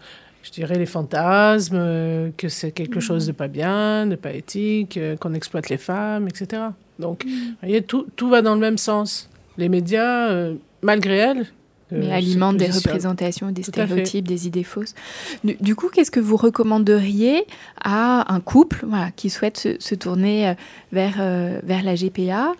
je 0.43 0.51
dirais, 0.51 0.77
les 0.77 0.85
fantasmes, 0.85 1.77
euh, 1.77 2.29
que 2.37 2.49
c'est 2.49 2.71
quelque 2.71 2.99
chose 2.99 3.25
de 3.25 3.31
pas 3.31 3.47
bien, 3.47 4.05
de 4.05 4.15
pas 4.15 4.33
éthique, 4.33 4.97
euh, 4.97 5.15
qu'on 5.15 5.33
exploite 5.33 5.69
les 5.69 5.77
femmes, 5.77 6.27
etc. 6.27 6.61
Donc, 6.99 7.23
vous 7.25 7.31
voyez, 7.61 7.81
tout, 7.81 8.05
tout 8.15 8.29
va 8.29 8.41
dans 8.41 8.53
le 8.53 8.59
même 8.59 8.77
sens. 8.77 9.29
Les 9.57 9.69
médias, 9.69 10.29
euh, 10.29 10.55
malgré 10.81 11.15
elles, 11.15 11.45
mais 11.91 12.09
euh, 12.09 12.15
alimente 12.15 12.57
des 12.57 12.69
représentations, 12.69 13.51
des 13.51 13.63
stéréotypes, 13.63 14.27
des 14.27 14.45
idées 14.47 14.63
fausses. 14.63 14.95
Du, 15.43 15.55
du 15.55 15.75
coup, 15.75 15.87
qu'est-ce 15.87 16.11
que 16.11 16.19
vous 16.19 16.37
recommanderiez 16.37 17.45
à 17.81 18.33
un 18.33 18.39
couple 18.41 18.85
voilà, 18.85 19.11
qui 19.11 19.29
souhaite 19.29 19.57
se, 19.57 19.79
se 19.79 19.95
tourner 19.95 20.55
vers, 20.91 21.17
vers 21.63 21.83
la 21.83 21.95
GPA 21.95 22.53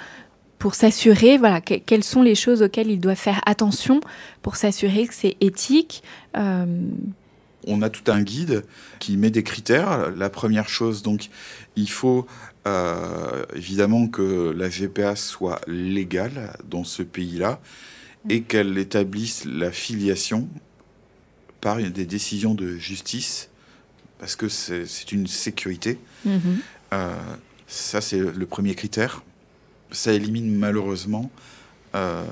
pour 0.60 0.76
s'assurer, 0.76 1.38
voilà, 1.38 1.60
quelles 1.60 2.04
sont 2.06 2.22
les 2.22 2.36
choses 2.36 2.62
auxquelles 2.62 2.90
il 2.90 3.00
doit 3.00 3.16
faire 3.16 3.42
attention 3.46 4.00
pour 4.42 4.56
s'assurer 4.56 5.08
que 5.08 5.14
c'est 5.14 5.36
éthique 5.42 6.04
On 7.66 7.82
a 7.82 7.90
tout 7.90 8.12
un 8.12 8.22
guide 8.22 8.64
qui 9.00 9.18
met 9.18 9.30
des 9.30 9.44
critères. 9.44 10.12
La 10.16 10.30
première 10.30 10.70
chose, 10.70 11.02
donc, 11.02 11.30
il 11.76 11.90
faut 11.90 12.28
euh, 12.68 13.44
évidemment 13.56 14.08
que 14.08 14.54
la 14.56 14.70
GPA 14.70 15.16
soit 15.16 15.62
légale 15.68 16.56
dans 16.70 16.84
ce 16.84 17.04
pays-là 17.04 17.60
et 18.30 18.42
qu'elle 18.44 18.78
établisse 18.78 19.46
la 19.46 19.72
filiation 19.72 20.48
par 21.62 21.78
des 21.78 22.06
décisions 22.06 22.54
de 22.54 22.76
justice 22.76 23.50
parce 24.24 24.38
que 24.38 24.48
c'est 24.48 25.12
une 25.12 25.28
sécurité. 25.28 26.00
Mhm. 26.24 26.60
Euh, 26.94 27.14
ça, 27.68 28.00
c'est 28.00 28.20
le 28.20 28.46
premier 28.46 28.74
critère. 28.74 29.22
Ça 29.92 30.14
élimine 30.14 30.56
malheureusement 30.56 31.30
euh, 31.94 32.24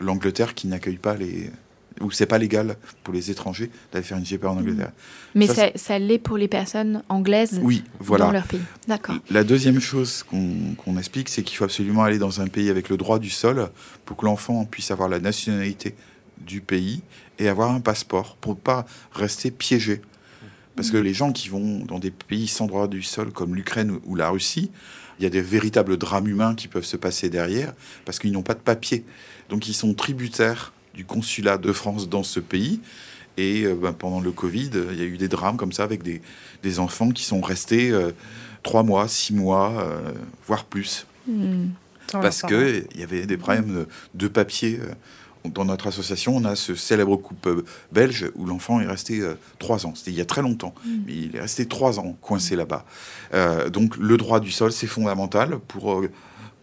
l'Angleterre 0.00 0.54
qui 0.54 0.66
n'accueille 0.66 0.98
pas 0.98 1.14
les. 1.14 1.52
Ou 2.00 2.10
c'est 2.10 2.26
pas 2.26 2.38
légal 2.38 2.76
pour 3.02 3.14
les 3.14 3.30
étrangers 3.30 3.70
d'aller 3.92 4.04
faire 4.04 4.18
une 4.18 4.24
GPA 4.24 4.50
en 4.50 4.58
Angleterre. 4.58 4.92
Mais 5.34 5.46
ça, 5.46 5.68
ça, 5.74 5.98
l'est 5.98 6.18
pour 6.18 6.36
les 6.36 6.48
personnes 6.48 7.02
anglaises 7.08 7.60
oui, 7.62 7.84
voilà. 7.98 8.26
dans 8.26 8.32
leur 8.32 8.46
pays. 8.46 8.60
D'accord. 8.88 9.16
La 9.30 9.44
deuxième 9.44 9.80
chose 9.80 10.24
qu'on 10.24 10.98
explique, 10.98 11.28
c'est 11.28 11.42
qu'il 11.42 11.56
faut 11.56 11.64
absolument 11.64 12.04
aller 12.04 12.18
dans 12.18 12.40
un 12.40 12.48
pays 12.48 12.70
avec 12.70 12.88
le 12.88 12.96
droit 12.96 13.18
du 13.18 13.30
sol 13.30 13.70
pour 14.04 14.16
que 14.16 14.24
l'enfant 14.24 14.64
puisse 14.64 14.90
avoir 14.90 15.08
la 15.08 15.20
nationalité 15.20 15.94
du 16.38 16.60
pays 16.60 17.02
et 17.38 17.48
avoir 17.48 17.70
un 17.70 17.80
passeport 17.80 18.36
pour 18.40 18.52
ne 18.52 18.60
pas 18.60 18.86
rester 19.12 19.50
piégé. 19.50 20.00
Parce 20.74 20.90
que 20.90 20.98
les 20.98 21.14
gens 21.14 21.32
qui 21.32 21.48
vont 21.48 21.84
dans 21.86 21.98
des 21.98 22.10
pays 22.10 22.48
sans 22.48 22.66
droit 22.66 22.86
du 22.86 23.02
sol 23.02 23.32
comme 23.32 23.54
l'Ukraine 23.54 23.98
ou 24.04 24.14
la 24.14 24.28
Russie, 24.28 24.70
il 25.18 25.22
y 25.22 25.26
a 25.26 25.30
des 25.30 25.40
véritables 25.40 25.96
drames 25.96 26.28
humains 26.28 26.54
qui 26.54 26.68
peuvent 26.68 26.84
se 26.84 26.98
passer 26.98 27.30
derrière 27.30 27.72
parce 28.04 28.18
qu'ils 28.18 28.32
n'ont 28.32 28.42
pas 28.42 28.54
de 28.54 28.60
papier. 28.60 29.04
Donc 29.48 29.68
ils 29.68 29.74
sont 29.74 29.94
tributaires 29.94 30.72
du 30.96 31.04
consulat 31.04 31.58
de 31.58 31.72
France 31.72 32.08
dans 32.08 32.22
ce 32.22 32.40
pays. 32.40 32.80
Et 33.36 33.64
euh, 33.64 33.74
ben, 33.74 33.92
pendant 33.92 34.20
le 34.20 34.32
Covid, 34.32 34.70
il 34.92 34.98
y 34.98 35.02
a 35.02 35.04
eu 35.04 35.18
des 35.18 35.28
drames 35.28 35.56
comme 35.56 35.72
ça 35.72 35.84
avec 35.84 36.02
des, 36.02 36.22
des 36.62 36.78
enfants 36.80 37.10
qui 37.10 37.22
sont 37.22 37.40
restés 37.40 37.90
euh, 37.90 38.12
trois 38.62 38.82
mois, 38.82 39.06
six 39.08 39.34
mois, 39.34 39.72
euh, 39.78 40.12
voire 40.46 40.64
plus. 40.64 41.06
Hmm. 41.28 41.68
Parce 42.12 42.42
qu'il 42.42 42.86
y 42.96 43.02
avait 43.02 43.26
des 43.26 43.36
problèmes 43.36 43.74
de, 43.74 43.88
de 44.14 44.28
papier 44.28 44.78
dans 45.44 45.64
notre 45.64 45.88
association, 45.88 46.36
on 46.36 46.44
a 46.44 46.54
ce 46.56 46.74
célèbre 46.74 47.16
couple 47.16 47.62
belge 47.92 48.30
où 48.36 48.46
l'enfant 48.46 48.80
est 48.80 48.86
resté 48.86 49.22
trois 49.58 49.86
ans. 49.86 49.94
C'était 49.94 50.12
il 50.12 50.16
y 50.16 50.20
a 50.20 50.24
très 50.24 50.42
longtemps, 50.42 50.74
Mm. 50.84 50.90
mais 51.06 51.12
il 51.12 51.36
est 51.36 51.40
resté 51.40 51.66
trois 51.66 51.98
ans 51.98 52.16
coincé 52.20 52.54
là-bas. 52.54 52.84
Donc 53.72 53.96
le 53.96 54.16
droit 54.16 54.38
du 54.38 54.52
sol, 54.52 54.70
c'est 54.70 54.86
fondamental 54.86 55.58
pour, 55.66 56.02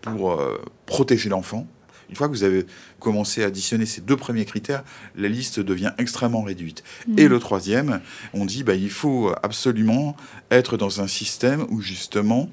pour 0.02 0.42
protéger 0.86 1.30
l'enfant. 1.30 1.68
Une 2.10 2.16
fois 2.16 2.28
que 2.28 2.34
vous 2.34 2.44
avez 2.44 2.66
commencé 3.00 3.44
à 3.44 3.48
additionner 3.48 3.86
ces 3.86 4.02
deux 4.02 4.18
premiers 4.18 4.46
critères, 4.46 4.84
la 5.16 5.28
liste 5.28 5.60
devient 5.60 5.92
extrêmement 5.98 6.42
réduite. 6.42 6.84
Mm. 7.08 7.20
Et 7.20 7.28
le 7.28 7.40
troisième, 7.40 8.02
on 8.34 8.46
dit 8.46 8.64
bah, 8.64 8.76
il 8.76 8.90
faut 8.90 9.34
absolument 9.44 10.16
être 10.52 10.78
dans 10.78 11.02
un 11.02 11.08
système 11.08 11.66
où 11.70 11.82
justement 11.82 12.50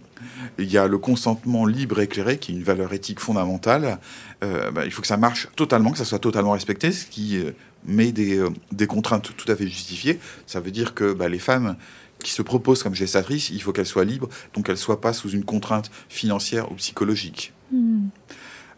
il 0.58 0.70
y 0.70 0.78
a 0.78 0.86
le 0.86 0.98
consentement 0.98 1.66
libre 1.66 2.00
et 2.00 2.04
éclairé, 2.04 2.38
qui 2.38 2.52
est 2.52 2.54
une 2.54 2.62
valeur 2.62 2.92
éthique 2.92 3.20
fondamentale. 3.20 3.98
Euh, 4.42 4.70
bah, 4.70 4.84
il 4.84 4.90
faut 4.90 5.00
que 5.00 5.08
ça 5.08 5.16
marche 5.16 5.48
totalement, 5.56 5.92
que 5.92 5.98
ça 5.98 6.04
soit 6.04 6.18
totalement 6.18 6.52
respecté, 6.52 6.92
ce 6.92 7.06
qui 7.06 7.38
euh, 7.38 7.52
met 7.84 8.12
des, 8.12 8.38
euh, 8.38 8.50
des 8.72 8.86
contraintes 8.86 9.34
tout 9.36 9.50
à 9.50 9.56
fait 9.56 9.66
justifiées. 9.66 10.18
Ça 10.46 10.60
veut 10.60 10.70
dire 10.70 10.94
que 10.94 11.12
bah, 11.12 11.28
les 11.28 11.38
femmes 11.38 11.76
qui 12.22 12.32
se 12.32 12.42
proposent 12.42 12.82
comme 12.82 12.94
gestatrices, 12.94 13.50
il 13.50 13.62
faut 13.62 13.72
qu'elles 13.72 13.86
soient 13.86 14.04
libres, 14.04 14.28
donc 14.54 14.66
qu'elles 14.66 14.74
ne 14.74 14.80
soient 14.80 15.00
pas 15.00 15.12
sous 15.12 15.30
une 15.30 15.44
contrainte 15.44 15.90
financière 16.08 16.70
ou 16.70 16.74
psychologique. 16.74 17.52
Hmm. 17.72 18.08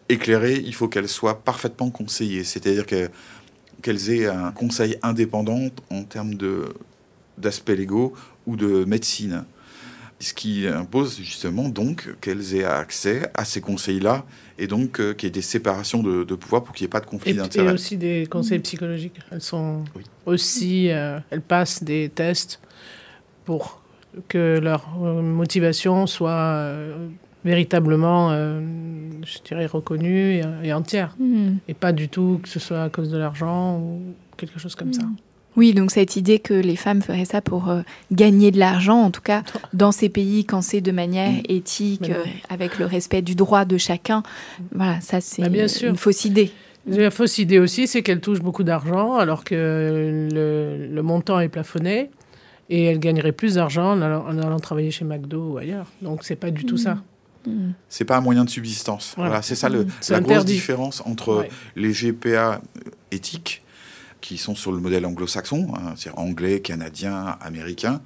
Éclairées, 0.09 0.61
il 0.65 0.73
faut 0.75 0.87
qu'elles 0.87 1.07
soient 1.09 1.43
parfaitement 1.43 1.89
conseillées, 1.89 2.43
c'est-à-dire 2.43 2.85
que- 2.85 3.09
qu'elles 3.81 4.09
aient 4.11 4.27
un 4.27 4.51
conseil 4.51 4.97
indépendant 5.01 5.67
en 5.89 6.03
termes 6.03 6.35
d'aspects 7.37 7.69
légaux 7.69 8.13
ou 8.45 8.55
de 8.55 8.85
médecine. 8.85 9.45
Ce 10.19 10.33
qui 10.33 10.67
impose 10.67 11.17
justement 11.19 11.67
donc 11.67 12.15
qu'elles 12.21 12.55
aient 12.55 12.63
accès 12.63 13.29
à 13.33 13.43
ces 13.43 13.59
conseils-là 13.59 14.25
et 14.57 14.67
donc 14.67 15.01
euh, 15.01 15.13
qu'il 15.13 15.27
y 15.27 15.29
ait 15.29 15.31
des 15.31 15.41
séparations 15.41 16.01
de, 16.01 16.23
de 16.23 16.35
pouvoir 16.35 16.63
pour 16.63 16.73
qu'il 16.73 16.85
n'y 16.85 16.89
ait 16.89 16.91
pas 16.91 17.01
de 17.01 17.05
conflit 17.07 17.31
Et, 17.31 17.33
et 17.33 17.37
d'intérêts. 17.37 17.73
aussi 17.73 17.97
des 17.97 18.25
conseils 18.29 18.59
psychologiques. 18.59 19.19
Elles 19.31 19.41
sont 19.41 19.83
Oui. 19.97 20.03
aussi, 20.25 20.89
euh, 20.91 21.19
elles 21.29 21.41
passent 21.41 21.83
des 21.83 22.09
tests 22.13 22.61
pour 23.43 23.81
que 24.29 24.59
leur 24.61 24.87
euh, 25.03 25.21
motivation 25.21 26.07
soit 26.07 26.31
euh, 26.31 27.07
véritablement, 27.45 28.29
euh, 28.31 28.61
je 29.25 29.37
dirais, 29.45 29.65
reconnue 29.65 30.35
et, 30.35 30.43
et 30.63 30.73
entière. 30.73 31.15
Hmm. 31.19 31.55
Et 31.67 31.73
pas 31.73 31.91
du 31.91 32.09
tout 32.09 32.39
que 32.41 32.49
ce 32.49 32.59
soit 32.59 32.83
à 32.83 32.89
cause 32.89 33.09
de 33.09 33.17
l'argent 33.17 33.79
ou 33.79 34.01
quelque 34.37 34.59
chose 34.59 34.75
comme 34.75 34.93
ça. 34.93 35.03
Oui, 35.55 35.73
donc 35.75 35.91
cette 35.91 36.15
idée 36.15 36.39
que 36.39 36.55
les 36.55 36.75
femmes 36.75 37.03
feraient 37.03 37.25
ça 37.25 37.39
pour 37.41 37.69
euh, 37.69 37.81
gagner 38.11 38.49
de 38.49 38.57
l'argent, 38.57 38.97
en 38.99 39.11
tout 39.11 39.21
cas 39.21 39.43
dans 39.73 39.91
ces 39.91 40.09
pays, 40.09 40.45
quand 40.45 40.61
c'est 40.63 40.81
de 40.81 40.91
manière 40.91 41.31
Mm. 41.31 41.41
éthique, 41.47 42.09
euh, 42.09 42.23
avec 42.49 42.79
le 42.79 42.85
respect 42.85 43.21
du 43.21 43.35
droit 43.35 43.63
de 43.63 43.77
chacun, 43.77 44.23
voilà, 44.73 44.99
ça 45.01 45.21
c'est 45.21 45.47
Bah, 45.49 45.67
sûr. 45.67 45.89
une 45.91 45.95
fausse 45.97 46.25
idée. 46.25 46.49
La 46.87 47.11
fausse 47.11 47.37
idée 47.37 47.59
aussi, 47.59 47.87
c'est 47.87 48.01
qu'elle 48.01 48.19
touche 48.19 48.41
beaucoup 48.41 48.63
d'argent 48.63 49.15
alors 49.15 49.43
que 49.43 50.27
le, 50.33 50.87
le 50.93 51.01
montant 51.03 51.39
est 51.39 51.49
plafonné 51.49 52.09
et 52.69 52.85
elle 52.85 52.99
gagnerait 52.99 53.31
plus 53.31 53.55
d'argent 53.55 53.91
en 53.93 54.01
en 54.01 54.37
allant 54.39 54.59
travailler 54.59 54.89
chez 54.91 55.05
McDo 55.05 55.53
ou 55.53 55.57
ailleurs. 55.59 55.85
Donc 56.01 56.23
c'est 56.23 56.35
pas 56.35 56.49
du 56.51 56.65
tout 56.65 56.77
ça. 56.77 56.97
C'est 57.89 58.05
pas 58.05 58.17
un 58.17 58.21
moyen 58.21 58.45
de 58.45 58.49
subsistance. 58.49 59.13
Voilà. 59.15 59.29
Voilà, 59.31 59.41
c'est 59.43 59.55
ça 59.55 59.69
le, 59.69 59.87
C'est 60.01 60.13
la 60.13 60.19
grosse 60.21 60.31
interdit. 60.33 60.53
différence 60.53 61.01
entre 61.05 61.37
Ouais. 61.39 61.49
les 61.75 61.91
GPA 61.91 62.61
éthiques 63.11 63.61
qui 64.21 64.37
sont 64.37 64.55
sur 64.55 64.71
le 64.71 64.79
modèle 64.79 65.05
anglo-saxon, 65.05 65.73
hein, 65.75 65.95
c'est 65.97 66.09
anglais, 66.15 66.61
canadien, 66.61 67.37
américain, 67.41 67.99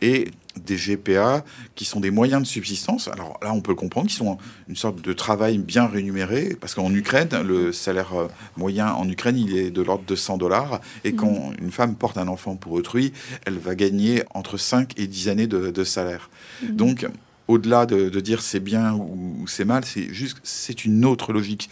et 0.00 0.30
des 0.64 0.76
GPA 0.76 1.44
qui 1.74 1.84
sont 1.84 1.98
des 1.98 2.12
moyens 2.12 2.42
de 2.42 2.46
subsistance. 2.46 3.08
Alors 3.08 3.40
là, 3.42 3.52
on 3.52 3.60
peut 3.60 3.72
le 3.72 3.76
comprendre, 3.76 4.06
qui 4.06 4.14
sont 4.14 4.38
une 4.68 4.76
sorte 4.76 5.02
de 5.02 5.12
travail 5.12 5.58
bien 5.58 5.86
rémunéré, 5.88 6.56
parce 6.60 6.76
qu'en 6.76 6.94
Ukraine, 6.94 7.28
le 7.44 7.72
salaire 7.72 8.12
euh, 8.14 8.28
moyen 8.56 8.92
en 8.92 9.08
Ukraine, 9.08 9.36
il 9.36 9.56
est 9.56 9.72
de 9.72 9.82
l'ordre 9.82 10.04
de 10.06 10.14
100 10.14 10.36
dollars, 10.38 10.80
et 11.02 11.14
quand 11.16 11.50
une 11.60 11.72
femme 11.72 11.96
porte 11.96 12.18
un 12.18 12.28
enfant 12.28 12.54
pour 12.54 12.70
autrui, 12.74 13.12
elle 13.44 13.58
va 13.58 13.74
gagner 13.74 14.22
entre 14.32 14.56
5 14.58 14.92
et 14.96 15.08
10 15.08 15.28
années 15.28 15.48
de, 15.48 15.72
de 15.72 15.82
salaire. 15.82 16.30
Donc, 16.68 17.04
au-delà 17.48 17.86
de, 17.86 18.08
de 18.08 18.20
dire 18.20 18.42
c'est 18.42 18.60
bien 18.60 18.92
ou, 18.94 19.36
ou 19.42 19.46
c'est 19.46 19.64
mal, 19.64 19.84
c'est 19.84 20.12
juste, 20.12 20.38
c'est 20.42 20.84
une 20.84 21.04
autre 21.04 21.32
logique. 21.32 21.68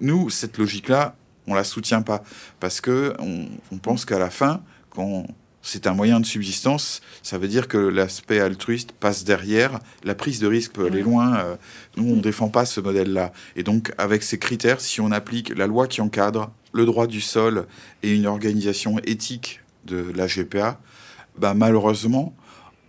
Nous, 0.00 0.30
cette 0.30 0.58
logique-là, 0.58 1.14
on 1.46 1.54
la 1.54 1.64
soutient 1.64 2.02
pas 2.02 2.22
parce 2.60 2.80
que 2.80 3.14
on, 3.18 3.46
on 3.72 3.78
pense 3.78 4.04
qu'à 4.04 4.18
la 4.18 4.30
fin, 4.30 4.62
quand 4.90 5.26
c'est 5.62 5.86
un 5.86 5.94
moyen 5.94 6.18
de 6.18 6.26
subsistance, 6.26 7.00
ça 7.22 7.38
veut 7.38 7.46
dire 7.46 7.68
que 7.68 7.78
l'aspect 7.78 8.40
altruiste 8.40 8.92
passe 8.92 9.24
derrière, 9.24 9.78
la 10.02 10.14
prise 10.14 10.40
de 10.40 10.48
risque 10.48 10.72
peut 10.72 10.86
aller 10.86 11.02
loin. 11.02 11.36
euh, 11.36 11.56
nous, 11.96 12.12
on 12.12 12.16
ne 12.16 12.20
défend 12.20 12.48
pas 12.48 12.64
ce 12.66 12.80
modèle-là. 12.80 13.32
Et 13.54 13.62
donc, 13.62 13.92
avec 13.96 14.24
ces 14.24 14.38
critères, 14.38 14.80
si 14.80 15.00
on 15.00 15.12
applique 15.12 15.56
la 15.56 15.68
loi 15.68 15.86
qui 15.86 16.00
encadre 16.00 16.50
le 16.72 16.84
droit 16.84 17.06
du 17.06 17.20
sol 17.20 17.66
et 18.02 18.14
une 18.14 18.26
organisation 18.26 18.98
éthique 19.04 19.60
de 19.84 20.10
la 20.16 20.26
GPA, 20.26 20.80
bah, 21.38 21.54
malheureusement, 21.54 22.34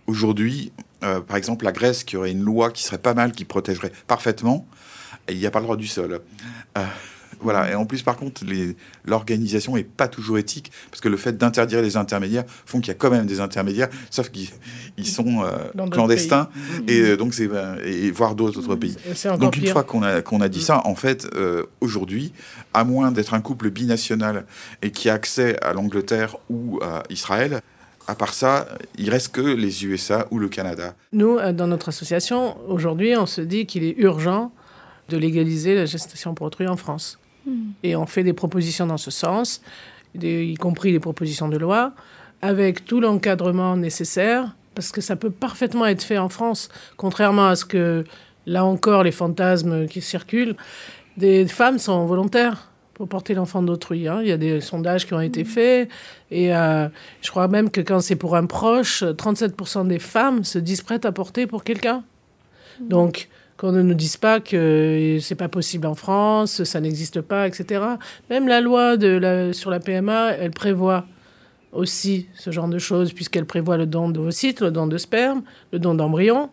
aujourd'hui, 0.08 0.72
euh, 1.04 1.20
par 1.20 1.36
exemple, 1.36 1.64
la 1.64 1.72
Grèce 1.72 2.04
qui 2.04 2.16
aurait 2.16 2.32
une 2.32 2.42
loi 2.42 2.70
qui 2.70 2.82
serait 2.82 2.98
pas 2.98 3.14
mal, 3.14 3.32
qui 3.32 3.44
protégerait 3.44 3.92
parfaitement, 4.06 4.66
il 5.28 5.38
n'y 5.38 5.46
a 5.46 5.50
pas 5.50 5.60
le 5.60 5.64
droit 5.64 5.76
du 5.76 5.86
sol. 5.86 6.20
Euh, 6.78 6.84
voilà. 7.40 7.70
Et 7.70 7.74
en 7.74 7.84
plus, 7.84 8.02
par 8.02 8.16
contre, 8.16 8.42
l'organisation 9.04 9.76
est 9.76 9.84
pas 9.84 10.08
toujours 10.08 10.38
éthique 10.38 10.72
parce 10.90 11.00
que 11.00 11.08
le 11.08 11.16
fait 11.16 11.36
d'interdire 11.36 11.82
les 11.82 11.96
intermédiaires 11.96 12.44
font 12.64 12.80
qu'il 12.80 12.88
y 12.88 12.90
a 12.92 12.94
quand 12.94 13.10
même 13.10 13.26
des 13.26 13.40
intermédiaires, 13.40 13.88
sauf 14.10 14.30
qu'ils 14.30 14.48
ils 14.96 15.06
sont 15.06 15.44
euh, 15.44 15.86
clandestins 15.90 16.48
et 16.88 17.16
donc 17.16 17.34
c'est 17.34 17.48
et, 17.84 18.06
et 18.06 18.10
voir 18.10 18.34
d'autres 18.34 18.76
pays. 18.76 18.96
Donc 19.38 19.56
une 19.56 19.64
pire. 19.64 19.72
fois 19.72 19.82
qu'on 19.82 20.02
a, 20.02 20.22
qu'on 20.22 20.40
a 20.40 20.48
dit 20.48 20.62
ça, 20.62 20.86
en 20.86 20.94
fait, 20.94 21.28
euh, 21.34 21.64
aujourd'hui, 21.80 22.32
à 22.72 22.84
moins 22.84 23.12
d'être 23.12 23.34
un 23.34 23.40
couple 23.40 23.70
binational 23.70 24.46
et 24.82 24.90
qui 24.90 25.10
a 25.10 25.14
accès 25.14 25.60
à 25.62 25.72
l'Angleterre 25.72 26.36
ou 26.48 26.80
à 26.82 27.02
Israël, 27.10 27.60
à 28.06 28.14
part 28.14 28.34
ça, 28.34 28.68
il 28.98 29.10
reste 29.10 29.32
que 29.32 29.40
les 29.40 29.84
USA 29.84 30.26
ou 30.30 30.38
le 30.38 30.48
Canada. 30.48 30.94
Nous, 31.12 31.38
euh, 31.38 31.52
dans 31.52 31.66
notre 31.66 31.88
association, 31.88 32.56
aujourd'hui, 32.68 33.16
on 33.16 33.26
se 33.26 33.40
dit 33.40 33.66
qu'il 33.66 33.84
est 33.84 33.96
urgent 33.98 34.52
de 35.08 35.16
légaliser 35.16 35.74
la 35.74 35.86
gestation 35.86 36.34
pour 36.34 36.46
autrui 36.46 36.66
en 36.66 36.76
France. 36.76 37.18
Et 37.82 37.94
on 37.94 38.06
fait 38.06 38.22
des 38.22 38.32
propositions 38.32 38.86
dans 38.86 38.96
ce 38.96 39.10
sens, 39.10 39.60
y 40.14 40.54
compris 40.54 40.92
des 40.92 41.00
propositions 41.00 41.48
de 41.48 41.58
loi, 41.58 41.92
avec 42.40 42.86
tout 42.86 43.00
l'encadrement 43.00 43.76
nécessaire, 43.76 44.54
parce 44.74 44.90
que 44.90 45.02
ça 45.02 45.14
peut 45.14 45.30
parfaitement 45.30 45.84
être 45.84 46.02
fait 46.02 46.16
en 46.16 46.30
France, 46.30 46.70
contrairement 46.96 47.48
à 47.48 47.56
ce 47.56 47.66
que, 47.66 48.04
là 48.46 48.64
encore, 48.64 49.02
les 49.02 49.12
fantasmes 49.12 49.86
qui 49.88 50.00
circulent. 50.00 50.56
Des 51.18 51.46
femmes 51.46 51.78
sont 51.78 52.06
volontaires 52.06 52.70
pour 52.94 53.08
porter 53.08 53.34
l'enfant 53.34 53.62
d'autrui. 53.62 54.08
hein. 54.08 54.20
Il 54.22 54.28
y 54.28 54.32
a 54.32 54.36
des 54.36 54.60
sondages 54.60 55.06
qui 55.06 55.14
ont 55.14 55.20
été 55.20 55.44
faits, 55.44 55.88
et 56.30 56.54
euh, 56.54 56.88
je 57.22 57.30
crois 57.30 57.48
même 57.48 57.70
que 57.70 57.80
quand 57.80 58.00
c'est 58.00 58.16
pour 58.16 58.36
un 58.36 58.46
proche, 58.46 59.02
37% 59.02 59.86
des 59.86 59.98
femmes 59.98 60.44
se 60.44 60.58
disent 60.58 60.82
prêtes 60.82 61.04
à 61.04 61.12
porter 61.12 61.46
pour 61.46 61.64
quelqu'un. 61.64 62.02
Donc, 62.80 63.28
Qu'on 63.56 63.70
ne 63.70 63.82
nous 63.82 63.94
dise 63.94 64.16
pas 64.16 64.40
que 64.40 65.18
c'est 65.20 65.36
pas 65.36 65.48
possible 65.48 65.86
en 65.86 65.94
France, 65.94 66.64
ça 66.64 66.80
n'existe 66.80 67.20
pas, 67.20 67.46
etc. 67.46 67.84
Même 68.28 68.48
la 68.48 68.60
loi 68.60 68.96
de 68.96 69.06
la, 69.06 69.52
sur 69.52 69.70
la 69.70 69.78
PMA, 69.78 70.32
elle 70.32 70.50
prévoit 70.50 71.06
aussi 71.70 72.26
ce 72.34 72.50
genre 72.50 72.66
de 72.66 72.78
choses, 72.78 73.12
puisqu'elle 73.12 73.46
prévoit 73.46 73.76
le 73.76 73.86
don 73.86 74.08
d'ovocytes, 74.08 74.60
le 74.60 74.72
don 74.72 74.88
de 74.88 74.98
sperme, 74.98 75.42
le 75.72 75.78
don 75.78 75.94
d'embryon. 75.94 76.50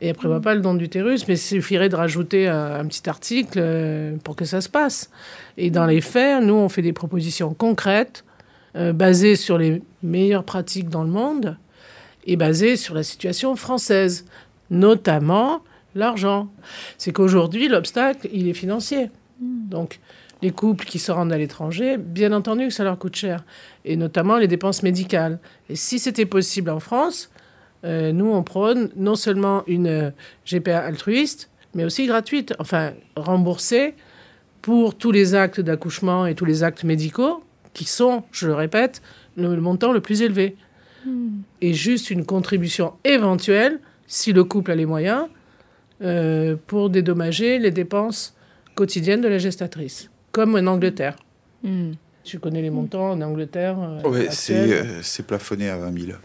Et 0.00 0.08
elle 0.08 0.14
prévoit 0.14 0.40
pas 0.40 0.54
le 0.54 0.60
don 0.60 0.74
d'utérus, 0.74 1.28
mais 1.28 1.34
il 1.34 1.38
suffirait 1.38 1.88
de 1.88 1.94
rajouter 1.94 2.48
un, 2.48 2.80
un, 2.80 2.86
petit 2.86 3.08
article 3.08 3.58
euh, 3.58 4.16
pour 4.24 4.34
que 4.34 4.44
ça 4.44 4.60
se 4.60 4.68
passe. 4.68 5.10
Et 5.56 5.70
dans 5.70 5.86
les 5.86 6.00
faits, 6.00 6.42
nous, 6.42 6.54
on 6.54 6.68
fait 6.68 6.82
des 6.82 6.92
propositions 6.92 7.54
concrètes, 7.54 8.24
euh, 8.74 8.94
basées 8.94 9.36
sur 9.36 9.58
les 9.58 9.82
meilleures 10.02 10.44
pratiques 10.44 10.88
dans 10.88 11.02
le 11.02 11.10
monde 11.10 11.58
et 12.24 12.36
basées 12.36 12.76
sur 12.76 12.94
la 12.94 13.02
situation 13.02 13.54
française, 13.54 14.24
notamment 14.70 15.60
l'argent. 15.94 16.48
C'est 16.96 17.12
qu'aujourd'hui, 17.12 17.68
l'obstacle, 17.68 18.30
il 18.32 18.48
est 18.48 18.54
financier. 18.54 19.10
Donc, 19.40 20.00
les 20.40 20.52
couples 20.52 20.86
qui 20.86 20.98
se 20.98 21.12
rendent 21.12 21.34
à 21.34 21.38
l'étranger, 21.38 21.98
bien 21.98 22.32
entendu 22.32 22.68
que 22.68 22.72
ça 22.72 22.82
leur 22.82 22.98
coûte 22.98 23.14
cher, 23.14 23.44
et 23.84 23.96
notamment 23.96 24.38
les 24.38 24.48
dépenses 24.48 24.82
médicales. 24.82 25.38
Et 25.68 25.76
si 25.76 25.98
c'était 25.98 26.26
possible 26.26 26.70
en 26.70 26.80
France, 26.80 27.30
euh, 27.84 28.12
nous, 28.12 28.30
on 28.30 28.42
prône 28.42 28.90
non 28.96 29.14
seulement 29.14 29.64
une 29.66 29.86
euh, 29.86 30.10
GPA 30.46 30.80
altruiste, 30.80 31.50
mais 31.74 31.84
aussi 31.84 32.06
gratuite, 32.06 32.54
enfin 32.58 32.92
remboursée 33.16 33.94
pour 34.60 34.94
tous 34.96 35.10
les 35.10 35.34
actes 35.34 35.60
d'accouchement 35.60 36.26
et 36.26 36.34
tous 36.34 36.44
les 36.44 36.62
actes 36.62 36.84
médicaux, 36.84 37.42
qui 37.74 37.84
sont, 37.84 38.22
je 38.30 38.46
le 38.46 38.54
répète, 38.54 39.02
le, 39.36 39.54
le 39.54 39.60
montant 39.60 39.92
le 39.92 40.00
plus 40.00 40.22
élevé. 40.22 40.56
Hmm. 41.04 41.40
Et 41.60 41.74
juste 41.74 42.10
une 42.10 42.24
contribution 42.24 42.92
éventuelle, 43.04 43.80
si 44.06 44.32
le 44.32 44.44
couple 44.44 44.70
a 44.70 44.74
les 44.76 44.86
moyens, 44.86 45.26
euh, 46.02 46.56
pour 46.66 46.90
dédommager 46.90 47.58
les 47.58 47.70
dépenses 47.70 48.34
quotidiennes 48.74 49.20
de 49.20 49.28
la 49.28 49.38
gestatrice, 49.38 50.10
comme 50.32 50.56
en 50.56 50.66
Angleterre. 50.66 51.16
Hmm. 51.62 51.92
Tu 52.24 52.38
connais 52.38 52.62
les 52.62 52.70
montants 52.70 53.10
en 53.10 53.20
Angleterre 53.20 53.76
euh, 53.80 54.00
Oui, 54.04 54.26
euh, 54.50 55.00
c'est 55.02 55.26
plafonné 55.26 55.68
à 55.68 55.76
20 55.76 56.06
000. 56.06 56.18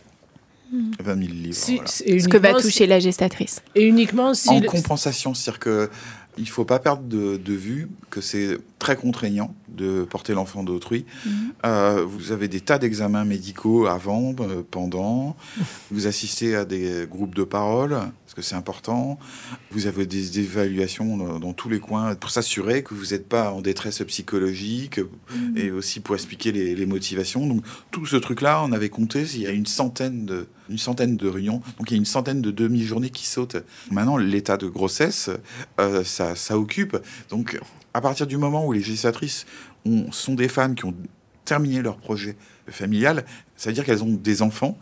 20 0.72 1.16
000 1.16 1.18
livres. 1.34 1.56
Si- 1.56 1.76
voilà. 1.76 1.90
et 2.06 2.20
Ce 2.20 2.28
que 2.28 2.38
va 2.38 2.54
toucher 2.54 2.70
si- 2.70 2.88
la 2.88 3.00
gestatrice. 3.00 3.62
Et 3.76 3.84
uniquement 3.86 4.34
si... 4.34 4.50
En 4.50 4.60
le- 4.60 4.68
compensation, 4.68 5.34
c'est-à-dire 5.34 5.60
que 5.60 5.90
il 6.40 6.48
faut 6.48 6.66
pas 6.66 6.78
perdre 6.78 7.02
de, 7.02 7.38
de 7.38 7.54
vue 7.54 7.88
que 8.12 8.22
c'est 8.22 8.60
très 8.78 8.96
contraignant 8.96 9.56
de 9.70 10.04
porter 10.04 10.34
l'enfant 10.34 10.64
d'autrui. 10.64 11.04
Euh, 11.66 12.06
vous 12.08 12.32
avez 12.32 12.48
des 12.48 12.62
tas 12.62 12.78
d'examens 12.78 13.26
médicaux 13.26 13.88
avant, 13.88 14.36
euh, 14.42 14.62
pendant. 14.70 15.36
Vous 15.92 16.06
assistez 16.06 16.56
à 16.56 16.64
des 16.64 17.08
groupes 17.10 17.34
de 17.34 17.44
parole, 17.44 17.98
que 18.38 18.44
c'est 18.44 18.56
important. 18.56 19.18
Vous 19.72 19.88
avez 19.88 20.06
des 20.06 20.40
évaluations 20.40 21.18
dans, 21.18 21.40
dans 21.40 21.54
tous 21.54 21.70
les 21.70 21.80
coins 21.80 22.14
pour 22.14 22.30
s'assurer 22.30 22.84
que 22.84 22.94
vous 22.94 23.08
n'êtes 23.08 23.28
pas 23.28 23.52
en 23.52 23.62
détresse 23.62 24.04
psychologique 24.04 25.00
et 25.56 25.72
aussi 25.72 26.00
pour 26.02 26.14
expliquer 26.14 26.52
les, 26.52 26.76
les 26.76 26.86
motivations. 26.86 27.48
Donc 27.48 27.66
tout 27.90 28.06
ce 28.06 28.16
truc-là, 28.16 28.64
on 28.64 28.72
avait 28.74 28.90
compté, 28.90 29.24
il 29.34 29.42
y 29.42 29.48
a 29.48 29.52
une 29.52 29.66
centaine 29.66 30.26
de 30.28 30.48
une 30.70 30.78
centaine 30.78 31.16
de 31.16 31.28
réunions, 31.30 31.62
donc 31.80 31.90
il 31.90 31.92
y 31.92 31.96
a 31.96 31.98
une 31.98 32.06
centaine 32.06 32.42
de 32.42 32.52
demi-journées 32.52 33.10
qui 33.10 33.26
sautent. 33.26 33.56
Maintenant, 33.90 34.18
l'état 34.18 34.58
de 34.58 34.68
grossesse, 34.68 35.30
euh, 35.80 36.04
ça, 36.04 36.36
ça 36.36 36.60
occupe. 36.60 36.98
Donc, 37.30 37.58
à 37.94 38.02
partir 38.02 38.28
du 38.28 38.36
moment 38.36 38.68
où 38.68 38.74
les 38.74 38.82
gestatrices 38.82 39.46
ont- 39.86 40.12
sont 40.12 40.36
des 40.36 40.50
femmes 40.50 40.76
qui 40.76 40.84
ont 40.84 40.94
terminé 41.46 41.82
leur 41.82 41.96
projet 41.98 42.36
familial, 42.70 43.24
c'est-à-dire 43.56 43.86
qu'elles 43.86 44.04
ont 44.04 44.14
des 44.14 44.42
enfants, 44.42 44.78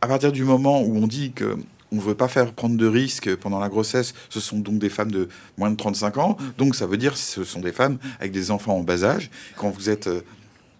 à 0.00 0.06
partir 0.06 0.30
du 0.30 0.44
moment 0.44 0.80
où 0.80 0.96
on 0.96 1.08
dit 1.08 1.32
que 1.32 1.56
on 1.92 1.96
ne 1.96 2.00
veut 2.00 2.14
pas 2.14 2.28
faire 2.28 2.52
prendre 2.52 2.76
de 2.76 2.86
risques 2.86 3.34
pendant 3.36 3.58
la 3.58 3.68
grossesse, 3.68 4.14
ce 4.28 4.40
sont 4.40 4.58
donc 4.58 4.78
des 4.78 4.88
femmes 4.90 5.10
de 5.10 5.28
moins 5.58 5.70
de 5.70 5.76
35 5.76 6.18
ans, 6.18 6.36
donc 6.58 6.74
ça 6.74 6.86
veut 6.86 6.96
dire 6.96 7.12
que 7.14 7.18
ce 7.18 7.44
sont 7.44 7.60
des 7.60 7.72
femmes 7.72 7.98
avec 8.20 8.32
des 8.32 8.50
enfants 8.50 8.76
en 8.76 8.82
bas 8.82 9.04
âge. 9.04 9.30
Quand 9.56 9.70
vous 9.70 9.90
êtes 9.90 10.06
euh, 10.06 10.20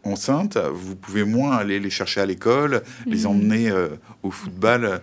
enceinte, 0.04 0.56
vous 0.72 0.96
pouvez 0.96 1.24
moins 1.24 1.56
aller 1.56 1.80
les 1.80 1.90
chercher 1.90 2.20
à 2.20 2.26
l'école, 2.26 2.82
les 3.06 3.26
emmener 3.26 3.70
euh, 3.70 3.88
au 4.22 4.30
football 4.30 4.84
euh, 4.84 4.98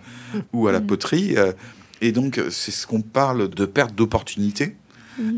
ou 0.52 0.66
à 0.68 0.72
la 0.72 0.80
poterie. 0.80 1.36
euh, 1.36 1.52
et 2.00 2.12
donc, 2.12 2.40
c'est 2.50 2.70
ce 2.70 2.86
qu'on 2.86 3.02
parle 3.02 3.48
de 3.48 3.66
perte 3.66 3.92
d'opportunité. 3.94 4.76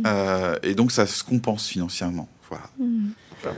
Euh, 0.07 0.57
et 0.62 0.75
donc, 0.75 0.93
ça 0.93 1.07
se 1.07 1.25
compense 1.25 1.66
financièrement. 1.66 2.29
Voilà. 2.51 2.64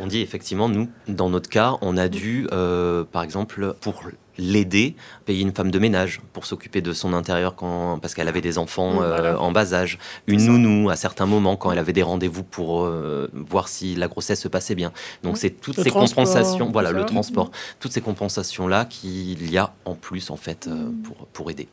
On 0.00 0.06
dit 0.06 0.20
effectivement, 0.20 0.68
nous, 0.68 0.88
dans 1.08 1.28
notre 1.28 1.48
cas, 1.48 1.78
on 1.80 1.96
a 1.96 2.08
dû, 2.08 2.46
euh, 2.52 3.02
par 3.02 3.24
exemple, 3.24 3.74
pour 3.80 4.04
l'aider, 4.38 4.96
payer 5.26 5.42
une 5.42 5.52
femme 5.52 5.70
de 5.70 5.78
ménage 5.78 6.20
pour 6.32 6.46
s'occuper 6.46 6.80
de 6.80 6.92
son 6.92 7.12
intérieur 7.12 7.54
quand, 7.54 7.98
parce 8.00 8.14
qu'elle 8.14 8.28
avait 8.28 8.40
des 8.40 8.58
enfants 8.58 8.92
Oui, 8.98 9.02
euh, 9.02 9.36
en 9.36 9.52
bas 9.52 9.74
âge. 9.74 9.98
Une 10.26 10.46
nounou 10.46 10.90
à 10.90 10.96
certains 10.96 11.26
moments 11.26 11.56
quand 11.56 11.70
elle 11.72 11.78
avait 11.78 11.92
des 11.92 12.02
rendez-vous 12.02 12.42
pour 12.42 12.84
euh, 12.84 13.28
voir 13.34 13.68
si 13.68 13.94
la 13.94 14.08
grossesse 14.08 14.40
se 14.40 14.48
passait 14.48 14.74
bien. 14.74 14.92
Donc 15.22 15.34
Oui. 15.34 15.38
c'est 15.40 15.50
toutes 15.50 15.76
Le 15.76 15.82
ces 15.84 15.90
compensations, 15.90 16.70
voilà, 16.72 16.90
ça. 16.90 16.96
le 16.96 17.04
transport, 17.04 17.50
toutes 17.80 17.92
ces 17.92 18.00
compensations-là 18.00 18.84
qu'il 18.86 19.50
y 19.50 19.58
a 19.58 19.74
en 19.84 19.94
plus 19.94 20.30
en 20.30 20.36
fait 20.36 20.66
euh, 20.68 20.90
pour, 21.04 21.26
pour 21.28 21.50
aider. 21.50 21.68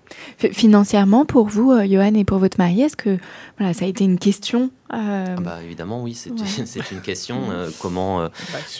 Financièrement, 0.51 1.25
pour 1.25 1.47
vous, 1.47 1.73
Johan, 1.87 2.13
et 2.15 2.23
pour 2.25 2.39
votre 2.39 2.57
mari, 2.57 2.81
est-ce 2.81 2.97
que 2.97 3.17
voilà, 3.57 3.73
ça 3.73 3.85
a 3.85 3.87
été 3.87 4.03
une 4.03 4.17
question 4.19 4.69
Ah 4.89 5.35
bah, 5.39 5.59
évidemment, 5.63 6.01
oui, 6.03 6.13
c'est 6.13 6.29
Ouais. 6.31 6.37
une 6.91 7.01
question. 7.01 7.41
comment 7.81 8.21
Bah, 8.23 8.29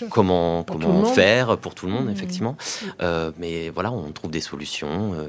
comment, 0.10 0.64
comment 0.64 1.06
faire 1.06 1.58
pour 1.58 1.76
tout 1.76 1.86
le 1.86 1.92
monde, 1.92 2.10
effectivement. 2.10 2.56
Euh, 3.02 3.32
voilà, 3.74 3.92
on 3.92 4.12
trouve 4.12 4.32
des 4.32 4.42
solutions. 4.42 5.14
euh, 5.14 5.28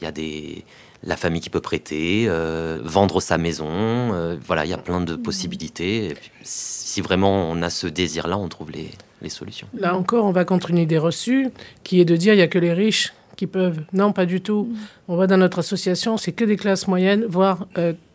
Il 0.00 0.04
y 0.04 0.06
a 0.06 0.12
des 0.12 0.64
la 1.02 1.16
famille 1.16 1.40
qui 1.40 1.48
peut 1.48 1.62
prêter, 1.62 2.26
euh, 2.28 2.78
vendre 2.84 3.20
sa 3.22 3.38
maison. 3.38 3.68
euh, 3.70 4.36
voilà, 4.46 4.66
il 4.66 4.70
y 4.70 4.74
a 4.74 4.78
plein 4.78 5.00
de 5.00 5.16
possibilités. 5.16 6.14
Si 6.42 7.00
vraiment 7.00 7.50
on 7.50 7.62
a 7.62 7.70
ce 7.70 7.86
désir-là, 7.86 8.36
on 8.36 8.48
trouve 8.48 8.70
les, 8.70 8.90
les 9.22 9.30
solutions. 9.30 9.66
Là 9.78 9.96
encore, 9.96 10.26
on 10.26 10.32
va 10.32 10.44
contre 10.44 10.70
une 10.70 10.78
idée 10.78 10.98
reçue 10.98 11.48
qui 11.84 12.00
est 12.00 12.04
de 12.04 12.16
dire 12.16 12.34
il 12.34 12.36
n'y 12.36 12.42
a 12.42 12.48
que 12.48 12.58
les 12.58 12.74
riches 12.74 13.14
qui 13.36 13.46
peuvent. 13.46 13.80
Non, 13.94 14.12
pas 14.12 14.26
du 14.26 14.42
tout. 14.42 14.68
On 15.08 15.16
va 15.16 15.26
dans 15.26 15.38
notre 15.38 15.60
association, 15.60 16.18
c'est 16.18 16.32
que 16.32 16.44
des 16.44 16.56
classes 16.56 16.86
moyennes, 16.86 17.24
voire 17.26 17.66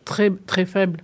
très, 0.04 0.30
très 0.46 0.64
faibles. 0.64 1.00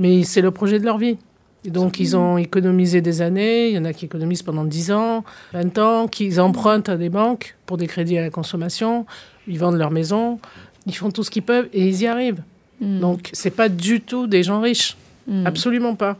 Mais 0.00 0.24
c'est 0.24 0.40
le 0.40 0.50
projet 0.50 0.80
de 0.80 0.84
leur 0.84 0.98
vie. 0.98 1.16
Donc, 1.64 2.00
ils 2.00 2.16
ont 2.16 2.38
économisé 2.38 3.00
des 3.00 3.20
années. 3.20 3.68
Il 3.68 3.74
y 3.74 3.78
en 3.78 3.84
a 3.84 3.92
qui 3.92 4.06
économisent 4.06 4.42
pendant 4.42 4.64
10 4.64 4.92
ans, 4.92 5.24
20 5.52 5.78
ans, 5.78 6.08
qui 6.08 6.38
empruntent 6.40 6.88
à 6.88 6.96
des 6.96 7.10
banques 7.10 7.56
pour 7.66 7.76
des 7.76 7.86
crédits 7.86 8.16
à 8.18 8.22
la 8.22 8.30
consommation. 8.30 9.06
Ils 9.46 9.58
vendent 9.58 9.76
leur 9.76 9.90
maison. 9.90 10.40
Ils 10.86 10.96
font 10.96 11.10
tout 11.10 11.22
ce 11.22 11.30
qu'ils 11.30 11.42
peuvent 11.42 11.68
et 11.72 11.86
ils 11.86 12.00
y 12.02 12.06
arrivent. 12.06 12.42
hmm, 12.80 13.00
Donc, 13.00 13.30
c'est 13.32 13.50
pas 13.50 13.68
du 13.68 14.00
tout 14.00 14.26
des 14.26 14.42
gens 14.42 14.60
riches. 14.60 14.96
hmm. 15.26 15.46
Absolument 15.46 15.94
pas. 15.94 16.16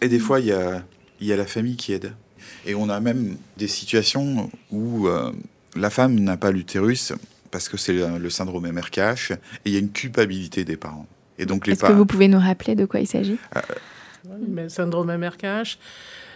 Et 0.00 0.08
des 0.08 0.18
fois, 0.18 0.40
il 0.40 0.46
y 0.46 0.52
a, 0.52 0.82
il 1.20 1.28
y 1.28 1.32
a 1.32 1.36
la 1.36 1.46
famille 1.46 1.76
qui 1.76 1.92
aide. 1.92 2.12
Et 2.66 2.74
on 2.74 2.88
a 2.88 2.98
même 2.98 3.36
des 3.56 3.68
situations 3.68 4.50
où 4.72 5.06
euh, 5.06 5.30
la 5.76 5.90
femme 5.90 6.18
n'a 6.18 6.36
pas 6.36 6.50
l'utérus 6.50 7.12
parce 7.52 7.68
que 7.68 7.76
c'est 7.76 7.92
le, 7.92 8.18
le 8.18 8.30
syndrome 8.30 8.68
MRKH 8.70 9.32
et 9.32 9.36
il 9.66 9.72
y 9.72 9.76
a 9.76 9.78
une 9.78 9.90
culpabilité 9.90 10.64
des 10.64 10.76
parents. 10.76 11.06
Et 11.38 11.46
donc 11.46 11.66
les 11.66 11.74
Est-ce 11.74 11.84
que 11.84 11.92
vous 11.92 12.06
pouvez 12.06 12.28
nous 12.28 12.38
rappeler 12.38 12.74
de 12.74 12.84
quoi 12.84 13.00
il 13.00 13.06
s'agit? 13.06 13.38
Mais 14.48 14.64
le 14.64 14.68
syndrome 14.68 15.14
MRKH, 15.16 15.78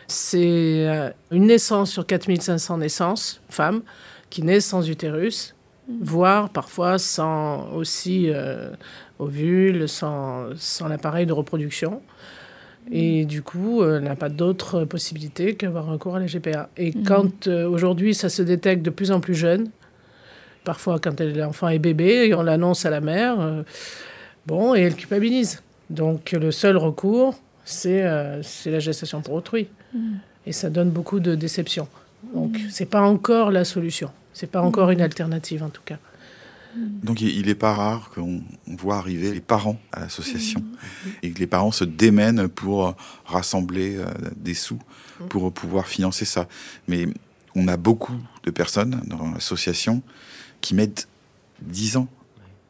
c'est 0.07 0.87
euh, 0.89 1.11
une 1.30 1.47
naissance 1.47 1.91
sur 1.91 2.07
4500 2.07 2.78
naissances, 2.78 3.41
femmes, 3.49 3.82
qui 4.30 4.43
naissent 4.43 4.66
sans 4.66 4.89
utérus, 4.89 5.55
voire 6.01 6.51
parfois 6.51 6.99
sans 6.99 7.72
aussi 7.72 8.30
euh, 8.30 8.70
ovule, 9.18 9.89
sans, 9.89 10.57
sans 10.57 10.89
l'appareil 10.89 11.26
de 11.26 11.32
reproduction. 11.32 12.03
Et 12.91 13.24
du 13.24 13.43
coup, 13.43 13.82
euh, 13.82 13.99
elle 13.99 14.05
n'a 14.05 14.16
pas 14.16 14.28
d'autre 14.28 14.84
possibilité 14.84 15.57
qu'avoir 15.57 15.87
recours 15.87 16.16
à 16.16 16.20
la 16.20 16.26
GPA. 16.26 16.68
Et 16.76 16.93
quand 16.93 17.49
euh, 17.49 17.68
aujourd'hui 17.68 18.14
ça 18.14 18.28
se 18.28 18.43
détecte 18.43 18.82
de 18.82 18.91
plus 18.91 19.11
en 19.11 19.20
plus 19.20 19.34
jeune, 19.34 19.70
parfois 20.64 20.99
quand 21.01 21.20
l'enfant 21.20 21.68
est 21.68 21.78
bébé, 21.78 22.28
et 22.28 22.34
on 22.34 22.43
l'annonce 22.43 22.87
à 22.87 22.91
la 22.91 23.01
mère, 23.01 23.41
euh, 23.41 23.62
bon, 24.47 24.74
et 24.74 24.80
elle 24.80 24.95
culpabilise. 24.95 25.62
Donc 25.91 26.32
le 26.32 26.51
seul 26.53 26.76
recours, 26.76 27.39
c'est 27.67 28.05
euh, 28.05 28.43
c'est 28.43 28.71
la 28.71 28.79
gestation 28.79 29.21
pour 29.21 29.35
autrui. 29.35 29.69
Et 30.47 30.53
ça 30.53 30.71
donne 30.71 30.91
beaucoup 30.91 31.21
de 31.21 31.35
déception. 31.35 31.89
Donc 32.35 32.59
c'est 32.71 32.87
pas 32.87 33.03
encore 33.03 33.51
la 33.51 33.64
solution. 33.64 34.11
C'est 34.33 34.51
pas 34.51 34.62
encore 34.62 34.91
une 34.91 35.01
alternative 35.03 35.62
en 35.62 35.69
tout 35.69 35.83
cas. 35.85 35.99
Donc 36.77 37.21
il 37.21 37.37
il 37.37 37.49
est 37.49 37.55
pas 37.55 37.75
rare 37.75 38.11
qu'on 38.11 38.41
on 38.69 38.77
voit 38.77 38.97
arriver 38.97 39.33
les 39.33 39.41
parents 39.41 39.79
à 39.93 40.01
l'association 40.01 40.62
et 41.23 41.33
que 41.33 41.39
les 41.39 41.47
parents 41.47 41.73
se 41.73 41.85
démènent 41.85 42.49
pour 42.49 42.95
rassembler 43.25 43.97
euh, 43.97 44.07
des 44.37 44.55
sous 44.55 44.79
pour 45.29 45.53
pouvoir 45.53 45.89
financer 45.89 46.25
ça. 46.25 46.47
Mais 46.87 47.09
on 47.57 47.67
a 47.67 47.77
beaucoup 47.77 48.17
de 48.45 48.51
personnes 48.51 49.03
dans 49.07 49.31
l'association 49.33 50.03
qui 50.61 50.75
mettent 50.75 51.09
10 51.62 51.97
ans 51.97 52.09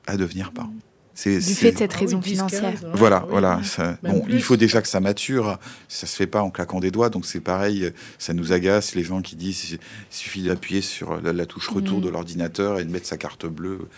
à 0.07 0.17
devenir 0.17 0.53
parents. 0.53 0.73
C'est, 1.19 1.37
Du 1.37 1.41
c'est- 1.41 1.55
fait 1.55 1.73
de 1.73 1.79
cette 1.79 1.93
Ah 1.95 1.97
oui, 1.99 2.05
raison 2.05 2.19
10, 2.19 2.31
financière. 2.33 2.61
15, 2.61 2.85
ouais, 2.85 2.91
Voilà, 2.93 3.23
oui, 3.25 3.29
voilà. 3.31 3.57
ouais. 3.57 3.65
ça- 3.65 3.97
Même 4.03 4.13
bon, 4.13 4.21
plus. 4.21 4.35
il 4.35 4.43
faut 4.43 4.57
déjà 4.59 4.83
que 4.83 4.89
ça 4.89 5.01
mature. 5.01 5.59
Ça 5.89 6.07
se 6.07 6.15
fait 6.15 6.27
pas 6.27 6.43
en 6.43 6.51
claquant 6.51 6.79
des 6.79 6.91
doigts, 6.91 7.09
donc 7.09 7.25
c'est 7.25 7.41
pareil. 7.41 7.91
Ça 8.19 8.35
nous 8.35 8.53
agace 8.53 8.95
les 8.95 9.03
gens 9.03 9.23
qui 9.23 9.35
disent 9.35 9.71
il 9.73 9.79
suffit 10.11 10.43
d'appuyer 10.43 10.83
sur 10.83 11.19
la, 11.23 11.33
la 11.33 11.47
touche 11.47 11.69
retour 11.69 12.01
Mm. 12.01 12.03
de 12.03 12.09
l'ordinateur 12.11 12.79
et 12.79 12.85
de 12.85 12.91
mettre 12.91 13.07
sa 13.07 13.17
carte 13.17 13.47
bleue. 13.47 13.89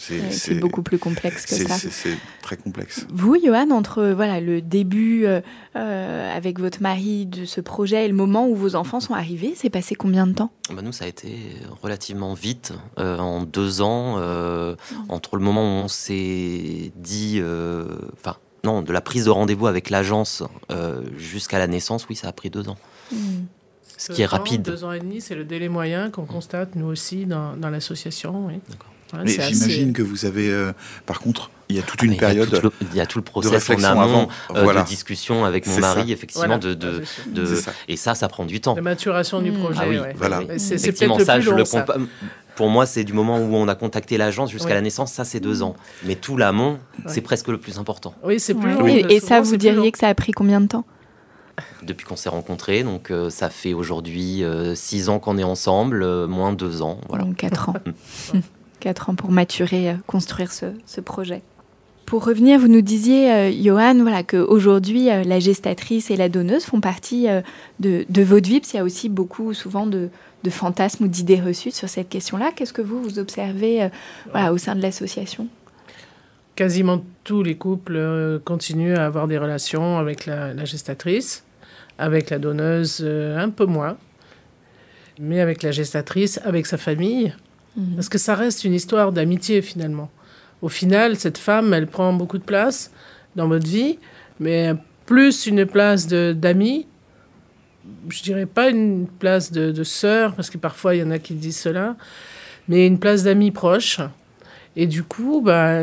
C'est 0.00 0.54
beaucoup 0.54 0.82
plus 0.82 0.98
complexe 0.98 1.46
que 1.46 1.54
ça. 1.54 1.76
C'est 1.76 2.16
très 2.42 2.56
complexe. 2.56 3.06
Vous, 3.12 3.36
Johan, 3.42 3.70
entre 3.70 4.12
voilà 4.14 4.40
le 4.40 4.60
début 4.60 5.26
euh, 5.26 6.36
avec 6.36 6.58
votre 6.58 6.82
mari 6.82 7.26
de 7.26 7.44
ce 7.44 7.60
projet 7.60 8.04
et 8.04 8.08
le 8.08 8.14
moment 8.14 8.48
où 8.48 8.54
vos 8.54 8.74
enfants 8.74 9.00
sont 9.00 9.14
arrivés, 9.14 9.52
c'est 9.56 9.70
passé 9.70 9.94
combien 9.94 10.26
de 10.26 10.32
temps? 10.32 10.50
Bah 10.70 10.82
Nous, 10.82 10.92
ça 10.92 11.04
a 11.04 11.08
été 11.08 11.38
relativement 11.82 12.34
vite, 12.34 12.72
en 12.96 13.42
deux 13.42 13.82
ans, 13.82 14.16
entre 15.08 15.36
le 15.36 15.42
moment 15.42 15.62
où 15.62 15.84
on 15.84 15.88
s'est 15.88 16.92
dit, 16.96 17.42
enfin 18.20 18.36
non, 18.64 18.82
de 18.82 18.92
la 18.92 19.00
prise 19.00 19.24
de 19.24 19.30
rendez-vous 19.30 19.66
avec 19.66 19.90
l'agence 19.90 20.42
jusqu'à 21.16 21.58
la 21.58 21.66
naissance, 21.66 22.06
oui, 22.08 22.16
ça 22.16 22.28
a 22.28 22.32
pris 22.32 22.50
deux 22.50 22.68
ans. 22.68 22.78
Hmm 23.12 23.44
ce 24.00 24.12
qui 24.12 24.22
est 24.22 24.26
rapide. 24.26 24.62
Deux 24.62 24.84
ans 24.84 24.92
et 24.92 24.98
demi, 24.98 25.20
c'est 25.20 25.34
le 25.34 25.44
délai 25.44 25.68
moyen 25.68 26.10
qu'on 26.10 26.24
constate 26.24 26.74
nous 26.74 26.86
aussi 26.86 27.26
dans, 27.26 27.56
dans 27.56 27.68
l'association. 27.68 28.46
Oui. 28.46 28.54
Mais 29.12 29.30
j'imagine 29.30 29.92
que 29.92 30.02
vous 30.02 30.24
avez, 30.24 30.48
euh, 30.50 30.72
par 31.06 31.20
contre, 31.20 31.50
il 31.68 31.76
y 31.76 31.78
a 31.78 31.82
toute 31.82 32.00
ah, 32.02 32.06
une 32.06 32.16
période. 32.16 32.72
Il 32.80 32.96
y 32.96 33.00
a 33.00 33.06
tout 33.06 33.18
le, 33.18 33.24
process 33.24 33.70
en 33.70 33.82
amont 33.84 34.28
euh, 34.54 34.74
de 34.74 34.86
discussion 34.86 35.44
avec 35.44 35.66
mon 35.66 35.78
mari, 35.78 36.12
effectivement, 36.12 36.58
de, 36.58 36.74
de, 36.74 37.02
et 37.88 37.96
ça, 37.96 38.14
ça 38.14 38.28
prend 38.28 38.44
du 38.44 38.60
temps. 38.60 38.74
La 38.74 38.82
maturation 38.82 39.40
du 39.40 39.52
mmh. 39.52 39.58
projet. 39.58 39.80
Ah 39.82 39.88
oui, 39.88 39.98
voilà. 40.16 40.40
C'est 40.58 40.74
effectivement 40.74 41.18
ça, 41.18 41.40
je 41.40 41.50
le 41.50 41.64
ça. 41.64 41.86
Pour 42.56 42.68
moi, 42.68 42.84
c'est 42.84 43.04
du 43.04 43.14
moment 43.14 43.38
où 43.38 43.54
on 43.54 43.68
a 43.68 43.74
contacté 43.74 44.18
l'agence 44.18 44.50
jusqu'à 44.50 44.74
la 44.74 44.82
naissance, 44.82 45.12
ça 45.12 45.24
c'est 45.24 45.40
deux 45.40 45.62
ans. 45.62 45.76
Mais 46.04 46.14
tout 46.14 46.36
l'amont, 46.36 46.78
c'est 47.06 47.22
presque 47.22 47.48
le 47.48 47.58
plus 47.58 47.78
important. 47.78 48.14
Oui, 48.22 48.38
c'est 48.38 48.54
plus 48.54 48.72
long. 48.72 48.86
Et, 48.86 49.06
et 49.08 49.20
ça, 49.20 49.40
vous 49.40 49.56
diriez 49.56 49.92
que 49.92 49.98
ça 49.98 50.08
a 50.08 50.14
pris 50.14 50.32
combien 50.32 50.60
de 50.60 50.66
temps? 50.66 50.84
Depuis 51.82 52.04
qu'on 52.04 52.16
s'est 52.16 52.28
rencontrés. 52.28 52.82
Donc 52.82 53.10
euh, 53.10 53.30
ça 53.30 53.50
fait 53.50 53.72
aujourd'hui 53.72 54.44
euh, 54.44 54.74
six 54.74 55.08
ans 55.08 55.18
qu'on 55.18 55.38
est 55.38 55.44
ensemble, 55.44 56.02
euh, 56.02 56.26
moins 56.26 56.52
deux 56.52 56.82
ans. 56.82 57.00
Voilà. 57.08 57.24
Donc 57.24 57.36
quatre 57.36 57.70
ans. 57.70 57.74
quatre 58.80 59.10
ans 59.10 59.14
pour 59.14 59.30
maturer, 59.30 59.94
construire 60.06 60.50
ce, 60.52 61.00
projet. 61.00 61.42
Pour 62.06 62.24
revenir, 62.24 62.58
vous 62.58 62.68
nous 62.68 62.80
disiez, 62.80 63.52
Johan, 63.62 63.94
voilà, 64.00 64.24
qu'aujourd'hui, 64.24 65.04
la 65.04 65.38
gestatrice 65.38 66.10
et 66.10 66.16
la 66.16 66.28
donneuse 66.28 66.64
font 66.64 66.80
partie 66.80 67.28
de, 67.78 68.04
de, 68.08 68.22
votre 68.22 68.48
vie, 68.48 68.58
parce 68.58 68.72
qu'il 68.72 68.78
y 68.78 68.80
a 68.80 68.84
aussi 68.84 69.08
beaucoup, 69.08 69.54
souvent, 69.54 69.86
de, 69.86 70.08
fantasmes 70.48 71.04
ou 71.04 71.08
d'idées 71.08 71.40
reçues 71.40 71.70
sur 71.70 71.88
cette 71.88 72.08
question-là. 72.08 72.50
Qu'est-ce 72.56 72.72
que 72.72 72.82
vous, 72.82 73.00
vous 73.00 73.20
observez 73.20 73.88
voilà, 74.32 74.52
au 74.52 74.58
sein 74.58 74.74
de 74.74 74.82
l'association? 74.82 75.46
Quasiment 76.56 77.04
tous 77.22 77.44
les 77.44 77.54
couples 77.54 78.40
continuent 78.44 78.96
à 78.96 79.06
avoir 79.06 79.28
des 79.28 79.38
relations 79.38 79.98
avec 79.98 80.26
la 80.26 80.64
gestatrice 80.64 81.44
avec 82.00 82.30
la 82.30 82.38
donneuse 82.38 83.00
euh, 83.02 83.38
un 83.38 83.50
peu 83.50 83.66
moins, 83.66 83.96
mais 85.20 85.40
avec 85.40 85.62
la 85.62 85.70
gestatrice, 85.70 86.40
avec 86.44 86.66
sa 86.66 86.78
famille, 86.78 87.34
mhm. 87.80 87.94
parce 87.96 88.08
que 88.08 88.18
ça 88.18 88.34
reste 88.34 88.64
une 88.64 88.74
histoire 88.74 89.12
d'amitié 89.12 89.62
finalement. 89.62 90.10
Au 90.62 90.68
final, 90.68 91.16
cette 91.16 91.38
femme, 91.38 91.72
elle 91.72 91.86
prend 91.86 92.12
beaucoup 92.12 92.38
de 92.38 92.44
place 92.44 92.92
dans 93.34 93.48
votre 93.48 93.66
vie, 93.66 93.98
mais 94.38 94.74
plus 95.06 95.46
une 95.46 95.64
place 95.64 96.06
d'amie, 96.06 96.86
je 98.08 98.22
dirais 98.22 98.46
pas 98.46 98.68
une 98.68 99.06
place 99.06 99.50
de, 99.52 99.72
de 99.72 99.84
sœur, 99.84 100.34
parce 100.34 100.50
que 100.50 100.58
parfois 100.58 100.94
il 100.94 101.00
y 101.00 101.02
en 101.02 101.10
a 101.10 101.18
qui 101.18 101.34
disent 101.34 101.58
cela, 101.58 101.96
mais 102.68 102.86
une 102.86 102.98
place 102.98 103.24
d'amie 103.24 103.50
proche. 103.50 104.00
Et 104.76 104.86
du 104.86 105.02
coup, 105.02 105.40
bah, 105.40 105.80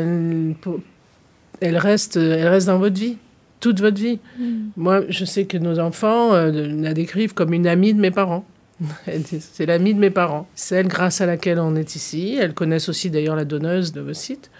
elle, 1.60 1.76
reste, 1.76 2.16
elle 2.16 2.48
reste 2.48 2.68
dans 2.68 2.78
votre 2.78 2.98
vie 2.98 3.18
toute 3.60 3.80
votre 3.80 4.00
vie. 4.00 4.18
Mm. 4.38 4.68
Moi, 4.76 5.02
je 5.08 5.24
sais 5.24 5.44
que 5.44 5.58
nos 5.58 5.78
enfants 5.78 6.34
euh, 6.34 6.50
la 6.50 6.94
décrivent 6.94 7.34
comme 7.34 7.52
une 7.52 7.66
amie 7.66 7.94
de 7.94 8.00
mes 8.00 8.10
parents. 8.10 8.44
C'est 9.40 9.66
l'amie 9.66 9.94
de 9.94 9.98
mes 9.98 10.10
parents. 10.10 10.48
C'est 10.54 10.76
elle 10.76 10.88
grâce 10.88 11.20
à 11.20 11.26
laquelle 11.26 11.58
on 11.58 11.74
est 11.76 11.96
ici. 11.96 12.36
Elles 12.40 12.54
connaissent 12.54 12.88
aussi 12.88 13.10
d'ailleurs 13.10 13.36
la 13.36 13.44
donneuse 13.44 13.92
de 13.92 14.00
vos 14.00 14.14
sites. 14.14 14.50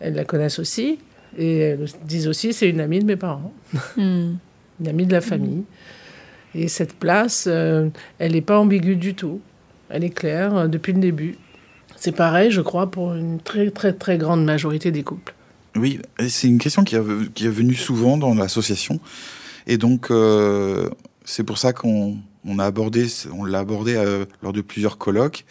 Elles 0.00 0.14
la 0.14 0.24
connaissent 0.24 0.58
aussi. 0.58 0.98
Et 1.36 1.58
elles 1.58 1.86
disent 2.04 2.28
aussi 2.28 2.52
c'est 2.52 2.68
une 2.68 2.80
amie 2.80 3.00
de 3.00 3.04
mes 3.04 3.16
parents. 3.16 3.52
Mm. 3.96 4.34
une 4.80 4.88
amie 4.88 5.06
de 5.06 5.12
la 5.12 5.20
famille. 5.20 5.64
Et 6.54 6.68
cette 6.68 6.94
place, 6.94 7.44
euh, 7.46 7.88
elle 8.18 8.32
n'est 8.32 8.40
pas 8.40 8.58
ambiguë 8.58 8.96
du 8.96 9.14
tout. 9.14 9.40
Elle 9.90 10.04
est 10.04 10.10
claire 10.10 10.56
euh, 10.56 10.66
depuis 10.66 10.92
le 10.92 11.00
début. 11.00 11.36
C'est 11.96 12.12
pareil, 12.12 12.50
je 12.50 12.60
crois, 12.60 12.90
pour 12.90 13.14
une 13.14 13.40
très 13.40 13.70
très 13.70 13.92
très 13.92 14.18
grande 14.18 14.44
majorité 14.44 14.90
des 14.90 15.02
couples. 15.02 15.34
Oui, 15.76 16.00
c'est 16.28 16.48
une 16.48 16.58
question 16.58 16.84
qui 16.84 16.96
est, 16.96 17.32
qui 17.34 17.46
est 17.46 17.50
venue 17.50 17.74
souvent 17.74 18.16
dans 18.16 18.34
l'association. 18.34 19.00
Et 19.66 19.76
donc, 19.76 20.10
euh, 20.10 20.88
c'est 21.24 21.44
pour 21.44 21.58
ça 21.58 21.72
qu'on 21.72 22.16
on 22.48 22.58
a 22.58 22.64
abordé, 22.64 23.06
on 23.32 23.44
l'a 23.44 23.60
abordé 23.60 23.94
euh, 23.96 24.24
lors 24.42 24.52
de 24.52 24.60
plusieurs 24.60 24.98
colloques. 24.98 25.44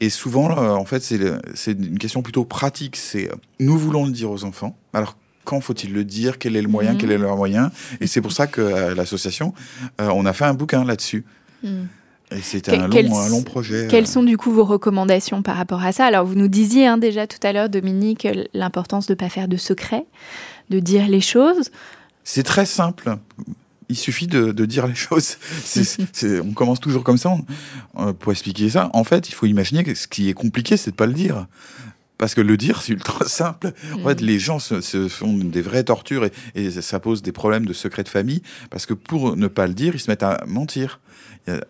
Et 0.00 0.08
souvent, 0.08 0.50
euh, 0.50 0.70
en 0.70 0.84
fait, 0.86 1.02
c'est 1.02 1.72
une 1.72 1.98
question 1.98 2.22
plutôt 2.22 2.44
pratique. 2.44 2.96
C'est 2.96 3.30
nous 3.58 3.76
voulons 3.76 4.06
le 4.06 4.12
dire 4.12 4.30
aux 4.30 4.44
enfants. 4.44 4.76
Alors, 4.94 5.16
quand 5.44 5.60
faut-il 5.60 5.92
le 5.92 6.04
dire? 6.04 6.38
Quel 6.38 6.56
est 6.56 6.62
le 6.62 6.68
moyen? 6.68 6.92
Mhm. 6.92 6.98
Quel 6.98 7.12
est 7.12 7.18
leur 7.18 7.36
moyen? 7.36 7.70
Et 8.00 8.06
c'est 8.06 8.20
pour 8.20 8.32
ça 8.32 8.46
que 8.46 8.94
l'association, 8.94 9.52
on 9.98 10.24
a 10.24 10.32
fait 10.32 10.44
un 10.44 10.54
bouquin 10.54 10.84
là-dessus. 10.84 11.24
Mhm. 11.62 11.88
Et 12.32 12.42
c'était 12.42 12.76
un, 12.76 12.86
long, 12.86 13.42
projet. 13.42 13.88
Quelles 13.90 14.04
euh. 14.04 14.06
sont 14.06 14.22
du 14.22 14.36
coup 14.36 14.52
vos 14.52 14.64
recommandations 14.64 15.42
par 15.42 15.56
rapport 15.56 15.82
à 15.82 15.90
ça? 15.90 16.06
Alors 16.06 16.24
vous 16.24 16.36
nous 16.36 16.46
disiez 16.46 16.86
hein, 16.86 16.96
déjà 16.96 17.26
tout 17.26 17.44
à 17.44 17.52
l'heure, 17.52 17.68
Dominique, 17.68 18.26
l'importance 18.54 19.06
de 19.06 19.14
ne 19.14 19.16
pas 19.16 19.28
faire 19.28 19.48
de 19.48 19.56
secret, 19.56 20.06
de 20.70 20.78
dire 20.78 21.08
les 21.08 21.20
choses. 21.20 21.70
C'est 22.22 22.44
très 22.44 22.66
simple. 22.66 23.16
Il 23.90 23.96
suffit 23.96 24.26
de, 24.26 24.52
dire 24.64 24.86
les 24.86 24.94
choses. 25.06 25.36
on 26.42 26.52
commence 26.52 26.80
toujours 26.80 27.04
comme 27.04 27.18
ça 27.18 27.36
euh, 27.98 28.12
pour 28.12 28.32
expliquer 28.32 28.70
ça. 28.70 28.88
En 28.94 29.04
fait, 29.04 29.28
il 29.28 29.34
faut 29.34 29.46
imaginer 29.46 29.84
que 29.84 29.94
ce 29.94 30.08
qui 30.08 30.28
est 30.28 30.34
compliqué, 30.34 30.76
c'est 30.76 30.92
de 30.92 30.96
pas 30.96 31.06
le 31.06 31.12
dire. 31.12 31.46
Parce 32.16 32.34
que 32.34 32.40
le 32.40 32.56
dire, 32.56 32.82
c'est 32.82 32.92
ultra 32.92 33.24
simple. 33.26 33.72
En 33.94 34.08
fait, 34.08 34.22
mm. 34.22 34.24
les 34.24 34.38
gens 34.38 34.58
se, 34.58 35.08
font 35.08 35.36
des 35.36 35.62
vraies 35.62 35.84
tortures 35.84 36.24
et, 36.24 36.32
et, 36.54 36.70
ça 36.70 37.00
pose 37.00 37.22
des 37.22 37.32
problèmes 37.32 37.66
de 37.66 37.72
secret 37.72 38.02
de 38.02 38.08
famille. 38.08 38.42
Parce 38.70 38.86
que 38.86 38.94
pour 38.94 39.36
ne 39.36 39.48
pas 39.48 39.66
le 39.66 39.74
dire, 39.74 39.94
ils 39.94 40.00
se 40.00 40.10
mettent 40.10 40.22
à 40.22 40.44
mentir 40.46 41.00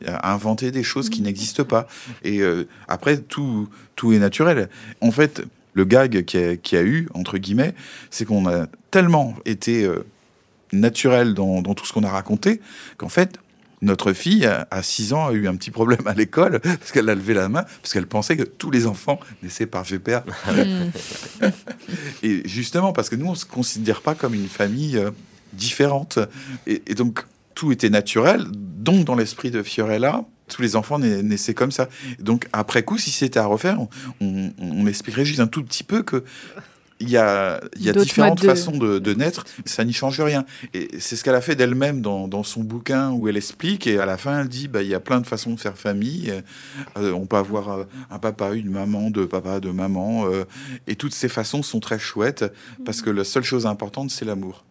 à 0.07 0.33
inventer 0.33 0.71
des 0.71 0.83
choses 0.83 1.09
qui 1.11 1.23
n'existent 1.23 1.65
pas. 1.65 1.87
Et 2.23 2.41
euh, 2.41 2.67
après, 2.89 3.19
tout, 3.19 3.69
tout 3.97 4.13
est 4.13 4.19
naturel. 4.19 4.69
En 5.01 5.11
fait, 5.11 5.43
le 5.75 5.85
gag 5.85 6.25
qui 6.25 6.39
a, 6.39 6.57
qui 6.57 6.77
a 6.77 6.83
eu, 6.83 7.09
entre 7.15 7.39
guillemets, 7.39 7.75
c'est 8.11 8.25
qu'on 8.25 8.49
a 8.49 8.67
tellement 8.91 9.37
été 9.45 9.85
euh, 9.85 10.05
naturel 10.73 11.35
dans, 11.35 11.63
dans, 11.63 11.75
tout 11.75 11.87
ce 11.87 11.93
qu'on 11.93 12.05
a 12.05 12.11
raconté 12.11 12.61
qu'en 12.97 13.09
fait, 13.09 13.39
notre 13.83 14.13
fille, 14.13 14.47
à 14.47 14.83
6 14.83 15.15
ans, 15.15 15.29
a 15.29 15.33
eu 15.33 15.49
un 15.49 15.57
petit 15.57 15.71
problème 15.71 16.07
à 16.07 16.13
l'école 16.13 16.61
parce 16.63 16.93
qu'elle 16.93 17.09
a 17.09 17.15
levé 17.15 17.35
la 17.35 17.49
main, 17.49 17.65
parce 17.83 17.93
qu'elle 17.93 18.07
pensait 18.07 18.37
que 18.37 18.43
tous 18.43 18.71
les 18.71 18.87
enfants 18.87 19.19
naissaient 19.43 19.67
par 19.67 19.85
GPA. 19.85 20.25
et 22.23 22.47
justement, 22.47 22.93
parce 22.93 23.09
que 23.09 23.17
nous, 23.17 23.27
on 23.27 23.33
ne 23.33 23.37
se 23.37 23.47
considère 23.47 24.03
pas 24.03 24.15
comme 24.15 24.35
une 24.35 24.49
famille 24.49 24.99
euh, 24.99 25.11
différente. 25.55 26.19
Et, 26.67 26.83
et 26.87 26.95
donc, 26.95 27.25
tout 27.55 27.73
était 27.73 27.91
naturel. 27.91 28.47
Donc, 28.53 29.05
dans 29.05 29.15
l'esprit 29.15 29.51
de 29.51 29.63
Fiorella, 29.63 30.25
tous 30.51 30.63
les 30.63 30.77
enfants 30.77 30.99
naissaient 30.99 31.55
comme 31.55 31.73
ça. 31.73 31.89
Donc, 32.19 32.47
après 32.53 32.83
coup, 32.83 32.99
si 32.99 33.11
c'était 33.11 33.39
à 33.39 33.47
refaire, 33.47 33.79
on, 34.21 34.87
expliquerait 34.87 35.25
juste 35.25 35.41
un 35.41 35.47
tout 35.47 35.63
petit 35.63 35.85
peu 35.85 36.03
que 36.03 36.25
il 37.01 37.09
y 37.09 37.17
a, 37.17 37.61
il 37.77 37.83
y 37.83 37.89
a 37.89 37.93
différentes 37.93 38.45
façons 38.45 38.77
de, 38.77 39.15
naître, 39.15 39.45
ça 39.65 39.85
n'y 39.85 39.93
change 39.93 40.21
rien. 40.21 40.45
Et 40.75 40.89
c'est 40.99 41.17
ce 41.17 41.25
qu'elle 41.25 41.35
a 41.35 41.41
fait 41.41 41.57
d'elle-même 41.57 42.03
dans, 42.03 42.43
son 42.43 42.63
bouquin 42.63 43.11
où 43.11 43.29
elle 43.29 43.37
explique, 43.37 43.87
et 43.87 43.99
à 43.99 44.07
la 44.07 44.17
fin 44.17 44.41
elle 44.41 44.49
dit, 44.49 44.69
bah, 44.69 44.83
il 44.83 44.89
y 44.89 44.95
a 44.95 45.01
plein 45.01 45.21
de 45.21 45.27
façons 45.27 45.55
de 45.55 45.61
faire 45.61 45.77
famille, 45.77 46.33
euh, 46.97 47.13
on 47.13 47.27
peut 47.27 47.37
avoir 47.37 47.71
euh, 47.71 47.85
un 48.11 48.19
papa, 48.19 48.53
une 48.55 48.71
maman, 48.71 49.11
deux 49.11 49.27
papas, 49.27 49.61
deux 49.61 49.73
mamans, 49.73 50.27
euh, 50.27 50.45
et 50.87 50.97
toutes 50.97 51.15
ces 51.15 51.29
façons 51.29 51.63
sont 51.63 51.81
très 51.81 51.99
chouettes, 51.99 52.45
parce 52.85 53.03
que 53.03 53.11
la 53.11 53.25
seule 53.25 53.45
chose 53.45 53.67
importante, 53.67 54.11
c'est 54.11 54.25
l'amour. 54.25 54.65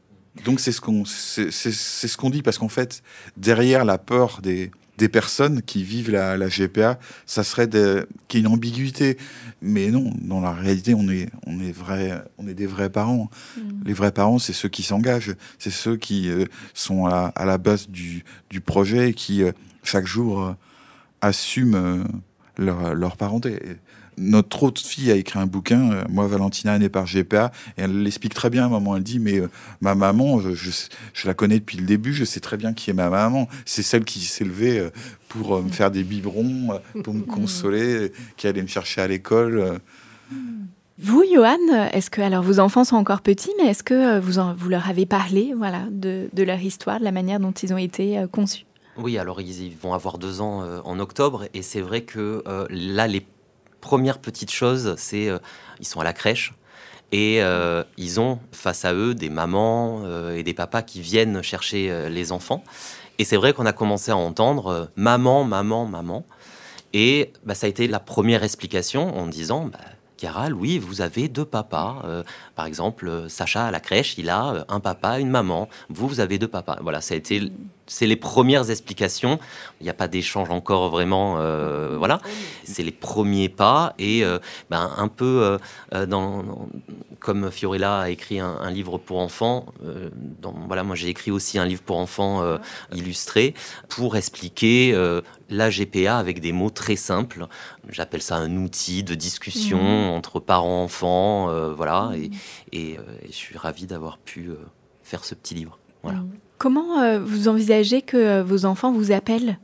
Donc 0.46 0.60
c'est 0.60 0.72
ce 0.72 0.80
qu'on 0.80 1.06
c'est, 1.06 1.52
ce 1.52 2.18
qu'on 2.18 2.30
dit 2.30 2.44
parce 2.44 2.58
qu'en 2.58 2.70
fait 2.70 3.02
derrière 3.36 3.84
la 3.84 3.98
peur 3.98 4.40
des, 4.42 4.72
des 5.00 5.10
personnes 5.10 5.62
qui 5.62 5.84
vivent 5.84 6.12
la, 6.12 6.38
la 6.38 6.48
GPA, 6.50 7.00
ça 7.26 7.44
serait 7.44 7.68
qu'il 7.70 7.80
y 7.80 8.38
ait 8.38 8.40
une 8.40 8.48
ambiguïté. 8.48 9.18
Mais 9.62 9.90
non, 9.90 10.12
dans 10.22 10.42
la 10.42 10.52
réalité, 10.52 10.94
on 10.94 11.10
est, 11.10 11.30
on 11.48 11.60
est, 11.60 11.72
vrai, 11.72 12.22
on 12.38 12.48
est 12.48 12.54
des 12.54 12.68
vrais 12.68 12.90
parents. 12.90 13.30
Mm. 13.58 13.62
Les 13.86 13.94
vrais 13.94 14.12
parents, 14.12 14.40
c'est 14.40 14.54
ceux 14.54 14.70
qui 14.70 14.84
s'engagent, 14.84 15.36
c'est 15.58 15.72
ceux 15.72 15.96
qui 15.96 16.30
euh, 16.30 16.46
sont 16.74 17.06
à 17.06 17.10
la, 17.10 17.26
à 17.28 17.46
la, 17.46 17.58
base 17.58 17.90
du, 17.90 18.24
du 18.50 18.62
projet 18.62 19.10
et 19.10 19.14
qui, 19.14 19.44
euh, 19.44 19.52
chaque 19.84 20.06
jour, 20.06 20.44
euh, 20.44 20.54
assument 21.22 22.06
leur, 22.58 22.94
leur 22.94 23.18
parenté 23.18 23.60
notre 24.20 24.64
autre 24.64 24.82
fille 24.82 25.12
a 25.12 25.16
écrit 25.16 25.40
un 25.40 25.46
bouquin, 25.46 25.92
euh, 25.92 26.04
moi 26.10 26.28
Valentina 26.28 26.78
née 26.78 26.90
par 26.90 27.06
GPA, 27.06 27.52
et 27.78 27.82
elle 27.82 28.04
l'explique 28.04 28.34
très 28.34 28.50
bien 28.50 28.64
à 28.64 28.66
un 28.66 28.70
moment. 28.70 28.96
Elle 28.96 29.04
dit 29.04 29.20
mais 29.20 29.40
euh, 29.40 29.50
ma 29.82 29.96
maman, 29.96 30.40
je, 30.40 31.26
la 31.26 31.34
connais 31.34 31.60
depuis 31.60 31.78
le 31.78 31.86
début, 31.86 32.14
je 32.14 32.26
sais 32.26 32.40
très 32.40 32.58
bien 32.58 32.74
qui 32.74 32.90
est 32.90 32.94
ma 32.94 33.10
maman. 33.10 33.48
C'est 33.66 33.84
celle 33.84 34.04
qui 34.04 34.20
s'est 34.20 34.44
levée 34.44 34.80
euh, 34.80 34.90
pour 35.30 35.62
me 35.64 35.70
faire 35.70 35.90
des 35.90 36.04
biberons, 36.04 36.80
pour 37.04 37.14
me 37.14 37.22
consoler, 37.26 38.12
qui 38.36 38.48
allait 38.48 38.62
me 38.62 38.68
chercher 38.68 39.02
à 39.02 39.08
l'école. 39.08 39.80
Vous, 40.98 41.24
Johan, 41.34 41.58
est-ce 41.94 42.10
que 42.10 42.22
alors 42.22 42.44
vos 42.44 42.60
enfants 42.60 42.84
sont 42.84 42.98
encore 42.98 43.22
petits, 43.22 43.52
mais 43.62 43.70
est-ce 43.70 43.84
que 43.84 44.20
vous, 44.20 44.42
vous 44.58 44.70
leur 44.70 44.90
avez 44.90 45.06
parlé, 45.06 45.54
voilà, 45.56 45.84
de, 45.92 46.28
de, 46.34 46.44
leur 46.44 46.60
histoire, 46.60 47.00
de 47.00 47.06
la 47.06 47.12
manière 47.12 47.40
dont 47.40 47.52
ils 47.52 47.74
ont 47.74 47.78
été 47.78 48.26
conçus? 48.32 48.66
Oui, 48.98 49.18
alors 49.18 49.40
ils, 49.40 49.72
vont 49.82 49.94
avoir 49.94 50.18
deux 50.18 50.42
ans 50.42 50.64
en 50.84 51.00
octobre, 51.00 51.46
et 51.54 51.62
c'est 51.62 51.80
vrai 51.80 52.02
que 52.02 52.44
là 52.70 53.08
les 53.08 53.24
première 53.82 54.20
petite 54.20 54.52
chose, 54.52 54.96
c'est 54.98 55.30
ils 55.80 55.88
sont 55.88 56.00
à 56.00 56.04
la 56.04 56.14
crèche. 56.14 56.54
Et 57.12 57.42
ils 57.98 58.20
ont 58.20 58.40
face 58.52 58.86
à 58.86 58.94
eux 58.94 59.16
des 59.16 59.30
mamans 59.30 60.04
et 60.30 60.44
des 60.44 60.54
papas 60.54 60.84
qui 60.84 61.02
viennent 61.02 61.42
chercher 61.42 62.08
les 62.10 62.32
enfants. 62.32 62.64
Et 63.18 63.26
c'est 63.26 63.36
vrai 63.36 63.54
qu'on 63.54 63.66
a 63.66 63.74
commencé 63.74 64.12
à 64.12 64.18
entendre 64.18 64.90
maman, 64.96 65.44
maman, 65.44 65.86
maman. 65.86 66.24
Et 66.94 67.34
bah, 67.44 67.56
ça 67.56 67.66
a 67.66 67.70
été 67.70 67.88
la 67.88 68.00
première 68.00 68.44
explication 68.44 69.18
en 69.18 69.28
disant 69.28 69.66
bah, 69.66 69.80
oui, 70.54 70.80
vous 70.80 71.02
avez 71.02 71.28
deux 71.28 71.46
papas. 71.46 72.02
Euh, 72.06 72.24
par 72.56 72.66
exemple, 72.66 73.08
euh, 73.08 73.30
Sacha 73.30 73.68
à 73.68 73.72
la 73.72 73.80
crèche, 73.80 74.18
il 74.18 74.30
a 74.30 74.54
euh, 74.54 74.64
un 74.70 74.80
papa, 74.80 75.20
une 75.20 75.30
maman. 75.30 75.70
Vous, 75.90 76.08
vous 76.08 76.20
avez 76.20 76.38
deux 76.38 76.48
papas. 76.48 76.78
Voilà, 76.82 77.02
ça 77.02 77.14
a 77.14 77.18
été 77.18 77.52
c'est 77.90 78.08
les 78.08 78.16
premières 78.16 78.70
explications. 78.70 79.40
Il 79.82 79.84
n'y 79.84 79.90
a 79.90 79.94
pas 79.94 80.08
d'échange 80.08 80.50
encore 80.52 80.90
vraiment. 80.90 81.38
Euh, 81.40 81.96
voilà, 81.98 82.22
c'est 82.64 82.84
les 82.84 82.92
premiers 82.92 83.50
pas 83.50 83.94
et 84.00 84.24
euh, 84.24 84.40
ben, 84.70 84.94
un 84.96 85.08
peu 85.08 85.58
euh, 85.94 86.06
dans, 86.06 86.70
comme 87.20 87.52
Fiorella 87.52 88.00
a 88.00 88.10
écrit 88.10 88.40
un, 88.40 88.70
livre 88.70 88.98
pour 89.00 89.20
enfants. 89.20 89.66
Dans, 90.42 90.54
voilà, 90.68 90.84
moi 90.84 90.96
j'ai 90.96 91.10
écrit 91.10 91.32
aussi 91.32 91.58
un 91.58 91.66
livre 91.66 91.82
pour 91.82 91.98
enfants 91.98 92.44
illustré 92.94 93.56
pour 93.90 94.16
expliquer 94.16 94.96
la 95.50 95.70
GPA 95.70 96.18
avec 96.18 96.40
des 96.40 96.52
mots 96.52 96.70
très 96.70 96.96
simples. 96.96 97.48
J'appelle 97.90 98.22
ça 98.22 98.38
un 98.38 98.56
outil 98.58 99.04
de 99.04 99.16
discussion 99.16 99.82
mmh. 99.82 100.12
entre 100.12 100.40
parents-enfants. 100.40 101.74
voilà, 101.74 102.12
et, 102.16 102.30
et, 102.72 103.00
je 103.26 103.36
suis 103.36 103.58
ravi 103.58 103.88
d'avoir 103.88 104.20
pu 104.20 104.52
faire 105.02 105.26
ce 105.26 105.34
petit 105.34 105.56
livre. 105.56 105.80
Voilà. 106.04 106.20
Mmh. 106.20 106.30
Comment 106.60 107.00
euh, 107.00 107.20
vous 107.20 107.48
envisagez 107.48 108.02
que 108.02 108.18
euh, 108.18 108.44
vos 108.44 108.66
enfants 108.66 108.92
vous 108.92 109.12
appellent? 109.12 109.58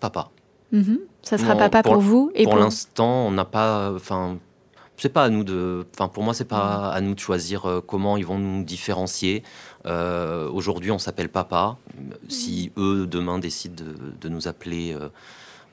Papa. 0.00 0.30
Mhm. 0.70 1.00
Ça 1.22 1.38
sera 1.38 1.56
papa 1.56 1.82
pour, 1.82 1.98
vous 1.98 2.30
et 2.34 2.44
Pour, 2.44 2.56
l'instant, 2.56 3.26
on 3.26 3.30
n'a 3.30 3.44
pas. 3.44 3.92
Enfin, 3.94 4.38
c'est 4.96 5.08
pas 5.08 5.24
à 5.24 5.28
nous 5.30 5.44
de. 5.44 5.86
Enfin, 5.94 6.08
pour 6.08 6.22
moi, 6.22 6.34
c'est 6.34 6.44
pas 6.44 6.90
à 6.90 7.00
nous 7.00 7.14
de 7.14 7.18
choisir 7.18 7.66
euh, 7.66 7.80
comment 7.80 8.16
ils 8.16 8.24
vont 8.24 8.38
nous 8.38 8.62
différencier. 8.62 9.42
Aujourd'hui, 9.86 10.90
on 10.90 10.98
s'appelle 10.98 11.30
papa. 11.30 11.78
Si 12.28 12.70
eux 12.76 13.06
demain 13.06 13.38
décident 13.38 13.82
de, 14.20 14.28
nous 14.28 14.46
appeler 14.46 14.94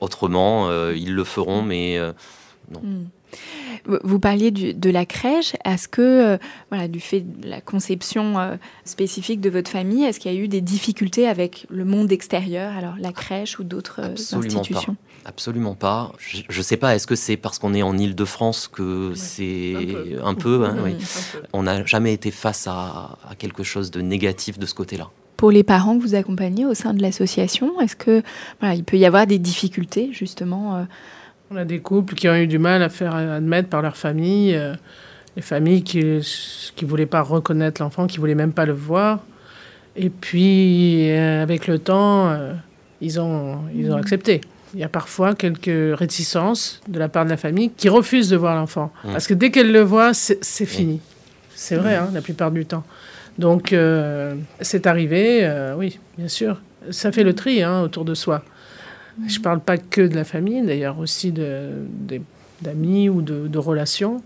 autrement, 0.00 0.70
ils 0.90 1.14
le 1.14 1.24
feront, 1.24 1.62
mais 1.62 1.98
non. 2.70 2.80
Hmm. 2.80 3.04
Vous 3.86 4.18
parliez 4.18 4.50
de 4.50 4.90
la 4.90 5.06
crèche. 5.06 5.54
Est-ce 5.64 5.88
que, 5.88 6.02
euh, 6.02 6.38
voilà, 6.70 6.88
du 6.88 7.00
fait 7.00 7.20
de 7.20 7.48
la 7.48 7.60
conception 7.60 8.38
euh, 8.38 8.56
spécifique 8.84 9.40
de 9.40 9.50
votre 9.50 9.70
famille, 9.70 10.04
est-ce 10.04 10.20
qu'il 10.20 10.32
y 10.32 10.36
a 10.36 10.38
eu 10.38 10.48
des 10.48 10.60
difficultés 10.60 11.26
avec 11.26 11.66
le 11.70 11.84
monde 11.84 12.12
extérieur, 12.12 12.76
alors 12.76 12.94
la 12.98 13.12
crèche 13.12 13.58
ou 13.58 13.64
d'autres 13.64 14.00
euh, 14.00 14.36
institutions? 14.38 14.96
Absolument 15.24 15.74
pas. 15.74 16.12
Je 16.18 16.56
ne 16.56 16.62
sais 16.62 16.76
pas, 16.76 16.94
est-ce 16.94 17.06
que 17.06 17.14
c'est 17.14 17.36
parce 17.36 17.58
qu'on 17.58 17.74
est 17.74 17.82
en 17.82 17.96
Ile-de-France 17.96 18.68
que 18.68 19.12
c'est 19.14 19.74
un 20.22 20.34
peu, 20.34 20.64
hein, 20.64 20.76
On 21.52 21.64
n'a 21.64 21.84
jamais 21.84 22.12
été 22.12 22.30
face 22.30 22.66
à, 22.66 23.18
à, 23.28 23.34
quelque 23.36 23.62
chose 23.62 23.90
de 23.90 24.00
négatif 24.00 24.58
de 24.58 24.66
ce 24.66 24.74
côté-là. 24.74 25.10
Pour 25.36 25.50
les 25.50 25.62
parents 25.62 25.96
que 25.96 26.02
vous 26.02 26.14
accompagnez 26.14 26.66
au 26.66 26.74
sein 26.74 26.94
de 26.94 27.02
l'association, 27.02 27.80
est-ce 27.80 27.94
que 27.94 28.22
voilà, 28.60 28.74
il 28.74 28.84
peut 28.84 28.96
y 28.96 29.06
avoir 29.06 29.26
des 29.26 29.38
difficultés 29.38 30.10
justement 30.12 30.86
on 31.50 31.56
a 31.56 31.64
des 31.64 31.80
couples 31.80 32.14
qui 32.14 32.28
ont 32.28 32.36
eu 32.36 32.46
du 32.46 32.58
mal 32.58 32.82
à 32.82 32.88
faire 32.88 33.14
admettre 33.14 33.68
par 33.68 33.82
leur 33.82 33.96
famille, 33.96 34.54
euh, 34.54 34.74
les 35.36 35.42
familles 35.42 35.82
qui 35.82 35.98
ne 36.02 36.86
voulaient 36.86 37.06
pas 37.06 37.22
reconnaître 37.22 37.80
l'enfant, 37.82 38.06
qui 38.06 38.18
ne 38.18 38.20
voulaient 38.20 38.34
même 38.34 38.52
pas 38.52 38.66
le 38.66 38.72
voir. 38.72 39.20
Et 39.96 40.10
puis, 40.10 41.10
euh, 41.10 41.42
avec 41.42 41.66
le 41.66 41.78
temps, 41.78 42.28
euh, 42.28 42.52
ils, 43.00 43.18
ont, 43.20 43.58
ils 43.74 43.90
ont 43.90 43.96
mmh. 43.96 44.00
accepté. 44.00 44.40
Il 44.74 44.80
y 44.80 44.84
a 44.84 44.88
parfois 44.88 45.34
quelques 45.34 45.98
réticences 45.98 46.80
de 46.86 46.98
la 46.98 47.08
part 47.08 47.24
de 47.24 47.30
la 47.30 47.38
famille 47.38 47.70
qui 47.70 47.88
refusent 47.88 48.28
de 48.28 48.36
voir 48.36 48.54
l'enfant. 48.54 48.92
Mmh. 49.04 49.12
Parce 49.12 49.26
que 49.26 49.34
dès 49.34 49.50
qu'elle 49.50 49.72
le 49.72 49.80
voit, 49.80 50.12
c'est 50.12 50.66
fini. 50.66 51.00
C'est 51.54 51.76
vrai, 51.76 51.96
hein, 51.96 52.10
la 52.12 52.20
plupart 52.20 52.50
du 52.50 52.66
temps. 52.66 52.84
Donc, 53.38 53.74
c'est 54.60 54.86
arrivé, 54.86 55.50
oui, 55.76 55.98
bien 56.18 56.28
sûr. 56.28 56.60
Ça 56.90 57.10
fait 57.10 57.24
le 57.24 57.34
tri 57.34 57.62
hein, 57.62 57.80
autour 57.80 58.04
de 58.04 58.14
soi. 58.14 58.44
Je 59.26 59.38
ne 59.38 59.42
parle 59.42 59.60
pas 59.60 59.78
que 59.78 60.00
de 60.00 60.14
la 60.14 60.24
famille, 60.24 60.62
d'ailleurs 60.62 60.98
aussi 60.98 61.32
d'amis 61.32 63.08
ou 63.08 63.22
de, 63.22 63.58
relations. 63.58 64.22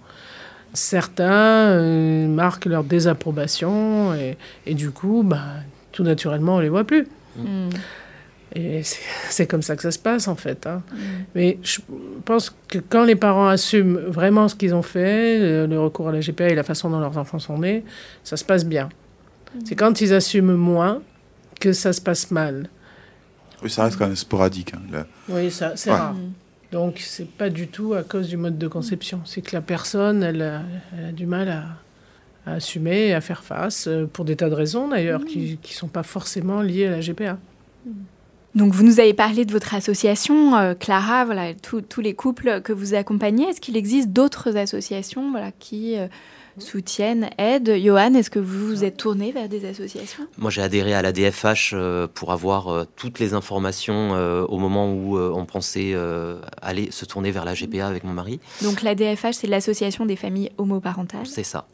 Certains 0.74 1.68
euh, 1.68 2.26
marquent 2.28 2.66
leur 2.66 2.84
désapprobation 2.84 4.14
et, 4.66 4.74
du 4.74 4.90
coup, 4.90 5.22
bah, 5.22 5.44
tout 5.92 6.02
naturellement, 6.02 6.54
on 6.54 6.58
ne 6.58 6.62
les 6.62 6.68
voit 6.68 6.84
plus. 6.84 7.06
Mm. 7.36 7.68
Et 8.54 8.82
c'est 9.30 9.46
comme 9.46 9.62
ça 9.62 9.76
que 9.76 9.82
ça 9.82 9.90
se 9.90 9.98
passe 9.98 10.28
en 10.28 10.36
fait. 10.36 10.66
Hein. 10.66 10.82
Mm. 10.92 10.96
Mais 11.34 11.58
je 11.62 11.80
pense 12.24 12.54
que 12.68 12.78
quand 12.78 13.04
les 13.04 13.16
parents 13.16 13.48
assument 13.48 13.98
vraiment 13.98 14.48
ce 14.48 14.54
qu'ils 14.54 14.74
ont 14.74 14.82
fait, 14.82 15.66
le, 15.66 15.80
recours 15.80 16.08
à 16.08 16.12
la 16.12 16.20
GPA 16.20 16.48
et 16.48 16.54
la 16.54 16.62
façon 16.62 16.90
dont 16.90 17.00
leurs 17.00 17.16
enfants 17.16 17.38
sont 17.38 17.58
nés, 17.58 17.84
ça 18.24 18.36
se 18.36 18.44
passe 18.44 18.64
bien. 18.64 18.88
Mm. 19.54 19.58
C'est 19.64 19.74
quand 19.74 20.00
ils 20.00 20.12
assument 20.12 20.54
moins 20.54 21.02
que 21.60 21.72
ça 21.72 21.92
se 21.92 22.00
passe 22.00 22.30
mal. 22.30 22.68
Oui, 23.62 23.70
ça 23.70 23.84
reste 23.84 23.96
quand 23.96 24.06
même 24.06 24.16
sporadique. 24.16 24.74
Hein, 24.74 25.04
oui, 25.28 25.50
c'est 25.50 25.90
rare. 25.90 26.14
Donc, 26.72 27.00
c'est 27.00 27.28
pas 27.28 27.50
du 27.50 27.68
tout 27.68 27.92
à 27.92 28.02
cause 28.02 28.28
du 28.28 28.38
mode 28.38 28.56
de 28.56 28.66
conception. 28.66 29.20
C'est 29.26 29.42
que 29.42 29.54
la 29.54 29.60
personne, 29.60 30.22
elle 30.22 30.42
a, 30.42 31.12
du 31.12 31.26
mal 31.26 31.48
à, 32.46 32.50
assumer, 32.50 33.12
à 33.14 33.20
faire 33.20 33.44
face, 33.44 33.86
euh, 33.86 34.06
pour 34.10 34.24
des 34.24 34.34
tas 34.34 34.48
de 34.48 34.54
raisons 34.54 34.88
d'ailleurs, 34.88 35.20
mmh. 35.20 35.26
qui 35.26 35.58
ne 35.62 35.68
sont 35.68 35.86
pas 35.86 36.02
forcément 36.02 36.60
liées 36.60 36.86
à 36.86 36.90
la 36.90 37.00
GPA. 37.00 37.38
Mmh. 37.86 37.90
Donc, 38.54 38.74
vous 38.74 38.84
nous 38.84 39.00
avez 39.00 39.14
parlé 39.14 39.44
de 39.44 39.52
votre 39.52 39.74
association, 39.74 40.56
euh, 40.56 40.74
Clara, 40.74 41.24
voilà, 41.24 41.54
tous 41.54 42.00
les 42.00 42.14
couples 42.14 42.60
que 42.62 42.72
vous 42.72 42.94
accompagnez. 42.94 43.48
Est-ce 43.48 43.60
qu'il 43.60 43.76
existe 43.76 44.10
d'autres 44.10 44.56
associations 44.56 45.30
voilà, 45.30 45.52
qui 45.52 45.96
euh, 45.98 46.06
soutiennent, 46.58 47.30
aident. 47.38 47.76
Johan, 47.76 48.14
est-ce 48.14 48.30
que 48.30 48.38
vous 48.38 48.66
vous 48.66 48.84
êtes 48.84 48.96
tourné 48.96 49.32
vers 49.32 49.48
des 49.48 49.64
associations? 49.64 50.26
Moi, 50.38 50.50
j'ai 50.50 50.62
adhéré 50.62 50.94
à 50.94 51.02
la 51.02 51.12
DFH 51.12 51.72
euh, 51.72 52.06
pour 52.12 52.32
avoir 52.32 52.68
euh, 52.68 52.84
toutes 52.96 53.18
les 53.18 53.34
informations 53.34 54.14
euh, 54.14 54.44
au 54.44 54.58
moment 54.58 54.92
où 54.92 55.18
on 55.18 55.44
pensait 55.46 55.94
aller 56.60 56.90
se 56.90 57.04
tourner 57.04 57.30
vers 57.30 57.44
la 57.44 57.54
GPA 57.54 57.86
avec 57.86 58.04
mon 58.04 58.12
mari. 58.12 58.40
Donc 58.62 58.82
la 58.82 58.94
DFH, 58.94 59.32
c'est 59.32 59.46
l'association 59.46 60.06
des 60.06 60.16
familles 60.16 60.50
homoparentales? 60.58 61.26
C'est 61.26 61.42
ça. 61.42 61.66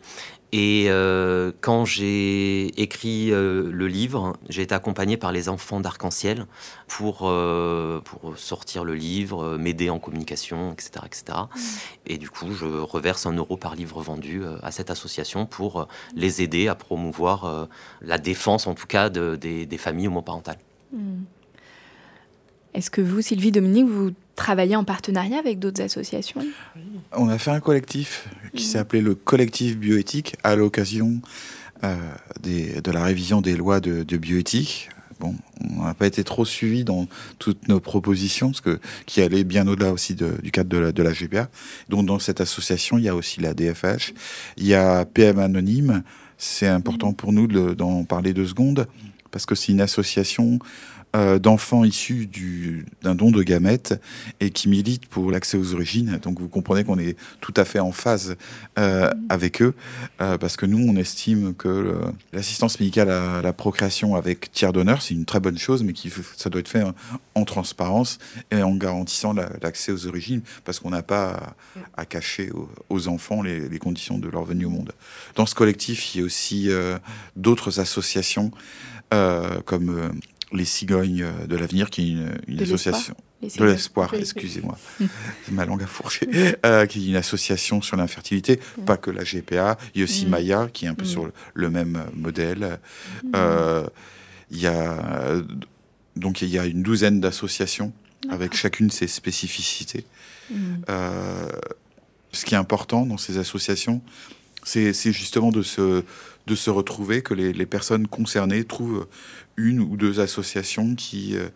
Et 0.52 0.86
euh, 0.88 1.52
quand 1.60 1.84
j'ai 1.84 2.80
écrit 2.80 3.30
euh, 3.32 3.70
le 3.70 3.86
livre, 3.86 4.36
j'ai 4.48 4.62
été 4.62 4.74
accompagné 4.74 5.18
par 5.18 5.30
les 5.30 5.50
enfants 5.50 5.78
d'Arc-en-Ciel 5.80 6.46
pour, 6.86 7.20
euh, 7.24 8.00
pour 8.00 8.38
sortir 8.38 8.82
le 8.84 8.94
livre, 8.94 9.58
m'aider 9.58 9.90
en 9.90 9.98
communication, 9.98 10.72
etc. 10.72 10.90
etc. 11.04 11.38
Mmh. 11.38 11.60
Et 12.06 12.18
du 12.18 12.30
coup, 12.30 12.52
je 12.52 12.64
reverse 12.64 13.26
un 13.26 13.32
euro 13.32 13.58
par 13.58 13.74
livre 13.74 14.00
vendu 14.00 14.42
à 14.62 14.70
cette 14.70 14.90
association 14.90 15.44
pour 15.44 15.86
les 16.14 16.40
aider 16.40 16.68
à 16.68 16.74
promouvoir 16.74 17.68
la 18.00 18.16
défense, 18.18 18.66
en 18.66 18.74
tout 18.74 18.86
cas, 18.86 19.10
de, 19.10 19.36
des, 19.36 19.78
familles 19.78 20.08
homoparentales. 20.08 20.58
Mmh. 20.92 21.24
Est-ce 22.78 22.92
que 22.92 23.00
vous, 23.00 23.20
Sylvie 23.22 23.50
Dominique, 23.50 23.88
vous 23.88 24.12
travaillez 24.36 24.76
en 24.76 24.84
partenariat 24.84 25.40
avec 25.40 25.58
d'autres 25.58 25.82
associations? 25.82 26.40
On 27.10 27.28
a 27.28 27.36
fait 27.36 27.50
un 27.50 27.58
collectif 27.58 28.28
qui 28.54 28.62
s'est 28.62 28.78
appelé 28.78 29.02
le 29.02 29.16
collectif 29.16 29.76
bioéthique 29.76 30.36
à 30.44 30.54
l'occasion 30.54 31.20
euh, 31.82 31.96
de 32.40 32.90
la 32.92 33.02
révision 33.02 33.40
des 33.40 33.56
lois 33.56 33.80
de, 33.80 34.16
bioéthique. 34.16 34.90
Bon, 35.18 35.34
on 35.76 35.82
n'a 35.86 35.94
pas 35.94 36.06
été 36.06 36.22
trop 36.22 36.44
suivi 36.44 36.84
dans 36.84 37.08
toutes 37.40 37.66
nos 37.66 37.80
propositions, 37.80 38.50
parce 38.52 38.60
que 38.60 38.78
qui 39.06 39.22
allaient 39.22 39.42
bien 39.42 39.66
au-delà 39.66 39.92
aussi 39.92 40.14
du 40.14 40.52
cadre 40.52 40.70
de 40.70 40.78
la, 40.78 40.92
de 40.92 41.02
la 41.02 41.10
GPA. 41.10 41.48
Donc 41.88 42.06
dans 42.06 42.20
cette 42.20 42.40
association, 42.40 42.96
il 42.96 43.02
y 43.02 43.08
a 43.08 43.16
aussi 43.16 43.40
la 43.40 43.54
DFH, 43.54 44.12
il 44.56 44.66
y 44.66 44.74
a 44.74 45.04
PM 45.04 45.40
Anonyme. 45.40 46.04
C'est 46.36 46.68
important 46.68 47.12
pour 47.12 47.32
nous 47.32 47.48
d'en 47.48 48.04
parler 48.04 48.32
deux 48.32 48.46
secondes, 48.46 48.86
parce 49.32 49.46
que 49.46 49.56
c'est 49.56 49.72
une 49.72 49.80
association 49.80 50.60
euh, 51.16 51.38
d'enfants 51.38 51.84
issus 51.84 52.28
d'un 53.02 53.14
don 53.14 53.30
de 53.30 53.42
gamètes 53.42 53.98
et 54.40 54.50
qui 54.50 54.68
militent 54.68 55.06
pour 55.06 55.30
l'accès 55.30 55.56
aux 55.56 55.72
origines. 55.72 56.18
Donc 56.22 56.38
vous 56.38 56.48
comprenez 56.48 56.84
qu'on 56.84 56.98
est 56.98 57.16
tout 57.40 57.54
à 57.56 57.64
fait 57.64 57.78
en 57.78 57.92
phase 57.92 58.36
euh, 58.78 59.10
avec 59.30 59.62
eux, 59.62 59.74
euh, 60.20 60.36
parce 60.36 60.58
que 60.58 60.66
nous, 60.66 60.86
on 60.86 60.96
estime 60.96 61.54
que 61.54 61.98
l'assistance 62.34 62.78
médicale 62.78 63.10
à 63.10 63.40
la 63.40 63.52
procréation 63.54 64.16
avec 64.16 64.52
tiers 64.52 64.74
donneur, 64.74 65.00
c'est 65.00 65.14
une 65.14 65.24
très 65.24 65.40
bonne 65.40 65.56
chose, 65.56 65.82
mais 65.82 65.94
qui, 65.94 66.12
ça 66.36 66.50
doit 66.50 66.60
être 66.60 66.68
fait 66.68 66.84
en, 67.34 67.44
transparence 67.44 68.18
et 68.50 68.62
en 68.62 68.74
garantissant 68.74 69.32
l'accès 69.62 69.92
aux 69.92 70.06
origines, 70.06 70.42
parce 70.64 70.78
qu'on 70.78 70.90
n'a 70.90 71.02
pas 71.02 71.54
à, 71.96 72.04
cacher 72.04 72.50
aux, 72.90 73.08
enfants 73.08 73.40
les, 73.40 73.78
conditions 73.78 74.18
de 74.18 74.28
leur 74.28 74.44
venue 74.44 74.66
au 74.66 74.70
monde. 74.70 74.92
Dans 75.36 75.46
ce 75.46 75.54
collectif, 75.54 76.14
il 76.14 76.18
y 76.18 76.22
a 76.22 76.26
aussi 76.26 76.68
d'autres 77.36 77.80
associations 77.80 78.50
comme 79.64 80.20
les 80.52 80.64
Cigognes 80.64 81.26
de 81.46 81.56
l'avenir, 81.56 81.90
qui 81.90 82.02
est 82.02 82.52
une, 82.52 82.62
association. 82.62 83.14
De 83.40 83.64
l'espoir, 83.64 84.12
excusez-moi, 84.14 84.76
ma 85.52 85.64
langue 85.64 85.84
a 85.84 85.86
fourché, 85.86 86.28
euh, 86.66 86.86
qui 86.86 87.04
est 87.04 87.10
une 87.10 87.16
association 87.16 87.80
sur 87.82 87.96
l'infertilité, 87.96 88.58
mm. 88.78 88.84
pas 88.84 88.96
que 88.96 89.12
la 89.12 89.22
GPA, 89.22 89.78
il 89.94 90.00
y 90.00 90.02
a 90.02 90.04
aussi 90.04 90.26
mm. 90.26 90.28
Maya, 90.28 90.68
qui 90.72 90.86
est 90.86 90.88
un 90.88 90.94
peu 90.94 91.04
mm. 91.04 91.08
sur 91.08 91.30
le, 91.54 91.70
même 91.70 92.02
modèle. 92.14 92.80
Euh, 93.36 93.86
il 94.50 94.58
y 94.58 94.66
a 94.66 95.36
donc 96.16 96.42
il 96.42 96.48
y 96.48 96.58
a 96.58 96.66
une 96.66 96.82
douzaine 96.82 97.20
d'associations 97.20 97.92
avec 98.28 98.54
chacune 98.54 98.90
ses 98.90 99.06
spécificités. 99.06 100.04
Euh, 100.88 101.48
ce 102.32 102.44
qui 102.44 102.54
est 102.54 102.58
important 102.58 103.06
dans 103.06 103.18
ces 103.18 103.38
associations, 103.38 104.02
c'est 104.64 105.12
justement 105.12 105.50
de 105.50 105.62
se, 105.62 106.02
de 106.48 106.54
se 106.54 106.70
retrouver, 106.70 107.22
que 107.22 107.34
les, 107.34 107.52
les, 107.52 107.66
personnes 107.66 108.08
concernées 108.08 108.64
trouvent 108.64 109.06
une 109.56 109.80
ou 109.80 109.96
deux 109.96 110.18
associations 110.18 110.94
qui 110.94 111.36
euh, 111.36 111.48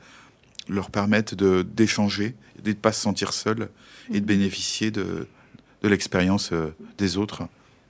leur 0.69 0.91
permettent 0.91 1.35
d'échanger, 1.35 2.35
de 2.63 2.71
ne 2.71 2.75
pas 2.75 2.93
se 2.93 3.01
sentir 3.01 3.33
seul 3.33 3.69
et 4.13 4.21
de 4.21 4.27
bénéficier 4.27 4.91
de, 4.91 5.27
de 5.83 5.89
l'expérience 5.89 6.53
euh, 6.53 6.75
des 6.99 7.17
autres. 7.17 7.43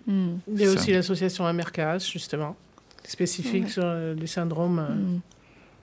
Il 0.07 0.39
y 0.49 0.65
a 0.65 0.71
aussi 0.71 0.93
l'association 0.93 1.47
Amercage, 1.47 2.11
justement, 2.11 2.57
spécifique 3.05 3.71
sur 3.71 3.85
le 3.85 4.27
syndrome 4.27 5.21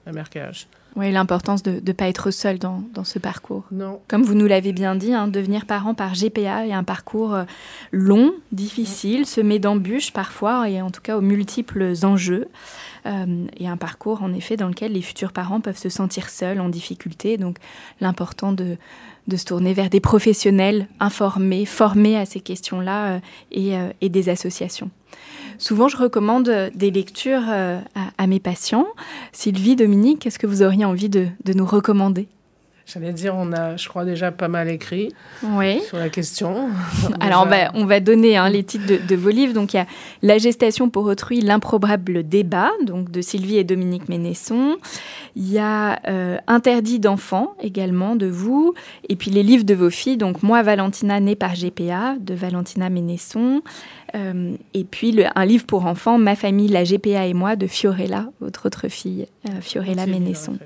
mm. 0.06 0.08
Amercage. 0.08 0.66
Oui, 0.96 1.12
l'importance 1.12 1.62
de 1.62 1.80
ne 1.84 1.92
pas 1.92 2.08
être 2.08 2.30
seul 2.30 2.58
dans, 2.58 2.82
dans, 2.94 3.04
ce 3.04 3.18
parcours. 3.18 3.64
Non. 3.70 4.00
Comme 4.08 4.22
vous 4.22 4.34
nous 4.34 4.46
l'avez 4.46 4.72
bien 4.72 4.96
dit, 4.96 5.14
hein, 5.14 5.28
devenir 5.28 5.66
parent 5.66 5.94
par 5.94 6.14
GPA 6.14 6.66
est 6.66 6.72
un 6.72 6.84
parcours 6.84 7.34
euh, 7.34 7.44
long, 7.92 8.32
difficile, 8.50 9.24
semé 9.24 9.58
d'embûches 9.58 10.12
parfois, 10.12 10.68
et 10.68 10.82
en 10.82 10.90
tout 10.90 11.00
cas 11.00 11.16
aux 11.16 11.22
multiples 11.22 11.92
enjeux. 12.02 12.48
Euh, 13.06 13.46
et 13.56 13.68
un 13.68 13.76
parcours, 13.76 14.22
en 14.22 14.32
effet, 14.32 14.56
dans 14.56 14.68
lequel 14.68 14.92
les 14.92 15.02
futurs 15.02 15.32
parents 15.32 15.60
peuvent 15.60 15.78
se 15.78 15.88
sentir 15.88 16.28
seuls, 16.28 16.60
en 16.60 16.68
difficulté. 16.68 17.38
Donc, 17.38 17.56
l'important 18.00 18.52
de, 18.52 18.76
de 19.28 19.36
se 19.36 19.44
tourner 19.44 19.72
vers 19.72 19.90
des 19.90 20.00
professionnels 20.00 20.88
informés, 20.98 21.64
formés 21.64 22.16
à 22.16 22.26
ces 22.26 22.40
questions-là 22.40 23.12
euh, 23.12 23.20
et, 23.52 23.76
euh, 23.76 23.90
et 24.00 24.08
des 24.08 24.28
associations. 24.28 24.90
Souvent, 25.60 25.88
je 25.88 25.98
recommande 25.98 26.70
des 26.74 26.90
lectures 26.90 27.44
euh, 27.50 27.78
à, 28.16 28.26
mes 28.26 28.40
patients. 28.40 28.86
Sylvie, 29.30 29.76
Dominique, 29.76 30.20
qu'est-ce 30.20 30.38
que 30.38 30.46
vous 30.46 30.62
auriez 30.62 30.86
envie 30.86 31.10
de, 31.10 31.28
nous 31.54 31.66
recommander? 31.66 32.28
J'allais 32.92 33.12
dire, 33.12 33.34
on 33.36 33.52
a, 33.52 33.76
je 33.76 33.88
crois, 33.88 34.04
déjà 34.04 34.32
pas 34.32 34.48
mal 34.48 34.68
écrit 34.68 35.14
sur 35.86 35.98
la 35.98 36.08
question. 36.08 36.70
Alors, 37.20 37.46
on 37.74 37.84
va, 37.84 38.00
donner 38.00 38.36
hein, 38.36 38.48
les 38.48 38.64
titres 38.64 39.06
de, 39.06 39.16
vos 39.16 39.30
livres. 39.30 39.52
Donc, 39.52 39.74
il 39.74 39.76
y 39.76 39.80
a 39.80 39.86
La 40.22 40.38
gestation 40.38 40.90
pour 40.90 41.04
autrui, 41.04 41.40
l'improbable 41.40 42.24
débat, 42.26 42.70
donc 42.84 43.10
de 43.10 43.20
Sylvie 43.20 43.58
et 43.58 43.64
Dominique 43.64 44.08
Ménesson. 44.08 44.76
Il 45.36 45.48
y 45.48 45.58
a 45.58 46.00
euh, 46.08 46.38
Interdit 46.48 46.98
d'enfants, 46.98 47.54
également, 47.60 48.16
de 48.16 48.26
vous. 48.26 48.74
Et 49.08 49.14
puis, 49.14 49.30
les 49.30 49.44
livres 49.44 49.64
de 49.64 49.74
vos 49.74 49.90
filles. 49.90 50.16
Donc, 50.16 50.42
Moi, 50.42 50.62
Valentina, 50.62 51.20
née 51.20 51.36
par 51.36 51.54
GPA, 51.54 52.16
de 52.18 52.34
Valentina 52.34 52.90
Ménesson. 52.90 53.62
Euh, 54.16 54.54
et 54.74 54.84
puis 54.84 55.16
un 55.34 55.44
livre 55.44 55.64
pour 55.66 55.86
enfants, 55.86 56.18
Ma 56.18 56.34
famille, 56.34 56.68
la 56.68 56.84
GPA 56.84 57.26
et 57.26 57.34
moi, 57.34 57.54
de 57.54 57.66
Fiorella, 57.66 58.30
votre 58.40 58.66
autre 58.66 58.88
fille, 58.88 59.26
euh, 59.48 59.60
Fiorella 59.60 60.06
Ménesson. 60.06 60.58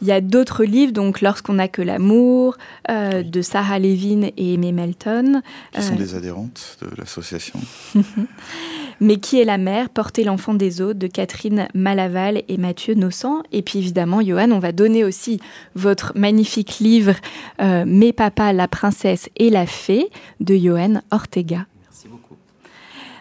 Il 0.00 0.08
y 0.08 0.12
a 0.12 0.20
d'autres 0.20 0.64
livres, 0.64 0.92
donc 0.92 1.20
Lorsqu'on 1.20 1.54
n'a 1.54 1.68
que 1.68 1.82
l'amour, 1.82 2.56
euh, 2.90 3.22
de 3.22 3.42
Sarah 3.42 3.78
Levin 3.78 4.30
et 4.36 4.54
Aimée 4.54 4.72
Melton. 4.72 5.42
Qui 5.72 5.82
sont 5.82 5.96
des 5.96 6.14
adhérentes 6.14 6.78
de 6.82 6.88
l'association. 6.96 7.60
Mais 9.00 9.16
qui 9.16 9.40
est 9.40 9.44
la 9.44 9.58
mère 9.58 9.90
Porter 9.90 10.24
l'enfant 10.24 10.54
des 10.54 10.80
autres 10.80 10.98
de 10.98 11.06
Catherine 11.06 11.68
Malaval 11.74 12.42
et 12.48 12.56
Mathieu 12.56 12.94
Nossan. 12.94 13.42
Et 13.52 13.62
puis 13.62 13.78
évidemment, 13.78 14.20
Johan, 14.20 14.50
on 14.50 14.58
va 14.58 14.72
donner 14.72 15.04
aussi 15.04 15.40
votre 15.74 16.12
magnifique 16.16 16.78
livre 16.80 17.14
Mes 17.60 18.12
papas, 18.12 18.52
la 18.52 18.66
princesse 18.66 19.28
et 19.36 19.50
la 19.50 19.66
fée 19.66 20.08
de 20.40 20.56
Johan 20.56 21.00
Ortega. 21.12 21.66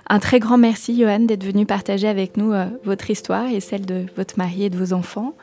Un 0.10 0.20
très 0.20 0.40
grand 0.40 0.58
merci, 0.58 0.98
Johan, 0.98 1.20
d'être 1.20 1.44
venu 1.44 1.66
partager 1.66 2.08
avec 2.08 2.38
nous 2.38 2.54
euh, 2.54 2.68
votre 2.86 3.10
histoire 3.12 3.48
et 3.48 3.60
celle 3.60 3.86
de 3.86 4.06
votre 4.16 4.38
mari 4.38 4.64
et 4.64 4.70
de 4.70 4.78
vos 4.78 4.94
enfants. 4.94 5.36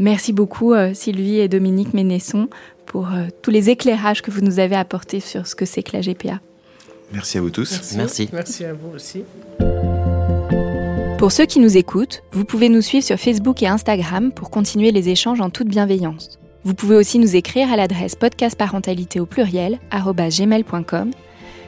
Merci 0.00 0.32
beaucoup, 0.32 0.72
euh, 0.72 0.94
Sylvie 0.94 1.40
et 1.40 1.48
Dominique 1.48 1.92
Ménesson, 1.92 2.48
pour 2.86 3.08
euh, 3.08 3.26
tous 3.42 3.50
les 3.50 3.68
éclairages 3.68 4.22
que 4.22 4.30
vous 4.30 4.40
nous 4.40 4.58
avez 4.58 4.74
apportés 4.74 5.20
sur 5.20 5.46
ce 5.46 5.54
que 5.54 5.66
c'est 5.66 5.82
que 5.82 5.94
la 5.94 6.00
GPA. 6.00 6.40
Merci 7.12 7.36
à 7.36 7.42
vous 7.42 7.50
tous. 7.50 7.70
Merci. 7.70 7.96
Merci, 7.96 8.28
merci 8.32 8.64
à 8.64 8.72
vous 8.72 8.94
aussi. 8.94 9.24
Pour 11.18 11.30
ceux 11.32 11.44
qui 11.44 11.60
nous 11.60 11.76
écoutent, 11.76 12.22
vous 12.32 12.46
pouvez 12.46 12.70
nous 12.70 12.80
suivre 12.80 13.04
sur 13.04 13.18
Facebook 13.18 13.62
et 13.62 13.66
Instagram 13.66 14.32
pour 14.32 14.48
continuer 14.48 14.90
les 14.90 15.10
échanges 15.10 15.42
en 15.42 15.50
toute 15.50 15.68
bienveillance. 15.68 16.38
Vous 16.64 16.72
pouvez 16.72 16.96
aussi 16.96 17.18
nous 17.18 17.36
écrire 17.36 17.70
à 17.70 17.76
l'adresse 17.76 18.14
podcastparentalité 18.14 19.20
au 19.20 19.26
pluriel 19.26 19.78
gmail.com 19.92 21.10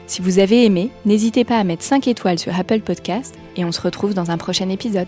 si 0.05 0.21
vous 0.21 0.39
avez 0.39 0.65
aimé, 0.65 0.89
n'hésitez 1.05 1.45
pas 1.45 1.57
à 1.57 1.63
mettre 1.63 1.83
5 1.83 2.07
étoiles 2.07 2.37
sur 2.37 2.57
Apple 2.59 2.81
Podcast 2.81 3.35
et 3.55 3.63
on 3.63 3.71
se 3.71 3.79
retrouve 3.79 4.13
dans 4.13 4.31
un 4.31 4.37
prochain 4.37 4.69
épisode. 4.69 5.07